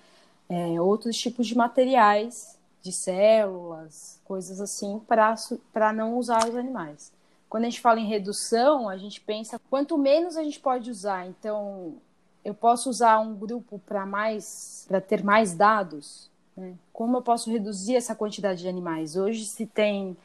é, 0.48 0.80
outros 0.80 1.16
tipos 1.16 1.46
de 1.46 1.56
materiais, 1.56 2.58
de 2.82 2.92
células, 2.92 4.20
coisas 4.24 4.60
assim, 4.60 5.00
para 5.06 5.92
não 5.92 6.18
usar 6.18 6.48
os 6.48 6.56
animais. 6.56 7.12
Quando 7.48 7.64
a 7.64 7.70
gente 7.70 7.80
fala 7.80 7.98
em 8.00 8.06
redução, 8.06 8.88
a 8.88 8.96
gente 8.96 9.20
pensa 9.20 9.60
quanto 9.70 9.98
menos 9.98 10.36
a 10.36 10.42
gente 10.42 10.60
pode 10.60 10.90
usar. 10.90 11.26
Então, 11.26 11.94
eu 12.44 12.54
posso 12.54 12.88
usar 12.88 13.18
um 13.20 13.34
grupo 13.34 13.80
para 13.86 14.06
mais, 14.06 14.84
para 14.88 15.00
ter 15.00 15.24
mais 15.24 15.54
dados, 15.54 16.30
né? 16.56 16.74
Como 16.92 17.16
eu 17.16 17.22
posso 17.22 17.50
reduzir 17.50 17.96
essa 17.96 18.14
quantidade 18.14 18.60
de 18.60 18.68
animais? 18.68 19.16
Hoje 19.16 19.44
se 19.46 19.66
tem 19.66 20.16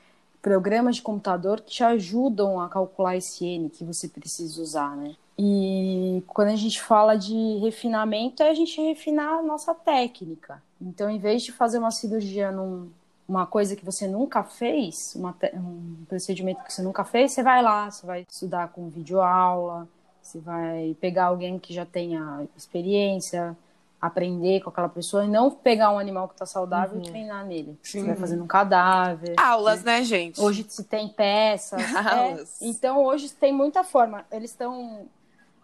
programas 0.45 0.97
de 0.97 1.01
computador 1.01 1.59
que 1.59 1.71
te 1.71 1.83
ajudam 1.83 2.61
a 2.61 2.69
calcular 2.69 3.17
esse 3.17 3.43
N 3.43 3.67
que 3.67 3.83
você 3.83 4.07
precisa 4.07 4.61
usar, 4.61 4.95
né? 4.95 5.15
E 5.39 6.23
quando 6.27 6.49
a 6.49 6.55
gente 6.55 6.79
fala 6.79 7.15
de 7.15 7.57
refinamento, 7.63 8.43
é 8.43 8.51
a 8.51 8.53
gente 8.53 8.79
refinar 8.79 9.39
a 9.39 9.41
nossa 9.41 9.73
técnica. 9.73 10.61
Então, 10.79 11.09
em 11.09 11.17
vez 11.17 11.41
de 11.41 11.51
fazer 11.51 11.79
uma 11.79 11.89
cirurgia 11.89 12.51
num 12.51 12.91
uma 13.27 13.47
coisa 13.47 13.75
que 13.75 13.83
você 13.83 14.07
nunca 14.07 14.43
fez, 14.43 15.15
uma 15.15 15.35
um 15.55 16.05
procedimento 16.07 16.63
que 16.63 16.71
você 16.71 16.83
nunca 16.83 17.03
fez, 17.03 17.31
você 17.31 17.41
vai 17.41 17.63
lá, 17.63 17.89
você 17.89 18.05
vai 18.05 18.23
estudar 18.29 18.67
com 18.67 18.87
videoaula, 18.87 19.87
você 20.21 20.39
vai 20.39 20.95
pegar 21.01 21.25
alguém 21.25 21.57
que 21.57 21.73
já 21.73 21.87
tenha 21.87 22.47
experiência, 22.55 23.57
aprender 24.01 24.61
com 24.61 24.69
aquela 24.69 24.89
pessoa 24.89 25.25
e 25.25 25.27
não 25.27 25.49
pegar 25.49 25.91
um 25.91 25.99
animal 25.99 26.27
que 26.27 26.35
está 26.35 26.45
saudável 26.45 26.99
e 26.99 27.03
treinar 27.03 27.45
nele. 27.45 27.77
Você 27.81 28.03
vai 28.03 28.15
fazendo 28.15 28.43
um 28.43 28.47
cadáver. 28.47 29.33
Aulas, 29.37 29.83
né, 29.83 30.03
gente? 30.03 30.39
Hoje 30.39 30.65
se 30.67 30.83
tem 30.83 31.09
peças. 31.09 31.81
é. 31.93 31.97
Aulas. 31.97 32.61
Então 32.61 33.03
hoje 33.03 33.29
tem 33.31 33.53
muita 33.53 33.83
forma. 33.83 34.25
Eles 34.31 34.51
estão, 34.51 35.07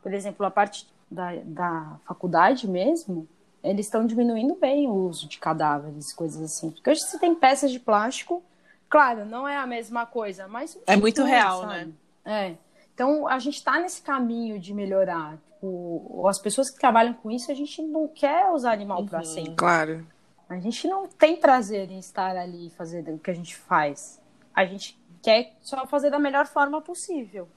por 0.02 0.14
exemplo, 0.14 0.46
a 0.46 0.52
parte 0.52 0.88
da, 1.10 1.36
da 1.44 2.00
faculdade 2.06 2.68
mesmo, 2.68 3.28
eles 3.64 3.86
estão 3.86 4.06
diminuindo 4.06 4.56
bem 4.56 4.88
o 4.88 4.94
uso 4.94 5.28
de 5.28 5.38
cadáveres, 5.38 6.14
coisas 6.14 6.42
assim. 6.42 6.72
Porque 6.72 6.90
hoje 6.90 7.02
se 7.02 7.20
tem 7.20 7.36
peças 7.36 7.70
de 7.70 7.80
plástico, 7.80 8.42
claro, 8.90 9.26
não 9.26 9.48
é 9.48 9.58
a 9.58 9.68
mesma 9.68 10.06
coisa, 10.06 10.48
mas 10.48 10.78
É 10.88 10.96
muito 10.96 11.24
real, 11.24 11.62
sabe? 11.62 11.74
né? 11.74 11.92
É. 12.26 12.56
Então 12.94 13.28
a 13.28 13.38
gente 13.40 13.58
está 13.58 13.80
nesse 13.80 14.02
caminho 14.02 14.60
de 14.60 14.74
melhorar. 14.74 15.38
Tipo, 15.62 16.28
as 16.28 16.40
pessoas 16.40 16.72
que 16.72 16.80
trabalham 16.80 17.14
com 17.14 17.30
isso, 17.30 17.52
a 17.52 17.54
gente 17.54 17.84
não 17.84 18.08
quer 18.08 18.50
usar 18.50 18.72
animal 18.72 19.06
para 19.06 19.24
sempre. 19.24 19.54
Claro. 19.54 20.04
A 20.50 20.58
gente 20.58 20.88
não 20.88 21.08
tem 21.08 21.38
prazer 21.38 21.92
em 21.92 22.00
estar 22.00 22.36
ali 22.36 22.72
fazer 22.72 23.08
o 23.08 23.20
que 23.20 23.30
a 23.30 23.34
gente 23.34 23.56
faz. 23.56 24.20
A 24.56 24.66
gente 24.66 25.00
quer 25.22 25.54
só 25.62 25.86
fazer 25.86 26.10
da 26.10 26.18
melhor 26.18 26.48
forma 26.48 26.82
possível. 26.82 27.48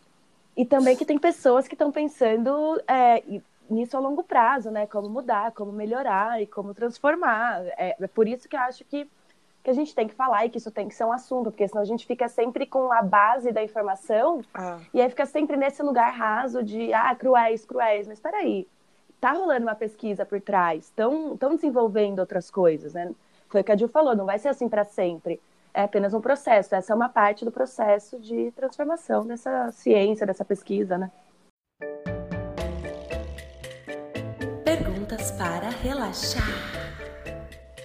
E 0.55 0.67
também 0.67 0.95
que 0.95 1.05
tem 1.07 1.19
pessoas 1.19 1.67
que 1.67 1.75
estão 1.75 1.90
pensando 1.90 2.81
é, 2.87 3.23
nisso 3.71 3.97
a 3.97 4.01
longo 4.01 4.23
prazo, 4.23 4.71
né? 4.71 4.87
Como 4.87 5.09
mudar, 5.09 5.53
como 5.53 5.73
melhorar 5.73 6.43
e 6.43 6.47
como 6.47 6.75
transformar. 6.75 7.64
É, 7.79 7.97
é 7.99 8.07
por 8.07 8.29
isso 8.29 8.47
que 8.49 8.55
eu 8.55 8.61
acho 8.61 8.85
que, 8.85 9.09
que 9.64 9.70
a 9.70 9.72
gente 9.72 9.94
tem 9.94 10.07
que 10.07 10.14
falar 10.14 10.44
e 10.44 10.50
que 10.50 10.59
isso 10.59 10.70
tem 10.70 10.87
que 10.87 10.94
ser 10.94 11.05
um 11.05 11.12
assunto, 11.12 11.50
porque 11.50 11.66
senão 11.66 11.81
a 11.81 11.87
gente 11.87 12.07
fica 12.07 12.29
sempre 12.29 12.66
com 12.66 12.92
a 12.92 13.00
base 13.00 13.50
da 13.50 13.64
informação 13.64 14.42
Ah, 14.53 14.79
e 14.92 15.00
aí 15.00 15.09
fica 15.09 15.24
sempre 15.24 15.57
nesse 15.57 15.83
lugar 15.83 16.12
raso 16.12 16.62
de, 16.62 16.92
ah, 16.92 17.14
cruéis, 17.14 17.64
cruéis. 17.64 18.07
Mas 18.07 18.18
espera 18.18 18.37
aí, 18.37 18.68
tá 19.18 19.33
rolando 19.33 19.62
uma 19.62 19.74
pesquisa 19.74 20.27
por 20.27 20.38
trás, 20.38 20.85
estão 20.85 21.35
desenvolvendo 21.55 22.18
outras 22.18 22.50
coisas, 22.50 22.92
né? 22.92 23.11
Foi 23.48 23.62
o 23.62 23.64
que 23.64 23.72
a 23.72 23.77
Gil 23.77 23.88
falou, 23.88 24.14
não 24.14 24.27
vai 24.27 24.38
ser 24.38 24.48
assim 24.48 24.68
para 24.68 24.85
sempre. 24.85 25.40
É 25.72 25.85
apenas 25.85 26.12
um 26.12 26.20
processo. 26.20 26.74
Essa 26.74 26.92
é 26.92 26.96
uma 26.96 27.09
parte 27.09 27.44
do 27.44 27.50
processo 27.50 28.20
de 28.20 28.53
transformação 28.53 29.27
dessa 29.27 29.72
ciência, 29.72 30.27
dessa 30.27 30.44
pesquisa, 30.44 30.98
né? 30.98 31.11
Perguntas 34.62 35.33
para 35.33 35.70
relaxar. 35.70 36.44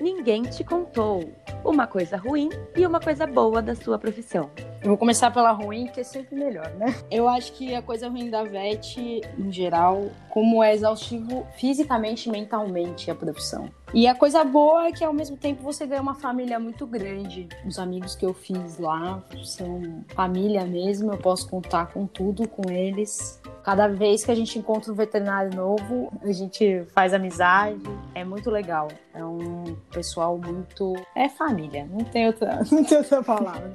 Ninguém 0.02 0.44
te 0.44 0.64
contou 0.64 1.30
uma 1.64 1.88
coisa 1.88 2.18
ruim 2.18 2.50
e 2.76 2.86
uma 2.86 3.00
coisa 3.00 3.26
boa 3.26 3.62
da 3.62 3.76
sua 3.76 3.98
profissão. 3.98 4.50
Eu 4.82 4.90
vou 4.90 4.98
começar 4.98 5.32
pela 5.32 5.52
ruim, 5.52 5.88
que 5.88 6.00
é 6.00 6.04
sempre 6.04 6.36
melhor, 6.36 6.70
né? 6.76 6.96
Eu 7.12 7.28
acho 7.28 7.52
que 7.54 7.76
a 7.76 7.82
coisa 7.82 8.08
ruim 8.08 8.30
da 8.30 8.44
VET, 8.44 9.22
em 9.38 9.52
geral, 9.52 10.10
como 10.30 10.64
é 10.64 10.74
exaustivo 10.74 11.46
fisicamente 11.58 12.30
e 12.30 12.32
mentalmente 12.32 13.12
a 13.12 13.16
profissão. 13.16 13.70
E 13.94 14.08
a 14.08 14.14
coisa 14.14 14.44
boa 14.44 14.88
é 14.88 14.92
que, 14.92 15.04
ao 15.04 15.12
mesmo 15.12 15.36
tempo, 15.36 15.64
você 15.64 15.86
ganha 15.88 16.02
uma 16.02 16.14
família 16.14 16.60
muito 16.60 16.86
grande. 16.86 17.48
Os 17.66 17.80
amigos 17.80 18.16
que 18.16 18.26
eu 18.26 18.34
fiz 18.34 18.78
lá 18.78 19.24
são 19.44 20.04
família 20.10 20.64
mesmo, 20.64 21.12
eu 21.12 21.18
posso 21.18 21.50
contar 21.50 21.88
com 21.88 22.06
tudo 22.06 22.48
com 22.48 22.70
eles. 22.70 23.42
Cada 23.64 23.88
vez 23.88 24.24
que 24.24 24.32
a 24.32 24.36
gente 24.36 24.60
encontra 24.60 24.92
um 24.92 24.96
veterinário 24.96 25.56
novo, 25.56 26.12
a 26.22 26.32
gente 26.32 26.84
faz 26.94 27.14
amizade. 27.14 27.82
É 28.14 28.24
muito 28.24 28.52
legal. 28.52 28.90
É 29.14 29.26
um 29.26 29.76
pessoal 29.92 30.38
muito. 30.38 30.94
É 31.16 31.28
família, 31.28 31.86
não 31.86 32.04
tem 32.04 32.28
outra, 32.28 32.60
não 32.72 32.84
tem 32.84 32.98
outra 33.00 33.24
palavra. 33.24 33.72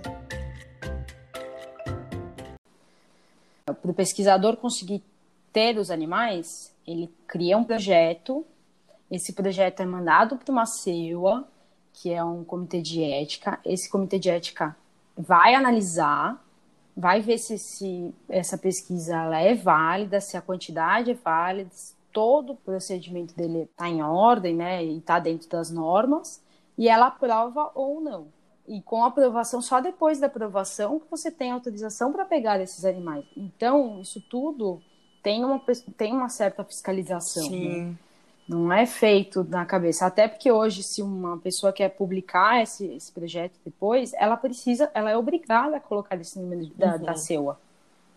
para 3.73 3.91
o 3.91 3.95
pesquisador 3.95 4.57
conseguir 4.57 5.03
ter 5.53 5.79
os 5.79 5.91
animais, 5.91 6.75
ele 6.87 7.11
cria 7.27 7.57
um 7.57 7.65
projeto. 7.65 8.45
Esse 9.11 9.33
projeto 9.33 9.81
é 9.81 9.87
mandado 9.87 10.37
para 10.37 10.51
uma 10.51 10.67
CEUA, 10.67 11.47
que 11.93 12.13
é 12.13 12.23
um 12.25 12.45
comitê 12.45 12.81
de 12.81 13.03
ética. 13.03 13.61
Esse 13.65 13.89
comitê 13.89 14.19
de 14.19 14.31
ética 14.31 14.77
vai 15.17 15.55
analisar, 15.55 16.43
vai 16.97 17.21
ver 17.21 17.39
se, 17.39 17.59
se 17.59 18.15
essa 18.29 18.59
pesquisa 18.59 19.17
ela 19.17 19.41
é 19.41 19.55
válida, 19.55 20.21
se 20.21 20.37
a 20.37 20.43
quantidade 20.43 21.11
é 21.11 21.15
válida, 21.15 21.71
se 21.73 21.95
todo 22.13 22.53
o 22.53 22.57
procedimento 22.57 23.35
dele 23.35 23.63
está 23.63 23.89
em 23.89 24.03
ordem, 24.03 24.55
né, 24.55 24.85
e 24.85 24.99
está 24.99 25.19
dentro 25.19 25.49
das 25.49 25.71
normas, 25.71 26.43
e 26.79 26.89
ela 26.89 27.07
aprova 27.07 27.71
ou 27.75 28.01
não. 28.01 28.29
E 28.67 28.81
com 28.81 29.05
a 29.05 29.09
aprovação, 29.09 29.61
só 29.61 29.81
depois 29.81 30.19
da 30.19 30.27
aprovação 30.27 30.99
que 30.99 31.11
você 31.11 31.31
tem 31.31 31.51
autorização 31.51 32.13
para 32.13 32.25
pegar 32.25 32.61
esses 32.61 32.85
animais. 32.85 33.25
Então, 33.37 34.01
isso 34.01 34.21
tudo 34.31 34.81
tem 35.23 35.45
uma, 35.45 35.61
tem 35.97 36.13
uma 36.13 36.29
certa 36.29 36.65
fiscalização. 36.65 37.45
Sim. 37.45 37.69
Né? 37.69 37.97
Não 38.47 38.71
é 38.73 38.85
feito 38.85 39.43
na 39.45 39.65
cabeça. 39.65 40.05
Até 40.07 40.29
porque 40.29 40.53
hoje, 40.53 40.83
se 40.83 41.01
uma 41.03 41.39
pessoa 41.39 41.73
quer 41.73 41.89
publicar 41.89 42.63
esse, 42.63 42.87
esse 42.95 43.11
projeto 43.11 43.55
depois, 43.65 44.13
ela 44.15 44.37
precisa, 44.37 44.91
ela 44.93 45.11
é 45.11 45.17
obrigada 45.17 45.77
a 45.77 45.81
colocar 45.81 46.17
esse 46.21 46.39
número 46.39 46.67
da, 46.75 46.97
Uhum. 46.97 47.03
da 47.03 47.15
CEUA, 47.17 47.59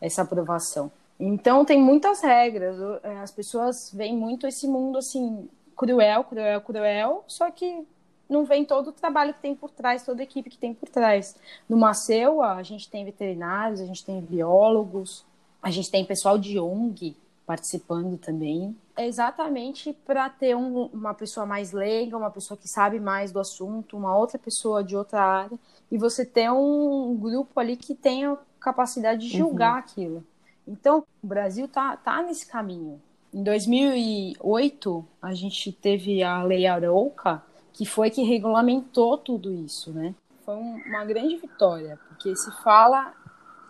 essa 0.02 0.24
aprovação. 0.24 0.92
Então 1.20 1.64
tem 1.64 1.82
muitas 1.82 2.22
regras. 2.22 2.76
É, 3.04 3.20
As 3.20 3.32
pessoas 3.32 3.92
veem 3.94 4.18
muito 4.18 4.46
esse 4.46 4.68
mundo 4.68 4.98
assim, 4.98 5.48
cruel, 5.76 6.24
cruel, 6.26 6.62
cruel, 6.62 7.24
só 7.28 7.50
que 7.50 7.86
não 8.30 8.44
vem 8.44 8.66
todo 8.66 8.90
o 8.90 8.92
trabalho 8.92 9.34
que 9.34 9.40
tem 9.40 9.56
por 9.56 9.72
trás, 9.72 10.04
toda 10.04 10.22
a 10.22 10.26
equipe 10.26 10.50
que 10.50 10.58
tem 10.58 10.74
por 10.74 10.90
trás. 10.90 11.36
Numa 11.70 11.94
CEUA, 11.94 12.56
a 12.56 12.64
gente 12.64 12.90
tem 12.90 13.06
veterinários, 13.06 13.80
a 13.80 13.86
gente 13.86 14.04
tem 14.04 14.20
biólogos, 14.20 15.26
a 15.64 15.72
gente 15.72 15.90
tem 15.90 16.04
pessoal 16.04 16.38
de 16.38 16.60
ONG 16.60 17.16
participando 17.46 18.18
também. 18.18 18.76
Exatamente 18.98 19.94
para 19.94 20.30
ter 20.30 20.56
um- 20.56 20.86
uma 20.88 21.14
pessoa 21.14 21.46
mais 21.46 21.72
leiga, 21.72 22.18
uma 22.18 22.32
pessoa 22.32 22.58
que 22.58 22.68
sabe 22.68 23.00
mais 23.00 23.32
do 23.32 23.40
assunto, 23.40 23.96
uma 23.96 24.18
outra 24.18 24.40
pessoa 24.40 24.84
de 24.84 24.96
outra 24.98 25.22
área, 25.22 25.58
e 25.92 25.98
você 25.98 26.26
ter 26.26 26.52
um 26.52 27.16
grupo 27.16 27.60
ali 27.60 27.78
que 27.78 27.94
tenha 27.94 28.38
capacidade 28.60 29.22
de 29.22 29.38
julgar 29.38 29.78
aquilo. 29.78 30.24
Então, 30.68 31.04
o 31.24 31.28
Brasil 31.28 31.68
tá, 31.68 31.96
tá 31.96 32.22
nesse 32.22 32.46
caminho. 32.48 33.02
Em 33.34 33.44
2008, 33.44 35.06
a 35.22 35.34
gente 35.34 35.72
teve 35.72 36.24
a 36.24 36.42
Lei 36.44 36.66
Arouca, 36.66 37.44
que 37.72 37.86
foi 37.86 38.10
que 38.10 38.24
regulamentou 38.24 39.18
tudo 39.18 39.54
isso, 39.54 39.94
né? 39.94 40.16
Foi 40.44 40.56
um- 40.56 40.82
uma 40.88 41.06
grande 41.06 41.36
vitória, 41.36 42.00
porque 42.08 42.36
se 42.36 42.52
fala 42.64 43.14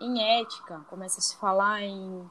em 0.00 0.40
ética, 0.40 0.80
começa 0.88 1.18
a 1.18 1.22
se 1.22 1.36
falar 1.36 1.82
em 1.82 2.24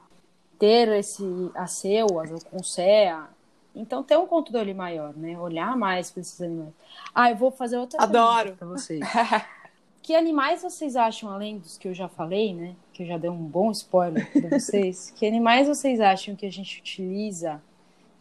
ter 0.58 0.88
esse 0.88 1.22
ACEUAS, 1.54 2.30
o 2.30 2.44
CONSEA, 2.46 3.28
então 3.74 4.02
ter 4.02 4.18
um 4.18 4.26
controle 4.26 4.74
maior, 4.74 5.14
né? 5.16 5.38
Olhar 5.38 5.76
mais 5.76 6.10
para 6.10 6.20
esses 6.20 6.40
animais. 6.40 6.72
Ah, 7.14 7.30
eu 7.30 7.36
vou 7.36 7.50
fazer 7.50 7.78
outra 7.78 8.02
Adoro. 8.02 8.56
para 8.56 8.66
vocês. 8.66 9.00
que 10.02 10.14
animais 10.14 10.62
vocês 10.62 10.96
acham, 10.96 11.30
além 11.30 11.58
dos 11.58 11.78
que 11.78 11.86
eu 11.86 11.94
já 11.94 12.08
falei, 12.08 12.52
né? 12.52 12.74
Que 12.92 13.04
eu 13.04 13.06
já 13.06 13.16
dei 13.16 13.30
um 13.30 13.36
bom 13.36 13.70
spoiler 13.70 14.30
para 14.32 14.58
vocês. 14.58 15.12
que 15.16 15.26
animais 15.26 15.68
vocês 15.68 16.00
acham 16.00 16.34
que 16.34 16.44
a 16.44 16.50
gente 16.50 16.80
utiliza? 16.80 17.62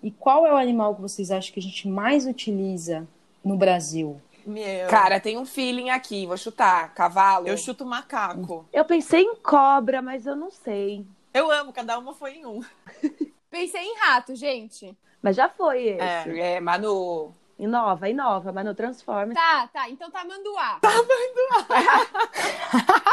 E 0.03 0.11
qual 0.11 0.45
é 0.45 0.53
o 0.53 0.57
animal 0.57 0.93
que 0.93 1.01
vocês 1.01 1.31
acham 1.31 1.51
que 1.51 1.59
a 1.59 1.63
gente 1.63 1.87
mais 1.87 2.27
utiliza 2.27 3.07
no 3.43 3.57
Brasil? 3.57 4.21
Meu. 4.45 4.87
Cara, 4.87 5.19
tem 5.19 5.37
um 5.37 5.45
feeling 5.45 5.89
aqui, 5.89 6.25
vou 6.25 6.37
chutar. 6.37 6.93
Cavalo. 6.93 7.47
eu 7.47 7.57
chuto 7.57 7.85
macaco. 7.85 8.65
Eu 8.71 8.85
pensei 8.85 9.23
em 9.23 9.35
cobra, 9.35 10.01
mas 10.01 10.25
eu 10.25 10.35
não 10.35 10.51
sei. 10.51 11.05
Eu 11.37 11.51
amo, 11.51 11.71
cada 11.71 11.99
uma 11.99 12.15
foi 12.15 12.37
em 12.37 12.47
um. 12.47 12.61
Pensei 13.47 13.83
em 13.83 13.95
rato, 13.99 14.35
gente. 14.35 14.97
Mas 15.21 15.35
já 15.35 15.47
foi 15.47 15.89
esse. 15.89 16.39
É, 16.39 16.59
Manu. 16.59 17.31
Inova, 17.59 18.09
inova, 18.09 18.51
mas 18.51 18.65
não 18.65 18.73
transforma. 18.73 19.35
Tá, 19.35 19.67
tá. 19.67 19.87
Então 19.87 20.09
tá 20.09 20.25
manduá. 20.25 20.79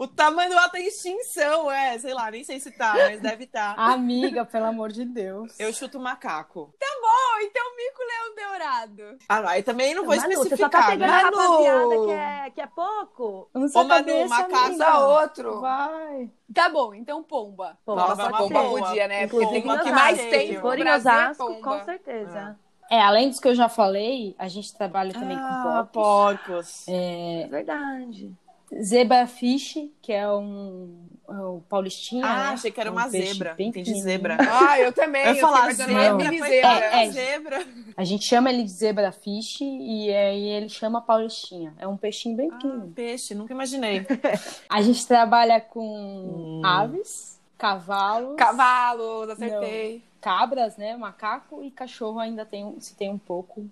O 0.00 0.08
tamanduá 0.08 0.66
tá 0.70 0.80
em 0.80 0.86
extinção, 0.86 1.70
é, 1.70 1.98
sei 1.98 2.14
lá, 2.14 2.30
nem 2.30 2.42
sei 2.42 2.58
se 2.58 2.70
tá, 2.70 2.94
mas 2.94 3.20
deve 3.20 3.44
estar. 3.44 3.74
Amiga, 3.78 4.46
pelo 4.46 4.64
amor 4.64 4.90
de 4.90 5.04
Deus. 5.04 5.52
Eu 5.60 5.70
chuto 5.74 6.00
macaco. 6.00 6.72
Oh, 6.82 7.40
então 7.42 7.76
mico-leão 7.76 8.48
dourado. 8.50 9.18
Ah, 9.28 9.50
aí 9.50 9.62
também 9.62 9.94
não 9.94 10.06
vou 10.06 10.16
Manu, 10.16 10.28
você 10.28 10.36
só 10.36 10.42
especificar, 10.44 10.86
tá 10.92 10.96
né? 10.96 11.06
rapaziada 11.06 12.06
que 12.06 12.12
é, 12.12 12.50
que 12.50 12.60
é 12.62 12.66
pouco. 12.66 13.50
Eu 13.52 13.60
não 13.60 13.68
sei 13.68 13.80
Ô, 13.82 13.84
Manu, 13.84 14.28
macaco 14.28 15.02
outro. 15.02 15.60
Vai. 15.60 16.30
Tá 16.54 16.70
bom, 16.70 16.94
então 16.94 17.22
pomba. 17.22 17.76
Pô, 17.84 17.94
Nossa, 17.94 18.16
pode 18.16 18.28
uma 18.28 18.38
ser. 18.38 18.54
Pomba 18.54 18.62
boa. 18.62 18.80
podia, 18.86 19.06
né? 19.06 19.24
Inclusive 19.24 19.50
Porque 19.50 19.62
tem 19.62 19.70
em 19.70 19.80
o 19.80 19.82
que 19.84 19.92
mais 19.92 20.18
tem 20.18 20.46
Se 20.48 20.54
no 20.54 20.60
for 20.62 20.78
em 20.78 20.82
Brasil 20.82 21.10
é 21.10 21.14
Osasco, 21.14 21.46
pomba. 21.46 21.60
com 21.78 21.84
certeza. 21.84 22.58
É, 22.90 23.02
além 23.02 23.28
dos 23.28 23.38
que 23.38 23.48
eu 23.48 23.54
já 23.54 23.68
falei, 23.68 24.34
a 24.38 24.48
gente 24.48 24.74
trabalha 24.74 25.12
também 25.12 25.36
Ah, 25.38 25.86
com 25.92 26.00
porcos. 26.00 26.46
porcos. 26.46 26.88
É 26.88 27.46
verdade. 27.50 28.34
Zebrafish, 28.82 29.90
que 30.00 30.12
é 30.12 30.28
um, 30.30 31.06
é 31.28 31.32
o 31.32 31.60
paulistinha, 31.68 32.24
Ah, 32.24 32.36
né? 32.36 32.48
achei 32.50 32.70
que 32.70 32.80
era 32.80 32.88
É 32.88 32.92
um 32.92 32.96
uma 32.96 33.08
zebra. 33.08 33.54
bem 33.54 33.68
Entendi 33.68 34.00
zebra. 34.00 34.36
Ah, 34.50 34.78
eu 34.78 34.92
também. 34.92 35.24
Eu 35.26 35.34
ia 35.34 35.40
falar 35.40 35.72
zebra, 35.72 36.14
mini 36.14 36.38
foi 36.38 36.48
zebra. 36.48 36.68
É, 36.84 37.04
é. 37.06 37.10
zebra. 37.10 37.66
A 37.96 38.04
gente 38.04 38.24
chama 38.24 38.50
ele 38.50 38.62
de 38.62 38.70
zebrafish 38.70 39.60
e 39.62 40.10
aí 40.14 40.48
ele 40.48 40.68
chama 40.68 41.00
paulistinha. 41.00 41.74
É 41.78 41.86
um 41.86 41.96
peixinho 41.96 42.36
bem 42.36 42.48
Ah, 42.50 42.54
pequenininho. 42.56 42.92
peixe, 42.94 43.34
nunca 43.34 43.52
imaginei. 43.52 44.06
A 44.68 44.80
gente 44.82 45.06
trabalha 45.06 45.58
Hum. 45.58 45.62
com 45.70 46.62
aves, 46.64 47.38
cavalos, 47.58 48.36
Cavalos, 48.36 49.30
acertei. 49.30 50.02
cabras, 50.20 50.76
né? 50.76 50.96
Macaco 50.96 51.62
e 51.62 51.70
cachorro 51.70 52.18
ainda 52.18 52.44
tem, 52.44 52.64
um- 52.64 52.80
se 52.80 52.94
tem 52.94 53.10
um 53.10 53.18
pouco, 53.18 53.68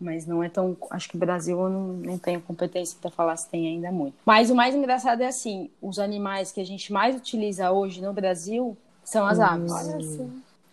mas 0.00 0.26
não 0.26 0.42
é 0.42 0.48
tão. 0.48 0.76
Acho 0.90 1.08
que 1.08 1.16
o 1.16 1.18
Brasil 1.18 1.58
eu 1.60 1.68
não, 1.68 1.88
não 1.94 2.18
tenho 2.18 2.40
competência 2.40 2.96
para 3.00 3.10
falar 3.10 3.36
se 3.36 3.48
tem 3.48 3.66
ainda 3.66 3.90
muito. 3.92 4.14
Mas 4.24 4.50
o 4.50 4.54
mais 4.54 4.74
engraçado 4.74 5.20
é 5.22 5.26
assim: 5.26 5.70
os 5.82 5.98
animais 5.98 6.52
que 6.52 6.60
a 6.60 6.66
gente 6.66 6.92
mais 6.92 7.16
utiliza 7.16 7.70
hoje 7.72 8.00
no 8.00 8.12
Brasil 8.12 8.76
são 9.04 9.26
as 9.26 9.38
aves. 9.40 9.72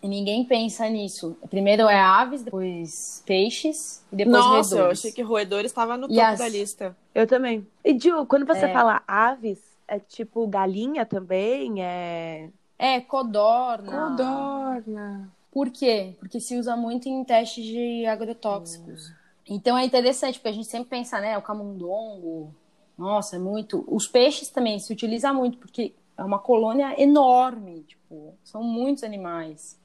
E 0.02 0.08
ninguém 0.08 0.44
pensa 0.44 0.88
nisso. 0.88 1.36
Primeiro 1.50 1.82
é 1.88 1.98
aves, 1.98 2.42
depois 2.42 3.22
peixes 3.26 4.04
e 4.12 4.16
depois 4.16 4.36
Nossa, 4.36 4.74
eu 4.74 4.78
roedores. 4.78 4.98
achei 5.00 5.10
que 5.12 5.22
roedores 5.22 5.70
estava 5.70 5.96
no 5.96 6.06
topo 6.06 6.20
as- 6.20 6.38
da 6.38 6.48
lista. 6.48 6.96
Eu 7.14 7.26
também. 7.26 7.66
E, 7.84 7.98
Ju, 7.98 8.24
quando 8.26 8.46
você 8.46 8.66
É. 8.66 8.72
fala 8.72 9.02
aves, 9.08 9.58
é 9.88 9.98
tipo 9.98 10.46
galinha 10.46 11.04
também? 11.06 11.82
É. 11.82 12.50
É, 12.78 13.00
codorna. 13.00 13.90
Codorna. 14.10 15.28
Por 15.56 15.70
quê? 15.70 16.14
Porque 16.18 16.38
se 16.38 16.54
usa 16.58 16.76
muito 16.76 17.08
em 17.08 17.24
testes 17.24 17.64
de 17.64 18.04
agrotóxicos. 18.04 19.10
Então 19.48 19.78
é 19.78 19.86
interessante, 19.86 20.34
porque 20.34 20.50
a 20.50 20.52
gente 20.52 20.66
sempre 20.66 20.90
pensa, 20.90 21.18
né, 21.18 21.38
o 21.38 21.40
camundongo, 21.40 22.54
nossa, 22.98 23.36
é 23.36 23.38
muito. 23.38 23.82
Os 23.88 24.06
peixes 24.06 24.50
também 24.50 24.78
se 24.78 24.92
utiliza 24.92 25.32
muito, 25.32 25.56
porque 25.56 25.94
é 26.14 26.22
uma 26.22 26.38
colônia 26.38 26.94
enorme, 27.02 27.84
tipo, 27.84 28.34
são 28.44 28.62
muitos 28.62 29.02
animais. 29.02 29.80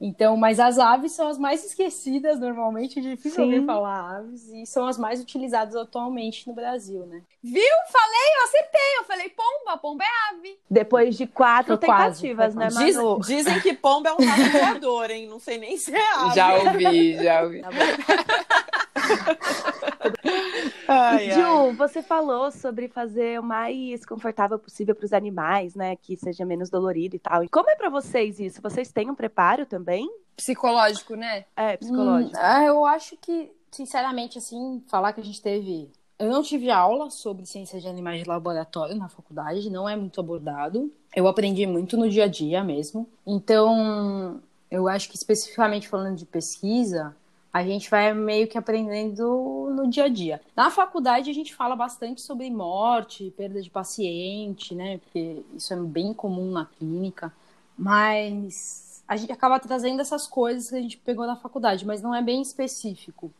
Então, 0.00 0.36
mas 0.36 0.60
as 0.60 0.78
aves 0.78 1.12
são 1.12 1.26
as 1.28 1.38
mais 1.38 1.64
esquecidas 1.64 2.38
normalmente, 2.38 2.98
é 2.98 3.02
difícil 3.02 3.30
Sim. 3.30 3.42
ouvir 3.54 3.64
falar 3.64 4.18
aves, 4.18 4.48
e 4.52 4.66
são 4.66 4.86
as 4.86 4.98
mais 4.98 5.20
utilizadas 5.20 5.74
atualmente 5.74 6.46
no 6.46 6.54
Brasil, 6.54 7.06
né? 7.06 7.22
Viu? 7.42 7.62
Falei, 7.90 8.36
eu 8.38 8.44
acertei. 8.44 8.80
Eu 8.98 9.04
falei 9.04 9.28
pomba, 9.30 9.76
pomba 9.78 10.04
é 10.04 10.34
ave. 10.34 10.58
Depois 10.70 11.16
de 11.16 11.26
quatro 11.26 11.78
Foi 11.78 11.86
quase, 11.86 12.22
tentativas, 12.22 12.54
né, 12.54 12.66
quase. 12.70 12.84
Diz- 12.84 12.96
Manu? 12.96 13.20
dizem 13.20 13.60
que 13.60 13.72
pomba 13.72 14.10
é 14.10 14.12
um 14.12 14.16
rato 14.26 14.50
voador, 14.58 15.10
hein? 15.10 15.26
Não 15.28 15.38
sei 15.40 15.56
nem 15.58 15.76
se 15.78 15.94
é 15.94 16.12
ave. 16.14 16.34
Já 16.34 16.54
ouvi, 16.56 17.14
já 17.22 17.42
ouvi. 17.42 17.62
Ai, 20.88 21.30
ai. 21.30 21.32
Ju, 21.32 21.72
você 21.76 22.02
falou 22.02 22.50
sobre 22.50 22.88
fazer 22.88 23.38
o 23.40 23.42
mais 23.42 24.04
confortável 24.04 24.58
possível 24.58 24.94
para 24.94 25.04
os 25.04 25.12
animais, 25.12 25.74
né? 25.74 25.96
Que 25.96 26.16
seja 26.16 26.44
menos 26.44 26.70
dolorido 26.70 27.16
e 27.16 27.18
tal. 27.18 27.42
E 27.44 27.48
Como 27.48 27.68
é 27.70 27.74
para 27.76 27.88
vocês 27.88 28.38
isso? 28.40 28.60
Vocês 28.62 28.90
têm 28.90 29.10
um 29.10 29.14
preparo 29.14 29.66
também? 29.66 29.85
Psicológico, 30.36 31.14
né? 31.14 31.44
É, 31.56 31.76
psicológico. 31.76 32.36
Hum, 32.36 32.62
eu 32.66 32.84
acho 32.84 33.16
que, 33.16 33.50
sinceramente, 33.70 34.36
assim, 34.38 34.82
falar 34.88 35.12
que 35.12 35.20
a 35.20 35.24
gente 35.24 35.40
teve. 35.40 35.90
Eu 36.18 36.30
não 36.30 36.42
tive 36.42 36.70
aula 36.70 37.10
sobre 37.10 37.46
ciência 37.46 37.80
de 37.80 37.88
animais 37.88 38.22
de 38.22 38.28
laboratório 38.28 38.94
na 38.96 39.08
faculdade, 39.08 39.70
não 39.70 39.88
é 39.88 39.96
muito 39.96 40.20
abordado. 40.20 40.92
Eu 41.14 41.26
aprendi 41.28 41.66
muito 41.66 41.96
no 41.96 42.08
dia 42.08 42.24
a 42.24 42.28
dia 42.28 42.64
mesmo. 42.64 43.08
Então, 43.26 44.40
eu 44.70 44.88
acho 44.88 45.08
que 45.08 45.16
especificamente 45.16 45.88
falando 45.88 46.16
de 46.16 46.26
pesquisa, 46.26 47.14
a 47.52 47.62
gente 47.62 47.88
vai 47.88 48.12
meio 48.12 48.46
que 48.46 48.58
aprendendo 48.58 49.72
no 49.74 49.88
dia 49.88 50.04
a 50.04 50.08
dia. 50.08 50.40
Na 50.54 50.70
faculdade, 50.70 51.30
a 51.30 51.34
gente 51.34 51.54
fala 51.54 51.74
bastante 51.74 52.20
sobre 52.20 52.50
morte, 52.50 53.32
perda 53.36 53.62
de 53.62 53.70
paciente, 53.70 54.74
né? 54.74 54.98
Porque 54.98 55.42
isso 55.54 55.72
é 55.72 55.76
bem 55.76 56.12
comum 56.12 56.50
na 56.50 56.66
clínica. 56.66 57.32
Mas 57.78 58.85
a 59.08 59.16
gente 59.16 59.32
acaba 59.32 59.58
trazendo 59.60 60.00
essas 60.00 60.26
coisas 60.26 60.70
que 60.70 60.76
a 60.76 60.80
gente 60.80 60.96
pegou 60.98 61.26
na 61.26 61.36
faculdade, 61.36 61.86
mas 61.86 62.02
não 62.02 62.14
é 62.14 62.22
bem 62.22 62.42
específico. 62.42 63.30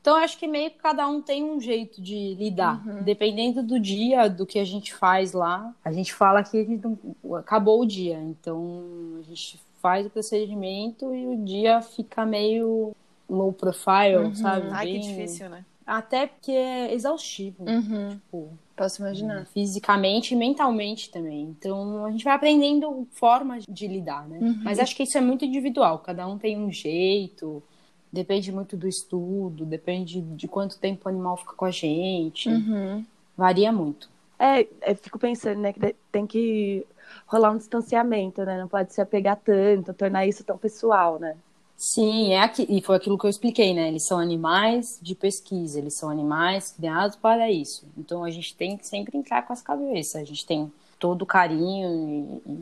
Então, 0.00 0.16
eu 0.16 0.24
acho 0.24 0.38
que 0.38 0.46
meio 0.48 0.70
que 0.70 0.78
cada 0.78 1.06
um 1.06 1.20
tem 1.20 1.44
um 1.44 1.60
jeito 1.60 2.00
de 2.00 2.34
lidar. 2.36 2.82
Dependendo 3.02 3.62
do 3.62 3.78
dia, 3.78 4.28
do 4.30 4.46
que 4.46 4.58
a 4.58 4.64
gente 4.64 4.94
faz 4.94 5.32
lá, 5.34 5.74
a 5.84 5.92
gente 5.92 6.14
fala 6.14 6.42
que 6.42 6.64
não- 6.82 6.98
acabou 7.36 7.82
o 7.82 7.86
dia. 7.86 8.18
Então, 8.18 8.82
a 9.20 9.22
gente 9.28 9.60
faz 9.82 10.06
o 10.06 10.10
procedimento 10.10 11.14
e 11.14 11.26
o 11.26 11.36
dia 11.44 11.82
fica 11.82 12.24
meio 12.24 12.92
low 13.28 13.52
profile, 13.52 14.34
sabe? 14.34 14.68
Ai, 14.72 14.86
que 14.86 14.92
Bem- 14.92 15.00
difícil, 15.02 15.50
né? 15.50 15.64
Até 15.86 16.26
porque 16.28 16.52
é 16.52 16.94
exaustivo. 16.94 17.64
Uhum. 17.68 18.10
Tipo, 18.10 18.48
Posso 18.80 19.02
imaginar. 19.02 19.44
fisicamente 19.52 20.32
e 20.32 20.36
mentalmente 20.38 21.10
também. 21.10 21.54
Então 21.58 22.06
a 22.06 22.10
gente 22.10 22.24
vai 22.24 22.32
aprendendo 22.32 23.06
formas 23.12 23.62
de 23.68 23.86
lidar, 23.86 24.26
né? 24.26 24.38
Mas 24.64 24.78
acho 24.78 24.96
que 24.96 25.02
isso 25.02 25.18
é 25.18 25.20
muito 25.20 25.44
individual, 25.44 25.98
cada 25.98 26.26
um 26.26 26.38
tem 26.38 26.56
um 26.58 26.72
jeito, 26.72 27.62
depende 28.10 28.50
muito 28.50 28.78
do 28.78 28.88
estudo, 28.88 29.66
depende 29.66 30.22
de 30.22 30.48
quanto 30.48 30.78
tempo 30.78 31.02
o 31.04 31.08
animal 31.10 31.36
fica 31.36 31.52
com 31.52 31.66
a 31.66 31.70
gente, 31.70 32.48
Uhum. 32.48 33.04
varia 33.36 33.70
muito. 33.70 34.08
É, 34.38 34.62
eu 34.62 34.96
fico 34.96 35.18
pensando, 35.18 35.60
né, 35.60 35.74
que 35.74 35.94
tem 36.10 36.26
que 36.26 36.86
rolar 37.26 37.50
um 37.50 37.58
distanciamento, 37.58 38.42
né? 38.46 38.58
Não 38.58 38.66
pode 38.68 38.94
se 38.94 39.00
apegar 39.02 39.36
tanto, 39.36 39.92
tornar 39.92 40.26
isso 40.26 40.42
tão 40.42 40.56
pessoal, 40.56 41.18
né? 41.18 41.36
Sim, 41.82 42.34
é 42.34 42.42
aqui, 42.42 42.66
e 42.68 42.82
foi 42.82 42.94
aquilo 42.96 43.16
que 43.16 43.24
eu 43.24 43.30
expliquei, 43.30 43.72
né? 43.72 43.88
Eles 43.88 44.06
são 44.06 44.18
animais 44.18 44.98
de 45.00 45.14
pesquisa, 45.14 45.78
eles 45.78 45.94
são 45.94 46.10
animais 46.10 46.72
criados 46.72 47.16
para 47.16 47.50
isso. 47.50 47.86
Então 47.96 48.22
a 48.22 48.30
gente 48.30 48.54
tem 48.54 48.76
que 48.76 48.86
sempre 48.86 49.16
entrar 49.16 49.46
com 49.46 49.54
as 49.54 49.62
cabeças. 49.62 50.16
A 50.20 50.24
gente 50.24 50.44
tem 50.44 50.70
todo 50.98 51.22
o 51.22 51.26
carinho 51.26 52.42
e, 52.46 52.52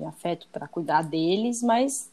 e- 0.00 0.04
afeto 0.04 0.46
para 0.52 0.68
cuidar 0.68 1.02
deles, 1.02 1.64
mas 1.64 2.08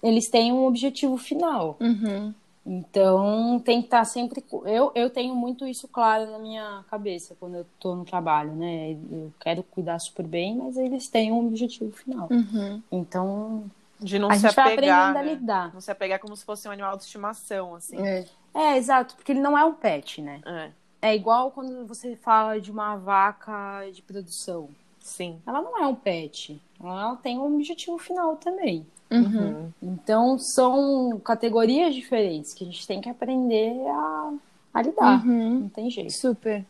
eles 0.00 0.28
têm 0.28 0.52
um 0.52 0.64
objetivo 0.64 1.16
final. 1.16 1.76
Uhum. 1.80 2.32
Então 2.64 3.60
tem 3.64 3.80
que 3.80 3.88
estar 3.88 4.04
sempre. 4.04 4.44
Eu, 4.66 4.92
eu 4.94 5.10
tenho 5.10 5.34
muito 5.34 5.66
isso 5.66 5.88
claro 5.88 6.30
na 6.30 6.38
minha 6.38 6.84
cabeça 6.88 7.36
quando 7.40 7.56
eu 7.56 7.62
estou 7.62 7.96
no 7.96 8.04
trabalho, 8.04 8.52
né? 8.52 8.92
Eu 9.10 9.32
quero 9.40 9.64
cuidar 9.64 9.98
super 9.98 10.24
bem, 10.24 10.54
mas 10.54 10.76
eles 10.76 11.08
têm 11.08 11.32
um 11.32 11.48
objetivo 11.48 11.90
final. 11.90 12.28
Uhum. 12.30 12.80
Então 12.92 13.64
De 14.04 14.18
não 14.18 14.28
a 14.30 14.34
se 14.34 14.40
gente 14.42 14.54
vai 14.54 14.72
apegar. 14.74 15.10
a 15.10 15.12
né? 15.14 15.34
lidar. 15.34 15.72
Não 15.72 15.80
se 15.80 15.90
apegar 15.90 16.18
como 16.20 16.36
se 16.36 16.44
fosse 16.44 16.68
um 16.68 16.70
animal 16.70 16.96
de 16.96 17.04
estimação, 17.04 17.74
assim. 17.74 17.96
É. 18.06 18.24
É, 18.54 18.76
exato, 18.76 19.16
porque 19.16 19.32
ele 19.32 19.40
não 19.40 19.56
é 19.58 19.64
um 19.64 19.72
pet, 19.74 20.20
né? 20.22 20.40
É, 20.46 20.70
É 21.10 21.14
igual 21.16 21.50
quando 21.50 21.86
você 21.86 22.14
fala 22.16 22.60
de 22.60 22.70
uma 22.70 22.96
vaca 22.96 23.82
de 23.92 24.00
produção. 24.02 24.68
sim. 25.00 25.40
Ela 25.46 25.60
não 25.62 25.76
é 25.82 25.86
um 25.86 25.94
pet. 25.94 26.60
Ela 26.82 27.16
tem 27.16 27.38
um 27.38 27.54
objetivo 27.56 27.98
final 27.98 28.36
também. 28.36 28.86
Uhum. 29.10 29.70
Então 29.82 30.38
são 30.38 31.20
categorias 31.24 31.94
diferentes 31.94 32.52
que 32.54 32.64
a 32.64 32.66
gente 32.66 32.86
tem 32.86 33.00
que 33.00 33.08
aprender 33.08 33.74
a, 33.88 34.32
a 34.74 34.82
lidar. 34.82 35.24
Uhum. 35.26 35.60
Não 35.60 35.68
tem 35.68 35.90
jeito. 35.90 36.12
Super. 36.12 36.64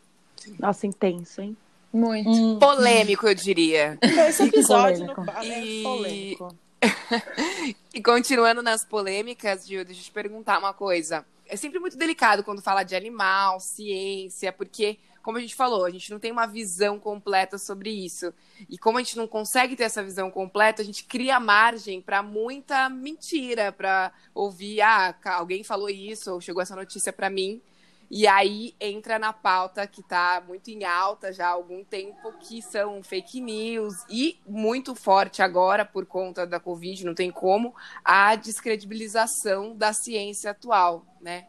Nossa, 0.59 0.87
intenso, 0.87 1.41
hein? 1.41 1.57
Muito. 1.93 2.29
Hum. 2.29 2.59
Polêmico, 2.59 3.27
eu 3.27 3.35
diria. 3.35 3.97
Esse 4.03 4.43
episódio 4.45 5.07
polêmico. 5.15 5.21
no 5.25 5.53
é 5.53 5.65
E- 5.65 5.83
polêmico. 5.83 6.55
E 7.95 8.03
continuando 8.03 8.61
nas 8.61 8.85
polêmicas, 8.85 9.67
Gil, 9.67 9.85
deixa 9.85 10.01
eu 10.01 10.05
te 10.05 10.11
perguntar 10.11 10.59
uma 10.59 10.75
coisa. 10.75 11.25
É 11.47 11.57
sempre 11.57 11.79
muito 11.79 11.97
delicado 11.97 12.43
quando 12.43 12.61
fala 12.61 12.83
de 12.83 12.97
animal, 12.97 13.61
ciência, 13.61 14.53
porque, 14.53 14.99
como 15.23 15.39
a 15.39 15.41
gente 15.41 15.55
falou, 15.55 15.85
a 15.85 15.91
gente 15.91 16.11
não 16.11 16.19
tem 16.19 16.33
uma 16.33 16.47
visão 16.47 16.99
completa 16.99 17.57
sobre 17.57 17.91
isso. 17.91 18.35
E 18.69 18.77
como 18.77 18.99
a 18.99 19.01
gente 19.01 19.17
não 19.17 19.29
consegue 19.29 19.77
ter 19.77 19.85
essa 19.85 20.03
visão 20.03 20.29
completa, 20.31 20.83
a 20.83 20.85
gente 20.85 21.05
cria 21.05 21.39
margem 21.39 22.01
para 22.01 22.21
muita 22.21 22.89
mentira, 22.89 23.71
para 23.71 24.13
ouvir, 24.35 24.81
ah, 24.81 25.15
alguém 25.25 25.63
falou 25.63 25.89
isso, 25.89 26.33
ou 26.33 26.41
chegou 26.41 26.63
essa 26.63 26.75
notícia 26.75 27.13
para 27.13 27.31
mim. 27.31 27.63
E 28.11 28.27
aí 28.27 28.75
entra 28.81 29.19
na 29.19 29.33
pauta 29.33 29.87
que 29.87 30.01
está 30.01 30.43
muito 30.47 30.69
em 30.69 30.85
alta 30.85 31.33
já 31.33 31.47
há 31.49 31.51
algum 31.51 31.83
tempo, 31.83 32.33
que 32.41 32.63
são 32.63 33.03
fake 33.03 33.41
news 33.41 33.95
e 34.09 34.39
muito 34.47 34.95
forte 34.95 35.43
agora 35.43 35.85
por 35.85 36.07
conta 36.07 36.47
da 36.47 36.61
Covid, 36.61 37.05
não 37.05 37.15
tem 37.15 37.31
como, 37.31 37.75
a 38.05 38.35
descredibilização 38.37 39.75
da 39.77 39.93
ciência 39.93 40.51
atual, 40.51 41.05
né? 41.21 41.47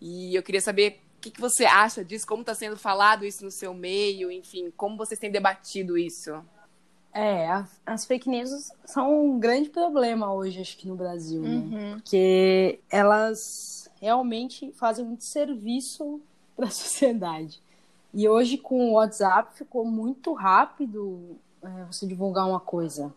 E 0.00 0.34
eu 0.34 0.42
queria 0.42 0.60
saber 0.60 1.00
o 1.18 1.20
que, 1.20 1.30
que 1.30 1.40
você 1.40 1.64
acha 1.66 2.04
disso, 2.04 2.26
como 2.26 2.40
está 2.40 2.54
sendo 2.54 2.76
falado 2.76 3.24
isso 3.24 3.44
no 3.44 3.50
seu 3.50 3.74
meio, 3.74 4.30
enfim, 4.32 4.72
como 4.76 4.96
vocês 4.96 5.20
têm 5.20 5.30
debatido 5.30 5.98
isso? 5.98 6.42
É, 7.12 7.48
a- 7.48 7.68
as 7.84 8.06
fake 8.06 8.28
news 8.28 8.50
são 8.84 9.26
um 9.26 9.38
grande 9.38 9.68
problema 9.68 10.32
hoje, 10.32 10.60
acho 10.60 10.76
que 10.76 10.88
no 10.88 10.96
Brasil, 10.96 11.42
né? 11.42 11.48
Uhum. 11.50 11.92
Porque 11.96 12.80
elas 12.88 13.79
realmente 14.00 14.72
fazem 14.72 15.04
muito 15.04 15.24
serviço 15.24 16.20
para 16.56 16.66
a 16.66 16.70
sociedade. 16.70 17.60
E 18.12 18.28
hoje, 18.28 18.58
com 18.58 18.90
o 18.90 18.92
WhatsApp, 18.94 19.54
ficou 19.56 19.84
muito 19.84 20.32
rápido 20.32 21.36
é, 21.62 21.84
você 21.84 22.06
divulgar 22.06 22.48
uma 22.48 22.58
coisa. 22.58 23.14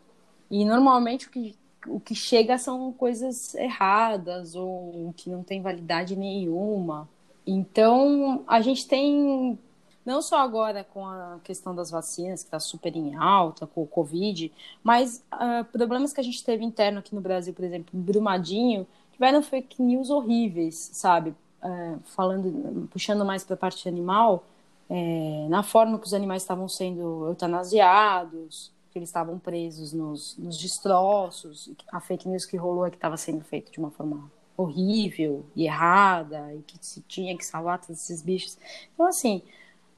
E 0.52 0.64
normalmente 0.64 1.28
o 1.28 1.32
que, 1.32 1.56
o 1.88 2.00
que 2.00 2.14
chega 2.14 2.58
são 2.58 2.94
coisas 2.94 3.56
erradas 3.56 4.56
ou 4.56 5.14
que 5.18 5.30
não 5.30 5.44
tem 5.44 5.62
validade 5.62 6.16
nenhuma. 6.16 7.10
Então, 7.46 8.44
a 8.48 8.62
gente 8.62 8.88
tem 8.88 9.58
não 10.06 10.22
só 10.22 10.38
agora 10.40 10.84
com 10.84 11.06
a 11.06 11.40
questão 11.44 11.74
das 11.74 11.90
vacinas, 11.90 12.42
que 12.42 12.48
está 12.48 12.60
super 12.60 12.96
em 12.96 13.16
alta, 13.16 13.66
com 13.66 13.84
o 13.84 13.88
Covid, 13.88 14.52
mas 14.84 15.24
ah, 15.32 15.66
problemas 15.72 16.12
que 16.12 16.20
a 16.20 16.24
gente 16.24 16.44
teve 16.44 16.64
interno 16.64 17.00
aqui 17.00 17.16
no 17.16 17.22
Brasil, 17.22 17.54
por 17.54 17.64
exemplo, 17.64 17.90
Brumadinho, 17.94 18.86
tiveram 19.24 19.42
fake 19.42 19.82
news 19.82 20.10
horríveis, 20.10 20.90
sabe? 20.92 21.34
Ah, 21.62 21.96
falando, 22.04 22.90
puxando 22.92 23.24
mais 23.24 23.44
para 23.44 23.54
a 23.54 23.58
parte 23.58 23.88
animal, 23.88 24.44
é, 24.90 25.48
na 25.50 25.64
forma 25.64 25.98
que 25.98 26.06
os 26.06 26.14
animais 26.14 26.42
estavam 26.42 26.68
sendo 26.68 27.26
eutanasiados, 27.28 28.70
que 28.92 29.00
eles 29.00 29.08
estavam 29.08 29.40
presos 29.40 29.94
nos, 29.94 30.38
nos 30.38 30.58
destroços, 30.58 31.72
a 31.92 32.02
fake 32.02 32.28
news 32.28 32.46
que 32.46 32.58
rolou 32.58 32.86
é 32.86 32.90
que 32.90 32.98
estava 32.98 33.16
sendo 33.16 33.44
feito 33.46 33.72
de 33.72 33.80
uma 33.80 33.90
forma 33.92 34.30
horrível 34.58 35.46
e 35.56 35.66
errada, 35.66 36.54
e 36.54 36.62
que 36.64 36.78
se 36.82 37.02
tinha 37.02 37.36
que 37.38 37.46
salvar 37.46 37.80
todos 37.80 38.02
esses 38.02 38.22
bichos. 38.22 38.58
Então, 38.94 39.08
assim, 39.08 39.42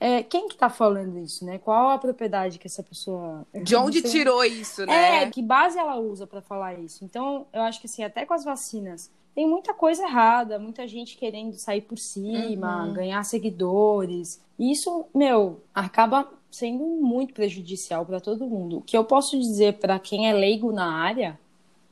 é, 0.05 0.21
quem 0.21 0.47
que 0.47 0.55
tá 0.55 0.69
falando 0.69 1.17
isso, 1.17 1.43
né? 1.43 1.57
Qual 1.57 1.89
a 1.89 1.97
propriedade 1.97 2.59
que 2.59 2.67
essa 2.67 2.83
pessoa... 2.83 3.43
De 3.63 3.75
onde 3.75 4.01
Você- 4.01 4.09
tirou 4.09 4.43
isso, 4.43 4.85
né? 4.85 5.23
é, 5.23 5.29
que 5.31 5.41
base 5.41 5.79
ela 5.79 5.97
usa 5.97 6.27
para 6.27 6.41
falar 6.41 6.77
isso? 6.79 7.03
Então, 7.03 7.47
eu 7.51 7.63
acho 7.63 7.79
que 7.81 7.87
assim, 7.87 8.03
até 8.03 8.23
com 8.23 8.35
as 8.35 8.43
vacinas, 8.45 9.09
tem 9.33 9.47
muita 9.49 9.73
coisa 9.73 10.03
errada, 10.03 10.59
muita 10.59 10.87
gente 10.87 11.17
querendo 11.17 11.55
sair 11.55 11.81
por 11.81 11.97
cima, 11.97 12.87
ganhar 12.93 13.23
seguidores. 13.23 14.39
Isso, 14.59 15.05
meu, 15.11 15.63
acaba 15.73 16.31
sendo 16.51 16.83
muito 16.83 17.33
prejudicial 17.33 18.05
para 18.05 18.19
todo 18.19 18.45
mundo. 18.45 18.77
O 18.77 18.81
que 18.83 18.95
eu 18.95 19.05
posso 19.05 19.39
dizer 19.39 19.79
para 19.79 19.97
quem 19.97 20.29
é 20.29 20.33
leigo 20.33 20.71
na 20.71 20.85
área 20.85 21.39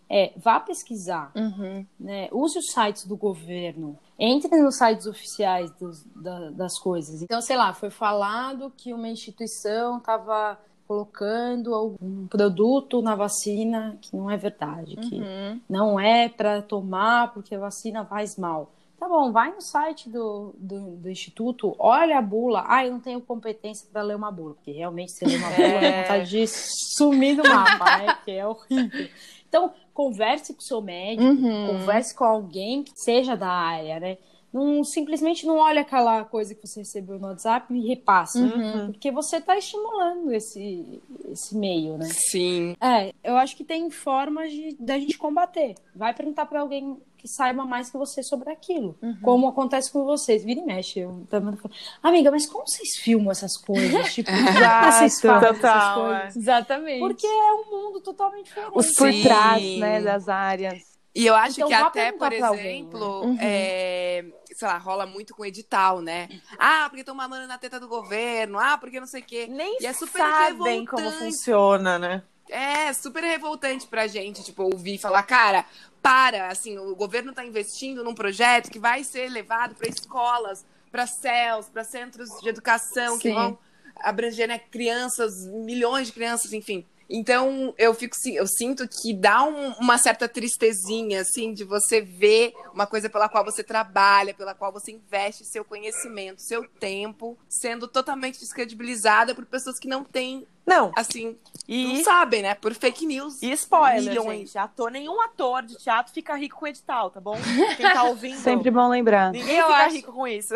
é 0.10 0.32
vá 0.38 0.60
pesquisar, 0.60 1.32
Uhum. 1.36 1.86
né? 2.00 2.30
Use 2.32 2.58
os 2.60 2.72
sites 2.72 3.06
do 3.06 3.16
governo, 3.18 3.98
entre 4.20 4.56
nos 4.62 4.78
sites 4.78 5.06
oficiais 5.08 5.72
dos- 5.80 6.04
da- 6.16 6.50
das 6.52 6.78
coisas. 6.80 7.22
Então, 7.22 7.42
sei 7.42 7.58
lá, 7.58 7.74
foi 7.74 7.90
falado 7.90 8.72
que 8.78 8.94
uma 8.94 9.08
instituição 9.10 9.98
estava 9.98 10.60
colocando 10.88 11.74
algum 11.74 12.28
produto 12.28 13.02
na 13.02 13.16
vacina 13.16 13.98
que 14.02 14.16
não 14.16 14.30
é 14.30 14.38
verdade, 14.38 14.96
que 14.98 15.16
Uhum. 15.16 15.62
não 15.70 16.00
é 16.00 16.30
para 16.30 16.62
tomar 16.62 17.34
porque 17.34 17.56
a 17.56 17.60
vacina 17.60 18.06
faz 18.06 18.38
mal. 18.38 18.72
Tá 19.00 19.10
bom, 19.10 19.32
vai 19.34 19.52
no 19.54 19.60
site 19.62 20.10
do, 20.10 20.54
do, 20.58 20.96
do 20.98 21.10
instituto, 21.10 21.76
olha 21.78 22.18
a 22.18 22.22
bula. 22.22 22.64
Ah, 22.68 22.86
eu 22.86 22.92
não 22.94 23.02
tenho 23.02 23.20
competência 23.20 23.86
para 23.92 24.02
ler 24.02 24.16
uma 24.16 24.32
bula, 24.32 24.54
porque 24.54 24.72
realmente 24.72 25.12
se 25.12 25.26
ler 25.26 25.38
uma 25.40 25.50
bula 25.50 25.66
é 25.68 26.02
vontade 26.04 26.30
de 26.30 26.46
sumir 26.48 27.36
do 27.36 27.44
mapa, 27.44 27.98
né? 27.98 28.16
Que 28.24 28.32
é 28.32 28.48
horrível. 28.48 29.10
Então, 29.50 29.74
converse 29.94 30.54
com 30.54 30.60
o 30.60 30.64
seu 30.64 30.82
médico, 30.82 31.24
Uhum. 31.24 31.68
converse 31.68 32.16
com 32.16 32.24
alguém 32.24 32.84
que 32.84 32.92
seja 32.96 33.36
da 33.36 33.50
área, 33.50 34.00
né? 34.00 34.18
Não, 34.52 34.84
simplesmente 34.84 35.48
não 35.48 35.58
olha 35.58 35.82
aquela 35.82 36.24
coisa 36.26 36.54
que 36.54 36.68
você 36.68 36.82
recebeu 36.82 37.18
no 37.18 37.28
WhatsApp 37.28 37.74
e 37.74 37.88
repassa. 37.88 38.38
Uhum. 38.38 38.92
Porque 38.92 39.10
você 39.12 39.38
está 39.38 39.58
estimulando 39.58 40.32
esse, 40.32 41.02
esse 41.32 41.58
meio, 41.58 41.98
né? 41.98 42.06
Sim. 42.12 42.76
É, 42.80 43.12
eu 43.24 43.36
acho 43.38 43.56
que 43.58 43.64
tem 43.64 43.90
formas 43.90 44.52
de 44.52 44.76
da 44.80 45.00
gente 45.00 45.18
combater. 45.18 45.74
Vai 45.96 46.14
perguntar 46.14 46.46
para 46.46 46.62
alguém 46.62 46.96
que 47.24 47.28
saiba 47.30 47.64
mais 47.66 47.90
que 47.90 47.98
você 47.98 48.22
sobre 48.22 48.52
aquilo. 48.52 48.98
Como 49.24 49.48
acontece 49.48 49.90
com 49.90 50.04
vocês. 50.04 50.44
Vira 50.44 50.60
e 50.60 50.66
mexe. 50.66 51.00
Eu 51.00 51.26
também 51.30 51.56
falo, 51.56 51.74
Amiga, 52.04 52.30
mas 52.30 52.46
como 52.46 52.68
vocês 52.68 52.98
filmam 52.98 53.32
essas 53.32 53.56
coisas? 53.58 54.12
Tipo, 54.14 54.30
como 54.30 54.92
vocês 54.92 55.22
Total, 55.22 56.02
coisas? 56.04 56.36
Exatamente. 56.36 57.00
Porque 57.00 57.26
é 57.26 57.54
um 57.54 57.72
mundo 57.72 58.02
totalmente 58.02 58.48
diferente. 58.48 58.74
Os 58.76 58.94
por 58.94 59.10
Sim. 59.10 59.24
trás, 59.24 59.64
né, 59.80 60.02
das 60.02 60.28
áreas. 60.28 60.84
E 61.16 61.26
eu 61.26 61.34
acho 61.36 61.54
Então, 61.62 61.68
que 61.70 61.74
até, 61.76 62.12
por 62.12 62.26
alguém, 62.44 62.80
exemplo, 62.82 63.28
né? 63.34 63.38
é, 63.40 64.26
sei 64.54 64.68
lá, 64.68 64.78
rola 64.80 65.06
muito 65.06 65.34
com 65.36 65.46
edital, 65.46 66.02
né? 66.02 66.28
Ah, 66.60 66.88
porque 66.90 67.02
estão 67.02 67.16
mamando 67.16 67.48
na 67.48 67.58
teta 67.58 67.80
do 67.80 67.88
governo, 67.88 68.58
ah, 68.60 68.78
porque 68.78 69.00
não 69.00 69.08
sei 69.08 69.22
o 69.22 69.26
quê. 69.26 69.48
Nem 69.48 69.78
E 69.80 69.86
é 69.86 69.94
super 69.94 70.20
sabem 70.20 70.84
como 70.86 71.04
revoltante. 71.04 71.26
funciona, 71.32 71.98
né? 72.00 72.24
É 72.54 72.94
super 72.94 73.24
revoltante 73.24 73.88
pra 73.88 74.06
gente, 74.06 74.44
tipo, 74.44 74.62
ouvir 74.62 75.00
falar, 75.00 75.24
cara, 75.24 75.66
para, 76.04 76.50
assim, 76.50 76.78
o 76.78 76.96
governo 76.96 77.34
tá 77.34 77.44
investindo 77.44 78.04
num 78.04 78.14
projeto 78.14 78.70
que 78.70 78.78
vai 78.78 79.04
ser 79.04 79.28
levado 79.28 79.74
para 79.74 79.90
escolas, 79.90 80.64
para 80.92 81.08
CELS, 81.08 81.68
para 81.70 81.84
centros 81.84 82.30
de 82.40 82.50
educação 82.50 83.18
que 83.18 83.30
Sim. 83.30 83.34
vão 83.34 83.58
abranger 83.96 84.48
né, 84.48 84.60
crianças, 84.60 85.48
milhões 85.48 86.08
de 86.08 86.14
crianças, 86.14 86.54
enfim. 86.54 86.86
Então, 87.10 87.74
eu 87.78 87.94
fico 87.94 88.16
eu 88.28 88.46
sinto 88.48 88.88
que 88.88 89.14
dá 89.14 89.44
um- 89.44 89.74
uma 89.74 89.98
certa 89.98 90.28
tristezinha, 90.28 91.22
assim, 91.22 91.54
de 91.54 91.64
você 91.64 92.02
ver 92.02 92.54
uma 92.74 92.86
coisa 92.86 93.10
pela 93.10 93.28
qual 93.28 93.44
você 93.44 93.64
trabalha, 93.64 94.34
pela 94.34 94.54
qual 94.54 94.72
você 94.72 94.92
investe 94.92 95.44
seu 95.44 95.66
conhecimento, 95.66 96.42
seu 96.42 96.68
tempo, 96.80 97.38
sendo 97.50 97.88
totalmente 97.88 98.40
descredibilizada 98.40 99.34
por 99.36 99.46
pessoas 99.46 99.80
que 99.80 99.88
não 99.88 100.04
têm, 100.04 100.48
Não, 100.66 100.92
assim, 100.96 101.38
e, 101.68 101.98
não 101.98 102.04
sabem, 102.04 102.42
né? 102.42 102.56
Por 102.56 102.74
fake 102.74 103.06
news. 103.06 103.42
e 103.42 103.52
spoiler, 103.52 104.02
Milhões. 104.14 104.40
gente. 104.50 104.58
Ator, 104.58 104.90
nenhum 104.92 105.20
ator 105.22 105.62
de 105.64 105.76
teatro 105.78 106.14
fica 106.14 106.36
rico 106.36 106.58
com 106.58 106.68
edital, 106.68 107.10
tá 107.10 107.20
bom? 107.20 107.36
Quem 107.76 107.92
tá 107.92 108.04
ouvindo, 108.04 108.38
Sempre 108.40 108.72
bom 108.72 108.88
lembrar. 108.88 109.32
ninguém 109.32 109.58
Eu 109.58 109.68
fica 109.68 109.78
acho- 109.80 109.96
rico 109.96 110.14
com 110.14 110.26
isso. 110.28 110.54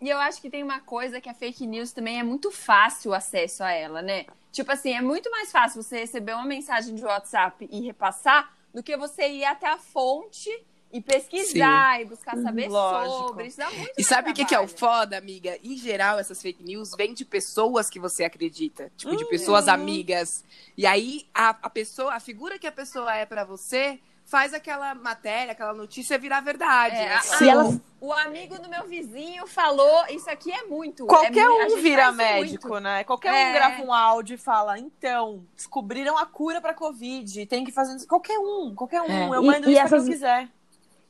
E 0.00 0.08
eu 0.08 0.18
acho 0.18 0.40
que 0.40 0.48
tem 0.50 0.62
uma 0.62 0.80
coisa 0.80 1.20
que 1.20 1.28
a 1.28 1.34
fake 1.34 1.66
news 1.66 1.92
também 1.92 2.18
é 2.18 2.22
muito 2.22 2.50
fácil 2.50 3.10
o 3.10 3.14
acesso 3.14 3.62
a 3.62 3.70
ela, 3.72 4.00
né? 4.00 4.24
Tipo 4.50 4.72
assim, 4.72 4.92
é 4.94 5.00
muito 5.02 5.30
mais 5.30 5.50
fácil 5.52 5.82
você 5.82 6.00
receber 6.00 6.32
uma 6.34 6.44
mensagem 6.44 6.94
de 6.94 7.04
WhatsApp 7.04 7.68
e 7.70 7.80
repassar 7.82 8.52
do 8.74 8.82
que 8.82 8.96
você 8.96 9.28
ir 9.28 9.44
até 9.44 9.66
a 9.66 9.76
fonte 9.78 10.50
e 10.92 11.00
pesquisar 11.00 12.00
e 12.00 12.04
buscar 12.04 12.36
saber 12.36 12.68
Lógico. 12.68 13.28
sobre. 13.28 13.46
Isso 13.46 13.56
dá 13.58 13.70
muito 13.70 13.92
E 13.96 14.04
sabe 14.04 14.30
o 14.30 14.34
que, 14.34 14.44
que 14.44 14.54
é 14.54 14.60
o 14.60 14.68
foda, 14.68 15.16
amiga? 15.16 15.58
Em 15.64 15.76
geral, 15.76 16.18
essas 16.18 16.40
fake 16.42 16.62
news 16.62 16.90
vêm 16.96 17.14
de 17.14 17.24
pessoas 17.24 17.88
que 17.88 17.98
você 17.98 18.24
acredita. 18.24 18.92
Tipo, 18.96 19.12
Uhum. 19.12 19.16
de 19.18 19.24
pessoas 19.28 19.68
amigas. 19.68 20.44
E 20.76 20.86
aí, 20.86 21.26
a, 21.34 21.50
a 21.62 21.70
pessoa, 21.70 22.14
a 22.14 22.20
figura 22.20 22.58
que 22.58 22.66
a 22.66 22.72
pessoa 22.72 23.14
é 23.14 23.24
pra 23.24 23.44
você, 23.44 23.98
faz 24.24 24.54
aquela 24.54 24.94
matéria, 24.94 25.52
aquela 25.52 25.72
notícia 25.74 26.16
virar 26.18 26.40
verdade. 26.40 26.94
É, 26.96 27.06
né? 27.06 27.14
a- 27.16 27.20
Se 27.22 27.48
elas- 27.48 27.78
O 28.00 28.12
amigo 28.12 28.58
do 28.60 28.68
meu 28.68 28.84
vizinho 28.86 29.46
falou, 29.46 30.04
isso 30.10 30.28
aqui 30.28 30.50
é 30.52 30.64
muito. 30.64 31.06
Qualquer 31.06 31.38
é, 31.38 31.48
mui- 31.48 31.62
a 31.62 31.66
um 31.66 31.76
vira 31.80 32.10
médico, 32.12 32.68
muito. 32.68 32.82
né? 32.82 33.04
Qualquer 33.04 33.32
É. 33.32 33.48
um 33.48 33.52
grava 33.52 33.82
um 33.82 33.92
áudio 33.92 34.34
e 34.34 34.38
fala, 34.38 34.76
então, 34.78 35.44
descobriram 35.54 36.18
a 36.18 36.26
cura 36.26 36.60
pra 36.60 36.74
Covid, 36.74 37.46
tem 37.46 37.64
que 37.64 37.70
fazer 37.70 37.94
isso. 37.96 38.06
Qualquer 38.08 38.36
um, 38.38 38.74
qualquer 38.74 39.02
um. 39.02 39.06
É. 39.06 39.36
Eu 39.36 39.42
E- 39.42 39.46
mando 39.46 39.70
e 39.70 39.72
isso 39.74 39.80
pra 39.80 39.88
quem 39.88 39.96
essas- 39.98 40.06
eu 40.06 40.12
quiser. 40.12 40.48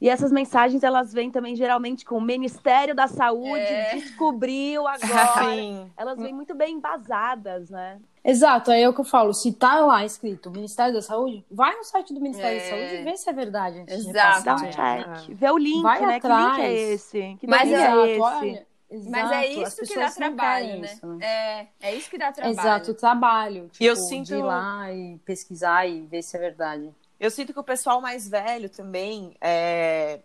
E 0.02 0.08
essas 0.08 0.32
mensagens, 0.32 0.82
elas 0.82 1.12
vêm 1.12 1.30
também 1.30 1.54
geralmente 1.54 2.04
com 2.04 2.16
o 2.16 2.20
Ministério 2.20 2.92
da 2.92 3.06
Saúde 3.06 3.60
É. 3.60 3.94
descobriu 3.94 4.84
agora. 4.88 5.44
Sim. 5.44 5.88
Elas 5.96 6.18
vêm 6.18 6.34
muito 6.34 6.56
bem 6.56 6.74
embasadas, 6.74 7.70
né? 7.70 8.00
Exato, 8.24 8.72
aí 8.72 8.82
é 8.82 8.88
o 8.88 8.92
que 8.92 9.00
eu 9.00 9.04
falo. 9.04 9.32
Se 9.32 9.52
tá 9.52 9.78
lá 9.78 10.04
escrito 10.04 10.50
Ministério 10.50 10.92
da 10.92 11.02
Saúde, 11.02 11.44
vai 11.48 11.76
no 11.76 11.84
site 11.84 12.12
do 12.12 12.20
Ministério 12.20 12.58
É. 12.58 12.62
da 12.64 12.68
Saúde 12.70 12.94
e 12.96 13.04
vê 13.04 13.16
se 13.16 13.30
é 13.30 13.32
verdade. 13.32 13.78
antes 13.78 14.02
de 14.04 14.10
Exato. 14.10 14.44
Dá 14.44 14.54
um 14.56 14.58
check. 14.70 15.36
Vê 15.36 15.50
o 15.50 15.56
link, 15.58 15.82
Vai 15.82 16.04
né? 16.04 16.16
atrás. 16.16 16.56
Que 16.56 16.62
link 16.62 16.66
é 16.68 16.72
esse? 16.94 17.36
Que 17.40 17.46
Mas 17.46 17.62
link 17.62 17.72
Exato, 17.74 18.00
é 18.00 18.10
esse? 18.10 18.20
olha, 18.20 18.66
Mas 19.08 19.30
é 19.30 19.52
exato, 19.52 19.68
isso 19.68 19.92
que 19.94 19.98
dá 20.00 20.10
trabalho, 20.10 20.78
né? 20.80 20.92
isso, 20.92 21.06
né? 21.06 21.24
É, 21.24 21.66
é 21.80 21.94
isso 21.94 22.10
que 22.10 22.18
dá 22.18 22.32
trabalho. 22.32 22.58
Exato, 22.60 22.90
o 22.90 22.94
trabalho. 22.94 23.68
Tipo, 23.70 23.84
E 23.84 23.86
eu 23.86 23.94
De 23.94 24.00
sinto- 24.08 24.34
ir 24.34 24.42
lá 24.42 24.92
e 24.92 25.16
pesquisar 25.24 25.86
e 25.86 26.00
ver 26.02 26.22
se 26.22 26.36
é 26.36 26.40
verdade. 26.40 26.90
Eu 27.22 27.30
sinto 27.30 27.52
que 27.52 27.60
o 27.60 27.62
pessoal 27.62 28.00
mais 28.00 28.28
velho 28.28 28.68
também 28.68 29.36
é, 29.40 30.18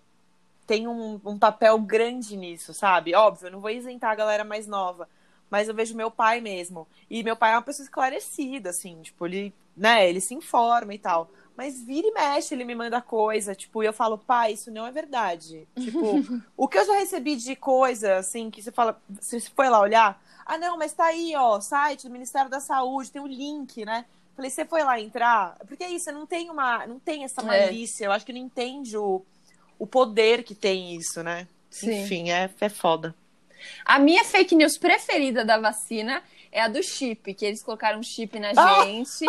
tem 0.65 0.87
um, 0.87 1.21
um 1.23 1.37
papel 1.37 1.77
grande 1.77 2.35
nisso, 2.35 2.73
sabe? 2.73 3.13
Óbvio, 3.13 3.45
eu 3.45 3.51
não 3.51 3.59
vou 3.59 3.69
isentar 3.69 4.09
a 4.09 4.15
galera 4.15 4.43
mais 4.43 4.65
nova, 4.65 5.07
mas 5.47 5.67
eu 5.67 5.75
vejo 5.75 5.95
meu 5.95 6.09
pai 6.09 6.41
mesmo. 6.41 6.87
E 7.07 7.21
meu 7.21 7.35
pai 7.35 7.51
é 7.51 7.55
uma 7.55 7.61
pessoa 7.61 7.83
esclarecida, 7.83 8.71
assim, 8.71 8.99
tipo, 9.03 9.27
ele, 9.27 9.53
né, 9.75 10.09
ele 10.09 10.19
se 10.19 10.33
informa 10.33 10.91
e 10.91 10.97
tal. 10.97 11.29
Mas 11.55 11.79
vira 11.79 12.07
e 12.07 12.11
mexe, 12.13 12.55
ele 12.55 12.65
me 12.65 12.73
manda 12.73 12.99
coisa, 12.99 13.53
tipo, 13.53 13.83
e 13.83 13.85
eu 13.85 13.93
falo, 13.93 14.17
pai, 14.17 14.53
isso 14.53 14.71
não 14.71 14.87
é 14.87 14.91
verdade. 14.91 15.67
Tipo, 15.79 16.15
o 16.57 16.67
que 16.67 16.79
eu 16.79 16.85
já 16.87 16.95
recebi 16.95 17.35
de 17.35 17.55
coisa, 17.55 18.17
assim, 18.17 18.49
que 18.49 18.63
você 18.63 18.71
fala, 18.71 18.99
você 19.21 19.39
foi 19.39 19.69
lá 19.69 19.79
olhar? 19.79 20.19
Ah, 20.43 20.57
não, 20.57 20.79
mas 20.79 20.93
tá 20.93 21.05
aí, 21.05 21.35
ó, 21.35 21.59
site 21.59 22.07
do 22.07 22.11
Ministério 22.11 22.49
da 22.49 22.59
Saúde, 22.59 23.11
tem 23.11 23.21
o 23.21 23.27
link, 23.27 23.85
né? 23.85 24.05
Falei, 24.37 24.51
você 24.51 24.63
foi 24.65 24.83
lá 24.83 25.01
entrar? 25.01 25.57
Porque 25.67 25.83
é 25.83 25.89
isso, 25.89 26.11
não 26.11 26.27
tem 26.27 26.49
uma, 26.51 26.85
não 26.85 26.99
tem 26.99 27.23
essa 27.23 27.41
É. 27.41 27.43
malícia, 27.43 28.05
eu 28.05 28.11
acho 28.11 28.23
que 28.23 28.31
não 28.31 28.39
entende 28.39 28.95
o, 28.95 29.25
o 29.79 29.87
poder 29.87 30.43
que 30.43 30.53
tem 30.53 30.95
isso, 30.95 31.23
né? 31.23 31.47
Sim. 31.71 32.03
Enfim, 32.03 32.29
é, 32.29 32.47
é 32.61 32.69
foda. 32.69 33.15
A 33.83 33.97
minha 33.97 34.23
fake 34.23 34.55
news 34.55 34.77
preferida 34.77 35.43
da 35.43 35.57
vacina 35.57 36.21
é 36.57 36.61
a 36.63 36.67
do 36.67 36.81
chip, 36.81 37.33
que 37.35 37.45
eles 37.45 37.61
colocaram 37.61 37.99
um 37.99 38.03
chip 38.03 38.39
na 38.39 38.49
Ah! 38.57 38.83
gente. 38.83 39.25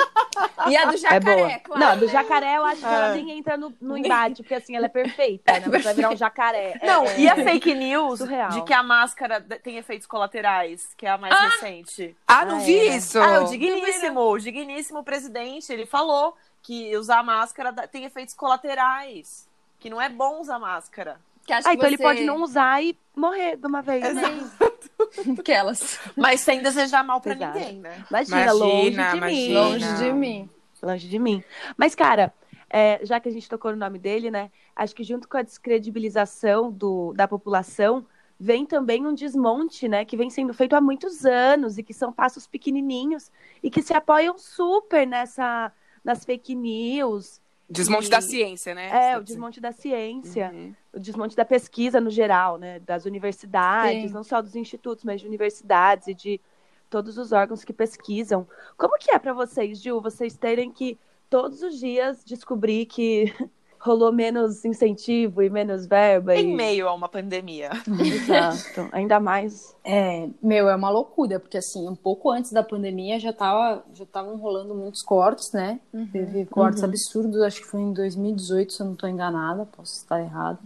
E 0.68 0.76
a 0.76 0.86
do 0.86 0.94
É 0.96 0.96
jacaré, 0.96 1.36
boa. 1.36 1.58
claro. 1.60 1.80
Não, 1.80 1.98
do 1.98 2.08
jacaré 2.08 2.56
eu 2.56 2.64
acho 2.64 2.80
que 2.80 2.86
ela 2.86 3.08
É. 3.08 3.14
nem 3.16 3.38
entra 3.38 3.56
no, 3.56 3.72
no 3.80 3.96
embate, 3.98 4.42
porque 4.42 4.54
assim, 4.54 4.74
ela 4.74 4.86
é 4.86 4.88
perfeita, 4.88 5.52
né? 5.60 5.60
Você 5.60 5.78
vai 5.80 5.94
virar 5.94 6.10
um 6.10 6.16
jacaré. 6.16 6.78
É- 6.80 6.86
Não, 6.86 7.04
é- 7.04 7.20
e 7.20 7.28
a 7.28 7.34
fake 7.36 7.74
news 7.76 8.18
surreal. 8.20 8.50
de 8.50 8.62
que 8.62 8.72
a 8.72 8.82
máscara 8.82 9.40
tem 9.62 9.76
efeitos 9.76 10.06
colaterais, 10.06 10.94
que 10.96 11.04
é 11.06 11.10
a 11.10 11.18
mais 11.18 11.38
recente? 11.38 12.16
Ah, 12.26 12.44
não 12.44 12.56
Ah, 12.56 12.60
vi 12.60 12.78
é. 12.78 12.96
isso! 12.96 13.18
Ah, 13.20 13.40
o 13.40 13.48
digníssimo, 13.50 14.20
o 14.20 14.38
digníssimo 14.38 15.04
presidente, 15.04 15.70
ele 15.72 15.84
falou 15.86 16.34
que 16.62 16.96
usar 16.96 17.22
máscara 17.22 17.72
tem 17.88 18.04
efeitos 18.04 18.34
colaterais, 18.34 19.48
que 19.78 19.88
não 19.88 20.00
é 20.00 20.08
bom 20.08 20.40
usar 20.40 20.58
máscara. 20.58 21.20
Que 21.48 21.52
acho 21.54 21.66
Ah, 21.66 21.70
que 21.70 21.76
então 21.78 21.88
ele 21.88 21.96
você- 21.96 22.02
pode 22.02 22.24
não 22.24 22.42
usar 22.42 22.82
e 22.84 22.94
morrer 23.16 23.56
de 23.56 23.66
uma 23.66 23.80
vez. 23.80 24.02
né? 24.14 24.22
Aquelas. 25.40 25.98
Mas 26.14 26.42
sem 26.42 26.62
desejar 26.62 27.02
mal 27.02 27.22
pra 27.22 27.32
Exato. 27.32 27.58
ninguém, 27.58 27.78
né? 27.80 28.04
Imagina, 28.10 28.42
Imagina, 28.42 28.52
longe 28.52 28.90
de 28.90 28.96
mim. 28.98 29.16
imagina. 29.16 29.60
Longe 29.60 29.96
de 29.96 30.12
mim. 30.12 30.50
Longe 30.82 31.08
de 31.08 31.18
mim. 31.18 31.44
Mas, 31.76 31.94
cara, 31.94 32.34
é, 32.68 33.00
já 33.02 33.18
que 33.18 33.30
a 33.30 33.32
gente 33.32 33.48
tocou 33.48 33.70
no 33.70 33.78
nome 33.78 33.98
dele, 33.98 34.30
né? 34.30 34.50
Acho 34.76 34.94
que 34.94 35.02
junto 35.02 35.26
com 35.26 35.38
a 35.38 35.42
descredibilização 35.42 36.70
do, 36.70 37.14
da 37.14 37.26
população, 37.26 38.04
vem 38.38 38.66
também 38.66 39.06
um 39.06 39.14
desmonte, 39.14 39.88
né? 39.88 40.04
Que 40.04 40.18
vem 40.18 40.28
sendo 40.28 40.52
feito 40.52 40.74
há 40.76 40.80
muitos 40.82 41.24
anos 41.24 41.78
e 41.78 41.82
que 41.82 41.94
são 41.94 42.12
passos 42.12 42.46
pequenininhos 42.46 43.30
e 43.62 43.70
que 43.70 43.80
se 43.82 43.94
apoiam 43.94 44.36
super 44.36 45.06
nessa 45.06 45.72
nas 46.04 46.24
fake 46.26 46.54
news. 46.54 47.40
Desmonte 47.70 48.06
E- 48.06 48.10
da 48.10 48.20
ciência, 48.20 48.74
né? 48.74 49.12
É, 49.12 49.18
o 49.18 49.22
desmonte 49.22 49.60
da 49.60 49.72
ciência, 49.72 50.50
Uhum. 50.54 50.74
o 50.94 50.98
desmonte 50.98 51.36
da 51.36 51.44
pesquisa 51.44 52.00
no 52.00 52.08
geral, 52.10 52.56
né? 52.56 52.78
Das 52.80 53.04
universidades, 53.04 54.08
Sim. 54.08 54.14
não 54.14 54.24
só 54.24 54.40
dos 54.40 54.56
institutos, 54.56 55.04
mas 55.04 55.20
de 55.20 55.26
universidades 55.26 56.08
e 56.08 56.14
de 56.14 56.40
todos 56.88 57.18
os 57.18 57.30
órgãos 57.32 57.64
que 57.64 57.72
pesquisam. 57.72 58.48
Como 58.76 58.96
que 58.98 59.10
é 59.10 59.18
para 59.18 59.34
vocês, 59.34 59.82
Gil, 59.82 60.00
vocês 60.00 60.36
terem 60.36 60.72
que 60.72 60.98
todos 61.28 61.62
os 61.62 61.78
dias 61.78 62.24
descobrir 62.24 62.86
que 62.86 63.34
rolou 63.80 64.12
menos 64.12 64.64
incentivo 64.64 65.42
e 65.42 65.50
menos 65.50 65.86
verba? 65.86 66.34
Em 66.34 66.52
e... 66.52 66.54
meio 66.56 66.88
a 66.88 66.94
uma 66.94 67.08
pandemia. 67.08 67.70
Exato. 68.00 68.88
Ainda 68.92 69.20
mais. 69.20 69.76
É, 69.84 70.28
meu, 70.42 70.68
é 70.68 70.76
uma 70.76 70.90
loucura, 70.90 71.38
porque 71.38 71.58
assim, 71.58 71.88
um 71.88 71.94
pouco 71.94 72.30
antes 72.30 72.52
da 72.52 72.62
pandemia 72.62 73.18
já 73.18 73.32
tava, 73.32 73.84
já 73.94 74.04
estavam 74.04 74.36
rolando 74.36 74.74
muitos 74.74 75.02
cortes, 75.02 75.52
né? 75.52 75.80
Teve 76.12 76.46
cortes 76.46 76.82
absurdos, 76.82 77.40
acho 77.42 77.60
que 77.62 77.66
foi 77.66 77.80
em 77.80 77.92
2018, 77.92 78.72
se 78.72 78.80
eu 78.80 78.86
não 78.86 78.92
estou 78.94 79.08
enganada, 79.08 79.66
posso 79.66 79.94
estar 79.94 80.20
errado. 80.20 80.58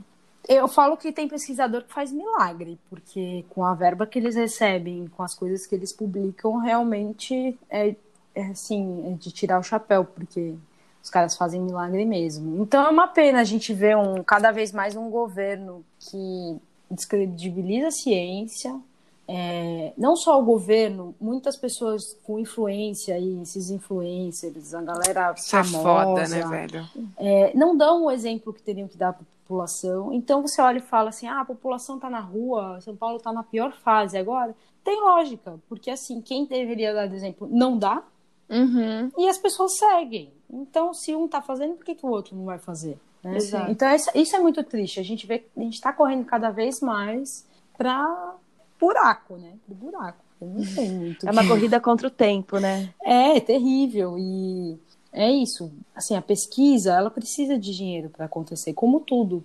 Eu 0.48 0.66
falo 0.66 0.96
que 0.96 1.12
tem 1.12 1.28
pesquisador 1.28 1.84
que 1.84 1.92
faz 1.92 2.10
milagre, 2.10 2.78
porque 2.90 3.44
com 3.50 3.64
a 3.64 3.74
verba 3.74 4.06
que 4.06 4.18
eles 4.18 4.34
recebem, 4.34 5.06
com 5.06 5.22
as 5.22 5.34
coisas 5.34 5.66
que 5.66 5.74
eles 5.74 5.92
publicam, 5.92 6.58
realmente 6.58 7.56
é, 7.70 7.94
é 8.34 8.46
assim, 8.46 9.12
é 9.12 9.14
de 9.14 9.30
tirar 9.30 9.60
o 9.60 9.62
chapéu, 9.62 10.04
porque 10.04 10.54
os 11.02 11.10
caras 11.10 11.36
fazem 11.36 11.60
milagre 11.60 12.04
mesmo. 12.04 12.62
Então 12.62 12.84
é 12.86 12.88
uma 12.88 13.08
pena 13.08 13.40
a 13.40 13.44
gente 13.44 13.72
ver 13.74 13.96
um, 13.96 14.22
cada 14.22 14.50
vez 14.52 14.72
mais 14.72 14.94
um 14.94 15.10
governo 15.10 15.84
que 15.98 16.56
descredibiliza 16.90 17.88
a 17.88 17.90
ciência, 17.90 18.78
é, 19.26 19.92
não 19.96 20.14
só 20.14 20.38
o 20.40 20.44
governo, 20.44 21.14
muitas 21.20 21.56
pessoas 21.56 22.16
com 22.24 22.38
influência 22.38 23.14
aí, 23.14 23.40
esses 23.42 23.70
influencers, 23.70 24.74
a 24.74 24.82
galera 24.82 25.34
Isso 25.36 25.56
é 25.56 25.64
famosa, 25.64 25.82
foda, 25.82 26.28
né, 26.28 26.46
velho? 26.46 26.86
é, 27.18 27.52
não 27.56 27.76
dão 27.76 28.04
o 28.04 28.10
exemplo 28.10 28.52
que 28.52 28.62
teriam 28.62 28.88
que 28.88 28.96
dar 28.96 29.12
para 29.12 29.22
a 29.22 29.42
população. 29.42 30.12
Então 30.12 30.42
você 30.42 30.60
olha 30.60 30.78
e 30.78 30.82
fala 30.82 31.08
assim: 31.10 31.26
ah, 31.26 31.40
a 31.40 31.44
população 31.44 31.96
está 31.96 32.10
na 32.10 32.20
rua, 32.20 32.80
São 32.80 32.94
Paulo 32.94 33.16
está 33.16 33.32
na 33.32 33.42
pior 33.42 33.72
fase 33.72 34.18
agora. 34.18 34.54
Tem 34.84 35.00
lógica, 35.00 35.58
porque 35.68 35.90
assim, 35.90 36.20
quem 36.20 36.44
deveria 36.44 36.92
dar 36.92 37.12
exemplo 37.12 37.48
não 37.50 37.78
dá 37.78 38.02
Uhum. 38.50 39.10
e 39.16 39.28
as 39.28 39.38
pessoas 39.38 39.78
seguem. 39.78 40.30
Então, 40.52 40.92
se 40.92 41.14
um 41.14 41.24
está 41.24 41.40
fazendo, 41.40 41.76
por 41.76 41.84
que, 41.84 41.94
que 41.94 42.04
o 42.04 42.10
outro 42.10 42.36
não 42.36 42.44
vai 42.44 42.58
fazer? 42.58 42.98
né? 43.22 43.36
Exato. 43.36 43.70
Então, 43.70 43.88
isso, 44.14 44.36
é 44.36 44.38
muito 44.38 44.62
triste. 44.64 44.98
A 44.98 45.02
gente 45.02 45.26
vê, 45.26 45.44
a 45.56 45.60
gente 45.60 45.74
está 45.74 45.92
correndo 45.92 46.24
cada 46.24 46.50
vez 46.50 46.80
mais 46.80 47.46
para 47.76 48.34
buraco, 48.80 49.36
né? 49.36 49.52
Pro 49.64 49.74
buraco. 49.74 50.18
Não 50.40 50.64
tem 50.74 50.90
muito. 50.90 51.28
É 51.28 51.30
uma 51.30 51.46
corrida 51.46 51.78
contra 51.78 52.08
o 52.08 52.10
tempo, 52.10 52.58
né? 52.58 52.92
É, 53.02 53.36
é 53.36 53.40
terrível. 53.40 54.16
E 54.18 54.76
é 55.12 55.30
isso. 55.30 55.70
Assim, 55.94 56.16
a 56.16 56.22
pesquisa, 56.22 56.92
ela 56.92 57.10
precisa 57.10 57.56
de 57.56 57.72
dinheiro 57.72 58.08
para 58.08 58.26
acontecer, 58.26 58.72
como 58.72 58.98
tudo. 58.98 59.44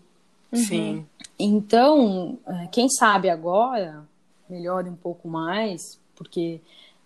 Sim. 0.51 1.05
Então, 1.37 2.39
eh, 2.47 2.67
quem 2.71 2.89
sabe 2.89 3.29
agora 3.29 4.03
melhore 4.49 4.89
um 4.89 4.95
pouco 4.95 5.27
mais, 5.27 5.99
porque 6.15 6.61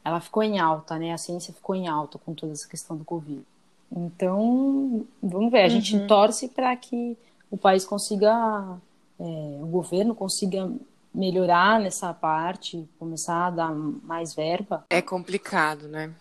ela 0.06 0.22
ficou 0.22 0.42
em 0.42 0.58
alta, 0.58 0.98
né? 0.98 1.12
A 1.12 1.18
ciência 1.18 1.54
ficou 1.54 1.76
em 1.76 1.88
alta 1.88 2.18
com 2.18 2.34
toda 2.34 2.54
essa 2.54 2.68
questão 2.68 2.96
do 2.96 3.04
Covid. 3.04 3.42
Então, 3.96 5.06
vamos 5.22 5.52
ver, 5.52 5.64
a 5.64 5.70
gente 5.70 5.96
Uhum. 5.96 6.08
torce 6.08 6.48
para 6.48 6.76
que 6.76 7.18
o 7.50 7.58
país 7.58 7.84
consiga, 7.86 8.78
é, 9.20 9.24
o 9.62 9.68
governo 9.68 10.16
consiga 10.16 10.72
melhorar 11.14 11.80
nessa 11.80 12.14
parte, 12.14 12.88
começar 12.98 13.48
a 13.48 13.50
dar 13.50 13.72
mais 13.74 14.34
verba. 14.34 14.86
É 14.90 15.02
complicado, 15.02 15.88
né? 15.88 16.12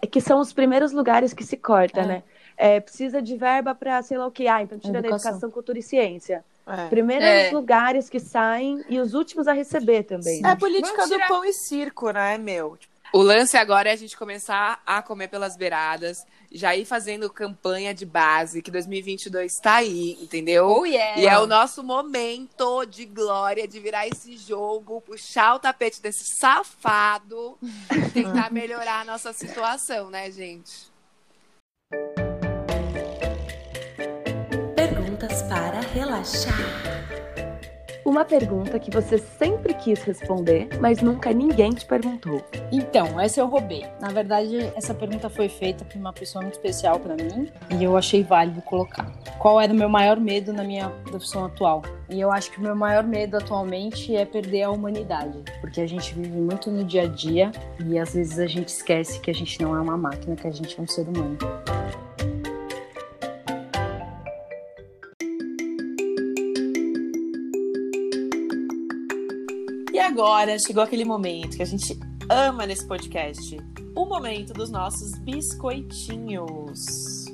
É 0.00 0.06
que 0.06 0.20
são 0.20 0.38
os 0.40 0.52
primeiros 0.52 0.92
lugares 0.92 1.32
que 1.34 1.42
se 1.44 1.56
corta, 1.56 2.00
É. 2.00 2.06
né? 2.06 2.22
É, 2.56 2.80
precisa 2.80 3.20
de 3.20 3.36
verba 3.36 3.74
para 3.74 4.00
sei 4.02 4.16
lá 4.18 4.26
o 4.26 4.30
que. 4.30 4.46
Ah, 4.48 4.62
então 4.62 4.78
tira 4.78 4.94
da 4.94 4.98
Educação. 5.00 5.30
educação, 5.32 5.50
cultura 5.50 5.78
e 5.78 5.82
ciência. 5.82 6.44
É. 6.66 6.86
Primeiros 6.88 7.24
É. 7.26 7.50
lugares 7.52 8.08
que 8.08 8.20
saem 8.20 8.84
e 8.88 8.98
os 9.00 9.14
últimos 9.14 9.48
a 9.48 9.52
receber 9.52 10.04
também. 10.04 10.38
É 10.40 10.42
né? 10.42 10.50
a 10.50 10.56
política 10.56 10.92
Vamos 10.94 11.08
do 11.10 11.14
tirar- 11.14 11.28
pão 11.28 11.44
e 11.44 11.52
circo, 11.52 12.10
né, 12.10 12.36
meu? 12.38 12.76
O 13.12 13.22
lance 13.22 13.56
agora 13.56 13.88
é 13.88 13.92
a 13.92 13.96
gente 13.96 14.16
começar 14.16 14.82
a 14.84 15.00
comer 15.00 15.28
pelas 15.28 15.56
beiradas, 15.56 16.26
já 16.50 16.74
ir 16.76 16.84
fazendo 16.84 17.30
campanha 17.30 17.92
de 17.92 18.06
base, 18.06 18.62
que 18.62 18.70
2022 18.70 19.52
tá 19.60 19.76
aí, 19.76 20.18
entendeu? 20.20 20.66
Oh, 20.66 20.84
yeah. 20.84 21.20
E 21.20 21.26
é 21.26 21.38
o 21.38 21.46
nosso 21.46 21.82
momento 21.82 22.84
de 22.86 23.04
glória 23.04 23.68
de 23.68 23.78
virar 23.78 24.06
esse 24.08 24.36
jogo, 24.36 25.00
puxar 25.00 25.54
o 25.54 25.58
tapete 25.58 26.00
desse 26.00 26.36
safado 26.38 27.58
e 27.62 28.10
tentar 28.10 28.50
melhorar 28.50 29.02
a 29.02 29.04
nossa 29.04 29.32
situação, 29.32 30.10
né, 30.10 30.30
gente? 30.30 30.88
Perguntas 34.74 35.42
para 35.42 35.80
relaxar. 35.80 37.27
Uma 38.08 38.24
pergunta 38.24 38.78
que 38.78 38.90
você 38.90 39.18
sempre 39.18 39.74
quis 39.74 40.02
responder, 40.02 40.66
mas 40.80 41.02
nunca 41.02 41.30
ninguém 41.30 41.72
te 41.72 41.84
perguntou. 41.84 42.42
Então, 42.72 43.20
essa 43.20 43.38
eu 43.38 43.46
roubei. 43.46 43.84
Na 44.00 44.08
verdade, 44.08 44.72
essa 44.74 44.94
pergunta 44.94 45.28
foi 45.28 45.46
feita 45.50 45.84
por 45.84 45.98
uma 45.98 46.10
pessoa 46.10 46.40
muito 46.40 46.54
especial 46.54 46.98
para 46.98 47.14
mim 47.16 47.52
e 47.78 47.84
eu 47.84 47.98
achei 47.98 48.22
válido 48.22 48.62
colocar. 48.62 49.12
Qual 49.38 49.60
era 49.60 49.70
o 49.70 49.76
meu 49.76 49.90
maior 49.90 50.18
medo 50.18 50.54
na 50.54 50.64
minha 50.64 50.88
profissão 51.04 51.44
atual? 51.44 51.82
E 52.08 52.18
eu 52.18 52.32
acho 52.32 52.50
que 52.50 52.58
o 52.58 52.62
meu 52.62 52.74
maior 52.74 53.04
medo 53.04 53.36
atualmente 53.36 54.16
é 54.16 54.24
perder 54.24 54.62
a 54.62 54.70
humanidade, 54.70 55.44
porque 55.60 55.82
a 55.82 55.86
gente 55.86 56.14
vive 56.14 56.38
muito 56.38 56.70
no 56.70 56.84
dia 56.84 57.02
a 57.02 57.06
dia 57.06 57.52
e 57.84 57.98
às 57.98 58.14
vezes 58.14 58.38
a 58.38 58.46
gente 58.46 58.68
esquece 58.68 59.20
que 59.20 59.30
a 59.30 59.34
gente 59.34 59.60
não 59.60 59.76
é 59.76 59.80
uma 59.82 59.98
máquina, 59.98 60.34
que 60.34 60.46
a 60.46 60.50
gente 60.50 60.80
é 60.80 60.82
um 60.82 60.88
ser 60.88 61.06
humano. 61.06 61.36
Agora 70.18 70.58
chegou 70.58 70.82
aquele 70.82 71.04
momento 71.04 71.56
que 71.56 71.62
a 71.62 71.66
gente 71.66 71.96
ama 72.28 72.66
nesse 72.66 72.84
podcast. 72.84 73.56
O 73.94 74.04
momento 74.04 74.52
dos 74.52 74.68
nossos 74.68 75.16
biscoitinhos. 75.20 77.26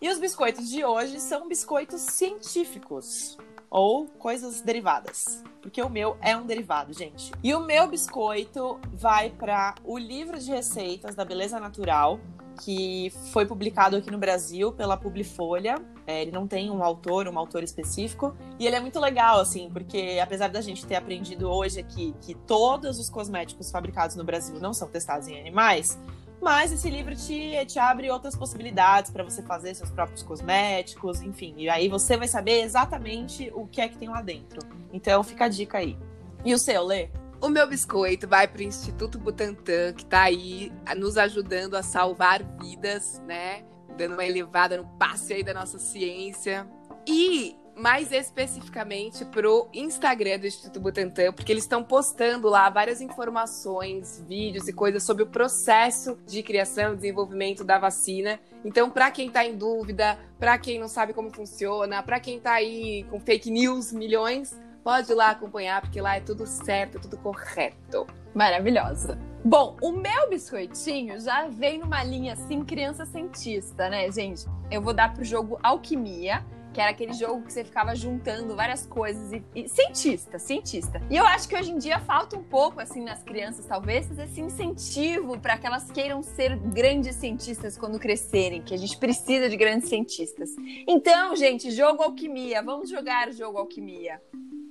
E 0.00 0.08
os 0.08 0.18
biscoitos 0.18 0.70
de 0.70 0.82
hoje 0.82 1.20
são 1.20 1.46
biscoitos 1.48 2.00
científicos 2.00 3.36
ou 3.72 4.06
coisas 4.06 4.60
derivadas, 4.60 5.42
porque 5.62 5.80
o 5.80 5.88
meu 5.88 6.18
é 6.20 6.36
um 6.36 6.44
derivado, 6.44 6.92
gente. 6.92 7.32
E 7.42 7.54
o 7.54 7.60
meu 7.60 7.88
biscoito 7.88 8.78
vai 8.92 9.30
para 9.30 9.74
o 9.82 9.96
livro 9.96 10.38
de 10.38 10.50
receitas 10.50 11.14
da 11.14 11.24
Beleza 11.24 11.58
Natural, 11.58 12.20
que 12.60 13.10
foi 13.32 13.46
publicado 13.46 13.96
aqui 13.96 14.10
no 14.10 14.18
Brasil 14.18 14.72
pela 14.72 14.94
Publifolha. 14.94 15.76
É, 16.06 16.20
ele 16.20 16.30
não 16.30 16.46
tem 16.46 16.70
um 16.70 16.84
autor, 16.84 17.26
um 17.26 17.38
autor 17.38 17.62
específico, 17.62 18.36
e 18.58 18.66
ele 18.66 18.76
é 18.76 18.80
muito 18.80 19.00
legal, 19.00 19.40
assim, 19.40 19.70
porque 19.72 20.20
apesar 20.22 20.48
da 20.48 20.60
gente 20.60 20.84
ter 20.84 20.96
aprendido 20.96 21.48
hoje 21.48 21.80
aqui 21.80 22.14
que 22.20 22.34
todos 22.34 22.98
os 22.98 23.08
cosméticos 23.08 23.70
fabricados 23.70 24.16
no 24.16 24.24
Brasil 24.24 24.60
não 24.60 24.74
são 24.74 24.86
testados 24.86 25.28
em 25.28 25.40
animais, 25.40 25.98
mas 26.42 26.72
esse 26.72 26.90
livro 26.90 27.14
te, 27.14 27.64
te 27.66 27.78
abre 27.78 28.10
outras 28.10 28.34
possibilidades 28.34 29.12
para 29.12 29.22
você 29.22 29.40
fazer 29.42 29.74
seus 29.74 29.90
próprios 29.90 30.24
cosméticos, 30.24 31.22
enfim. 31.22 31.54
E 31.56 31.68
aí 31.68 31.88
você 31.88 32.16
vai 32.16 32.26
saber 32.26 32.62
exatamente 32.62 33.50
o 33.54 33.66
que 33.66 33.80
é 33.80 33.88
que 33.88 33.96
tem 33.96 34.08
lá 34.08 34.20
dentro. 34.20 34.58
Então 34.92 35.22
fica 35.22 35.44
a 35.44 35.48
dica 35.48 35.78
aí. 35.78 35.96
E 36.44 36.52
o 36.52 36.58
seu, 36.58 36.84
Lê? 36.84 37.08
O 37.40 37.48
meu 37.48 37.68
biscoito 37.68 38.26
vai 38.26 38.48
para 38.48 38.60
o 38.60 38.64
Instituto 38.64 39.18
Butantan, 39.18 39.92
que 39.92 40.04
tá 40.04 40.22
aí 40.22 40.72
nos 40.96 41.16
ajudando 41.16 41.76
a 41.76 41.82
salvar 41.82 42.42
vidas, 42.60 43.22
né? 43.26 43.64
Dando 43.96 44.14
uma 44.14 44.24
elevada 44.24 44.76
no 44.76 44.84
passe 44.98 45.32
aí 45.32 45.44
da 45.44 45.54
nossa 45.54 45.78
ciência. 45.78 46.66
E 47.06 47.56
mais 47.76 48.12
especificamente 48.12 49.24
pro 49.24 49.68
Instagram 49.72 50.38
do 50.38 50.46
Instituto 50.46 50.80
Butantan, 50.80 51.32
porque 51.32 51.52
eles 51.52 51.64
estão 51.64 51.82
postando 51.82 52.48
lá 52.48 52.68
várias 52.68 53.00
informações, 53.00 54.22
vídeos 54.28 54.68
e 54.68 54.72
coisas 54.72 55.02
sobre 55.02 55.22
o 55.22 55.26
processo 55.26 56.18
de 56.26 56.42
criação 56.42 56.92
e 56.92 56.96
desenvolvimento 56.96 57.64
da 57.64 57.78
vacina. 57.78 58.38
Então, 58.64 58.90
para 58.90 59.10
quem 59.10 59.30
tá 59.30 59.44
em 59.44 59.56
dúvida, 59.56 60.18
para 60.38 60.58
quem 60.58 60.78
não 60.78 60.88
sabe 60.88 61.12
como 61.12 61.34
funciona, 61.34 62.02
para 62.02 62.20
quem 62.20 62.38
tá 62.38 62.52
aí 62.52 63.04
com 63.10 63.18
fake 63.18 63.50
news 63.50 63.92
milhões, 63.92 64.54
pode 64.84 65.10
ir 65.10 65.14
lá 65.14 65.30
acompanhar, 65.30 65.80
porque 65.80 66.00
lá 66.00 66.16
é 66.16 66.20
tudo 66.20 66.46
certo, 66.46 67.00
tudo 67.00 67.16
correto. 67.16 68.06
Maravilhosa. 68.34 69.18
Bom, 69.44 69.76
o 69.82 69.92
meu 69.92 70.30
biscoitinho 70.30 71.20
já 71.20 71.48
vem 71.48 71.78
numa 71.78 72.04
linha 72.04 72.34
assim, 72.34 72.64
criança 72.64 73.04
cientista, 73.04 73.88
né, 73.88 74.10
gente? 74.10 74.44
Eu 74.70 74.80
vou 74.80 74.94
dar 74.94 75.12
pro 75.12 75.24
jogo 75.24 75.58
Alquimia, 75.62 76.44
que 76.72 76.80
era 76.80 76.90
aquele 76.90 77.12
jogo 77.12 77.42
que 77.42 77.52
você 77.52 77.64
ficava 77.64 77.94
juntando 77.94 78.56
várias 78.56 78.86
coisas 78.86 79.32
e, 79.32 79.42
e 79.54 79.68
cientista, 79.68 80.38
cientista. 80.38 81.00
E 81.10 81.16
eu 81.16 81.26
acho 81.26 81.48
que 81.48 81.56
hoje 81.56 81.70
em 81.70 81.78
dia 81.78 81.98
falta 82.00 82.36
um 82.36 82.42
pouco 82.42 82.80
assim 82.80 83.02
nas 83.04 83.22
crianças, 83.22 83.66
talvez, 83.66 84.10
esse 84.18 84.40
incentivo 84.40 85.38
para 85.38 85.58
que 85.58 85.66
elas 85.66 85.90
queiram 85.90 86.22
ser 86.22 86.56
grandes 86.56 87.16
cientistas 87.16 87.76
quando 87.76 87.98
crescerem, 87.98 88.62
que 88.62 88.74
a 88.74 88.78
gente 88.78 88.96
precisa 88.96 89.48
de 89.48 89.56
grandes 89.56 89.88
cientistas. 89.88 90.50
Então, 90.86 91.36
gente, 91.36 91.70
jogo 91.70 92.02
Alquimia, 92.02 92.62
vamos 92.62 92.88
jogar 92.88 93.32
jogo 93.32 93.58
Alquimia. 93.58 94.20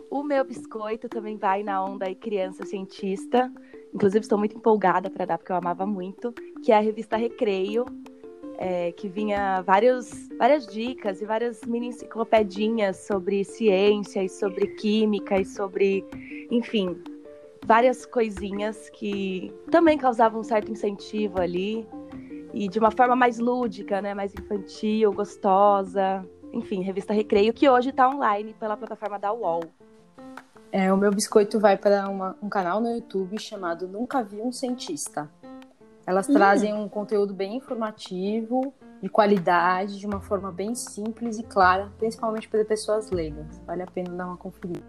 O 0.09 0.23
meu 0.23 0.43
biscoito 0.43 1.07
também 1.07 1.37
vai 1.37 1.63
na 1.63 1.83
onda 1.83 2.05
aí 2.05 2.15
criança 2.15 2.65
cientista. 2.65 3.49
Inclusive, 3.93 4.19
estou 4.19 4.37
muito 4.37 4.57
empolgada 4.57 5.09
para 5.09 5.25
dar, 5.25 5.37
porque 5.37 5.51
eu 5.51 5.55
amava 5.55 5.85
muito. 5.85 6.33
Que 6.63 6.71
é 6.71 6.77
a 6.77 6.81
revista 6.81 7.15
Recreio, 7.15 7.85
é, 8.61 8.91
que 8.91 9.09
vinha 9.09 9.61
vários, 9.61 10.29
várias 10.37 10.67
dicas 10.67 11.19
e 11.19 11.25
várias 11.25 11.61
mini 11.63 11.87
enciclopedinhas 11.87 12.97
sobre 12.97 13.43
ciência 13.43 14.23
e 14.23 14.29
sobre 14.29 14.67
química 14.75 15.39
e 15.39 15.45
sobre, 15.45 16.05
enfim, 16.51 16.95
várias 17.65 18.05
coisinhas 18.05 18.87
que 18.91 19.51
também 19.71 19.97
causavam 19.97 20.41
um 20.41 20.43
certo 20.43 20.71
incentivo 20.71 21.41
ali. 21.41 21.87
E 22.53 22.67
de 22.67 22.77
uma 22.77 22.91
forma 22.91 23.15
mais 23.15 23.39
lúdica, 23.39 23.99
né? 23.99 24.13
Mais 24.13 24.31
infantil, 24.31 25.11
gostosa. 25.11 26.23
Enfim, 26.53 26.83
revista 26.83 27.13
Recreio, 27.13 27.53
que 27.53 27.67
hoje 27.67 27.89
está 27.89 28.07
online 28.07 28.53
pela 28.59 28.77
plataforma 28.77 29.17
da 29.17 29.33
UOL. 29.33 29.63
É, 30.71 30.93
o 30.93 30.97
meu 30.97 31.11
biscoito 31.11 31.59
vai 31.59 31.77
para 31.77 32.07
um 32.41 32.47
canal 32.49 32.79
no 32.79 32.91
YouTube 32.91 33.39
chamado 33.39 33.87
Nunca 33.87 34.21
Vi 34.21 34.39
um 34.39 34.51
Cientista. 34.51 35.27
Elas 36.05 36.27
trazem 36.27 36.73
um 36.73 36.89
conteúdo 36.89 37.33
bem 37.33 37.57
informativo, 37.57 38.73
de 39.01 39.09
qualidade, 39.09 39.99
de 39.99 40.05
uma 40.05 40.19
forma 40.19 40.51
bem 40.51 40.75
simples 40.75 41.39
e 41.39 41.43
clara, 41.43 41.91
principalmente 41.97 42.47
para 42.47 42.63
pessoas 42.63 43.09
leigas. 43.09 43.59
Vale 43.65 43.83
a 43.83 43.87
pena 43.87 44.11
dar 44.11 44.27
uma 44.27 44.37
conferida. 44.37 44.83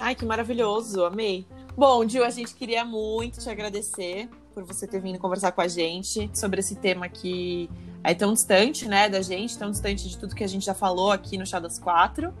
Ai, 0.00 0.14
que 0.14 0.24
maravilhoso, 0.24 1.04
amei. 1.04 1.46
Bom, 1.76 2.06
Gil, 2.08 2.24
a 2.24 2.30
gente 2.30 2.54
queria 2.54 2.84
muito 2.84 3.40
te 3.40 3.48
agradecer 3.48 4.28
por 4.54 4.64
você 4.64 4.86
ter 4.86 5.00
vindo 5.00 5.18
conversar 5.18 5.52
com 5.52 5.60
a 5.60 5.68
gente 5.68 6.30
sobre 6.34 6.60
esse 6.60 6.76
tema 6.76 7.08
que 7.08 7.70
é 8.02 8.14
tão 8.14 8.32
distante, 8.32 8.86
né, 8.86 9.08
da 9.08 9.20
gente, 9.22 9.58
tão 9.58 9.70
distante 9.70 10.08
de 10.08 10.18
tudo 10.18 10.34
que 10.34 10.44
a 10.44 10.48
gente 10.48 10.66
já 10.66 10.74
falou 10.74 11.10
aqui 11.10 11.36
no 11.36 11.46
Chá 11.46 11.58
das 11.58 11.78
Quatro. 11.78 12.32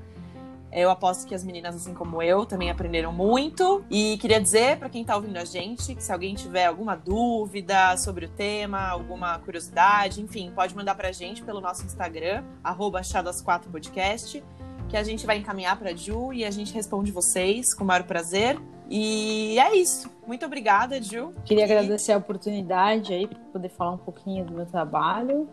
Eu 0.70 0.90
aposto 0.90 1.26
que 1.26 1.34
as 1.34 1.42
meninas, 1.42 1.74
assim 1.74 1.94
como 1.94 2.20
eu, 2.22 2.44
também 2.44 2.70
aprenderam 2.70 3.12
muito. 3.12 3.82
E 3.90 4.18
queria 4.18 4.40
dizer 4.40 4.78
para 4.78 4.88
quem 4.88 5.04
tá 5.04 5.16
ouvindo 5.16 5.36
a 5.38 5.44
gente 5.44 5.94
que 5.94 6.02
se 6.02 6.12
alguém 6.12 6.34
tiver 6.34 6.66
alguma 6.66 6.94
dúvida 6.94 7.96
sobre 7.96 8.26
o 8.26 8.28
tema, 8.28 8.88
alguma 8.88 9.38
curiosidade, 9.38 10.20
enfim, 10.20 10.52
pode 10.54 10.76
mandar 10.76 10.94
pra 10.94 11.10
gente 11.10 11.42
pelo 11.42 11.60
nosso 11.60 11.84
Instagram, 11.86 12.44
arroba 12.62 13.02
Chá 13.02 13.22
das 13.22 13.40
Quatro 13.40 13.70
Podcast, 13.70 14.44
que 14.88 14.96
a 14.96 15.02
gente 15.02 15.26
vai 15.26 15.38
encaminhar 15.38 15.78
pra 15.78 15.94
Ju 15.94 16.32
e 16.32 16.44
a 16.44 16.50
gente 16.50 16.72
responde 16.74 17.10
vocês 17.12 17.74
com 17.74 17.84
o 17.84 17.86
maior 17.86 18.04
prazer. 18.04 18.58
E 18.90 19.58
é 19.58 19.74
isso. 19.76 20.10
Muito 20.26 20.46
obrigada, 20.46 21.00
Ju. 21.02 21.32
Queria 21.44 21.62
E- 21.66 21.70
agradecer 21.72 22.12
a 22.12 22.16
oportunidade 22.18 23.12
aí 23.12 23.26
para 23.26 23.38
poder 23.52 23.68
falar 23.70 23.92
um 23.92 23.98
pouquinho 23.98 24.44
do 24.44 24.52
meu 24.54 24.64
trabalho 24.66 25.48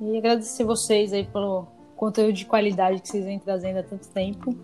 e 0.00 0.16
agradecer 0.18 0.64
vocês 0.64 1.12
aí 1.12 1.24
pelo 1.24 1.68
conteúdo 1.94 2.32
de 2.32 2.44
qualidade 2.44 3.00
que 3.00 3.08
vocês 3.08 3.24
vêm 3.24 3.38
trazendo 3.38 3.78
há 3.78 3.82
tanto 3.82 4.08
tempo. 4.08 4.54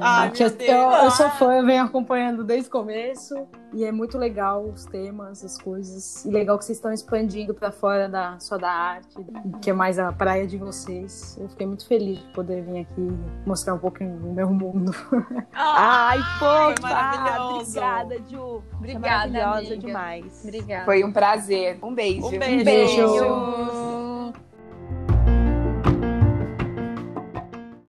Ai, 0.00 0.30
que 0.30 0.44
meu 0.44 0.52
eu, 0.58 0.76
eu, 0.76 0.90
eu 1.04 1.10
sou 1.10 1.28
fã, 1.30 1.54
eu 1.54 1.64
venho 1.64 1.84
acompanhando 1.84 2.44
desde 2.44 2.68
o 2.68 2.70
começo 2.70 3.34
e 3.72 3.84
é 3.84 3.90
muito 3.90 4.18
legal 4.18 4.64
os 4.64 4.84
temas, 4.84 5.42
as 5.42 5.60
coisas. 5.60 6.24
E 6.24 6.30
legal 6.30 6.58
que 6.58 6.64
vocês 6.64 6.76
estão 6.76 6.92
expandindo 6.92 7.54
para 7.54 7.70
fora 7.70 8.08
da 8.08 8.38
só 8.38 8.58
da 8.58 8.70
arte, 8.70 9.16
que 9.62 9.70
é 9.70 9.72
mais 9.72 9.98
a 9.98 10.12
praia 10.12 10.46
de 10.46 10.58
vocês. 10.58 11.36
Eu 11.40 11.48
fiquei 11.48 11.66
muito 11.66 11.86
feliz 11.86 12.18
de 12.18 12.26
poder 12.32 12.62
vir 12.62 12.80
aqui 12.80 13.08
mostrar 13.46 13.74
um 13.74 13.78
pouquinho 13.78 14.18
do 14.18 14.28
meu 14.28 14.50
mundo. 14.50 14.92
Ai, 15.52 16.18
foi 16.38 16.76
fofa! 16.76 16.94
maravilhoso. 16.94 17.70
Obrigada, 17.70 18.16
Ju. 18.28 18.62
É 18.72 18.76
Obrigada, 18.76 19.32
maravilhosa 19.32 19.74
amiga. 19.74 19.86
demais. 19.86 20.42
Obrigada. 20.44 20.84
Foi 20.84 21.04
um 21.04 21.12
prazer. 21.12 21.78
Um 21.82 21.94
beijo. 21.94 22.26
Um 22.26 22.38
beijo. 22.38 22.64
Beijo. 22.64 23.97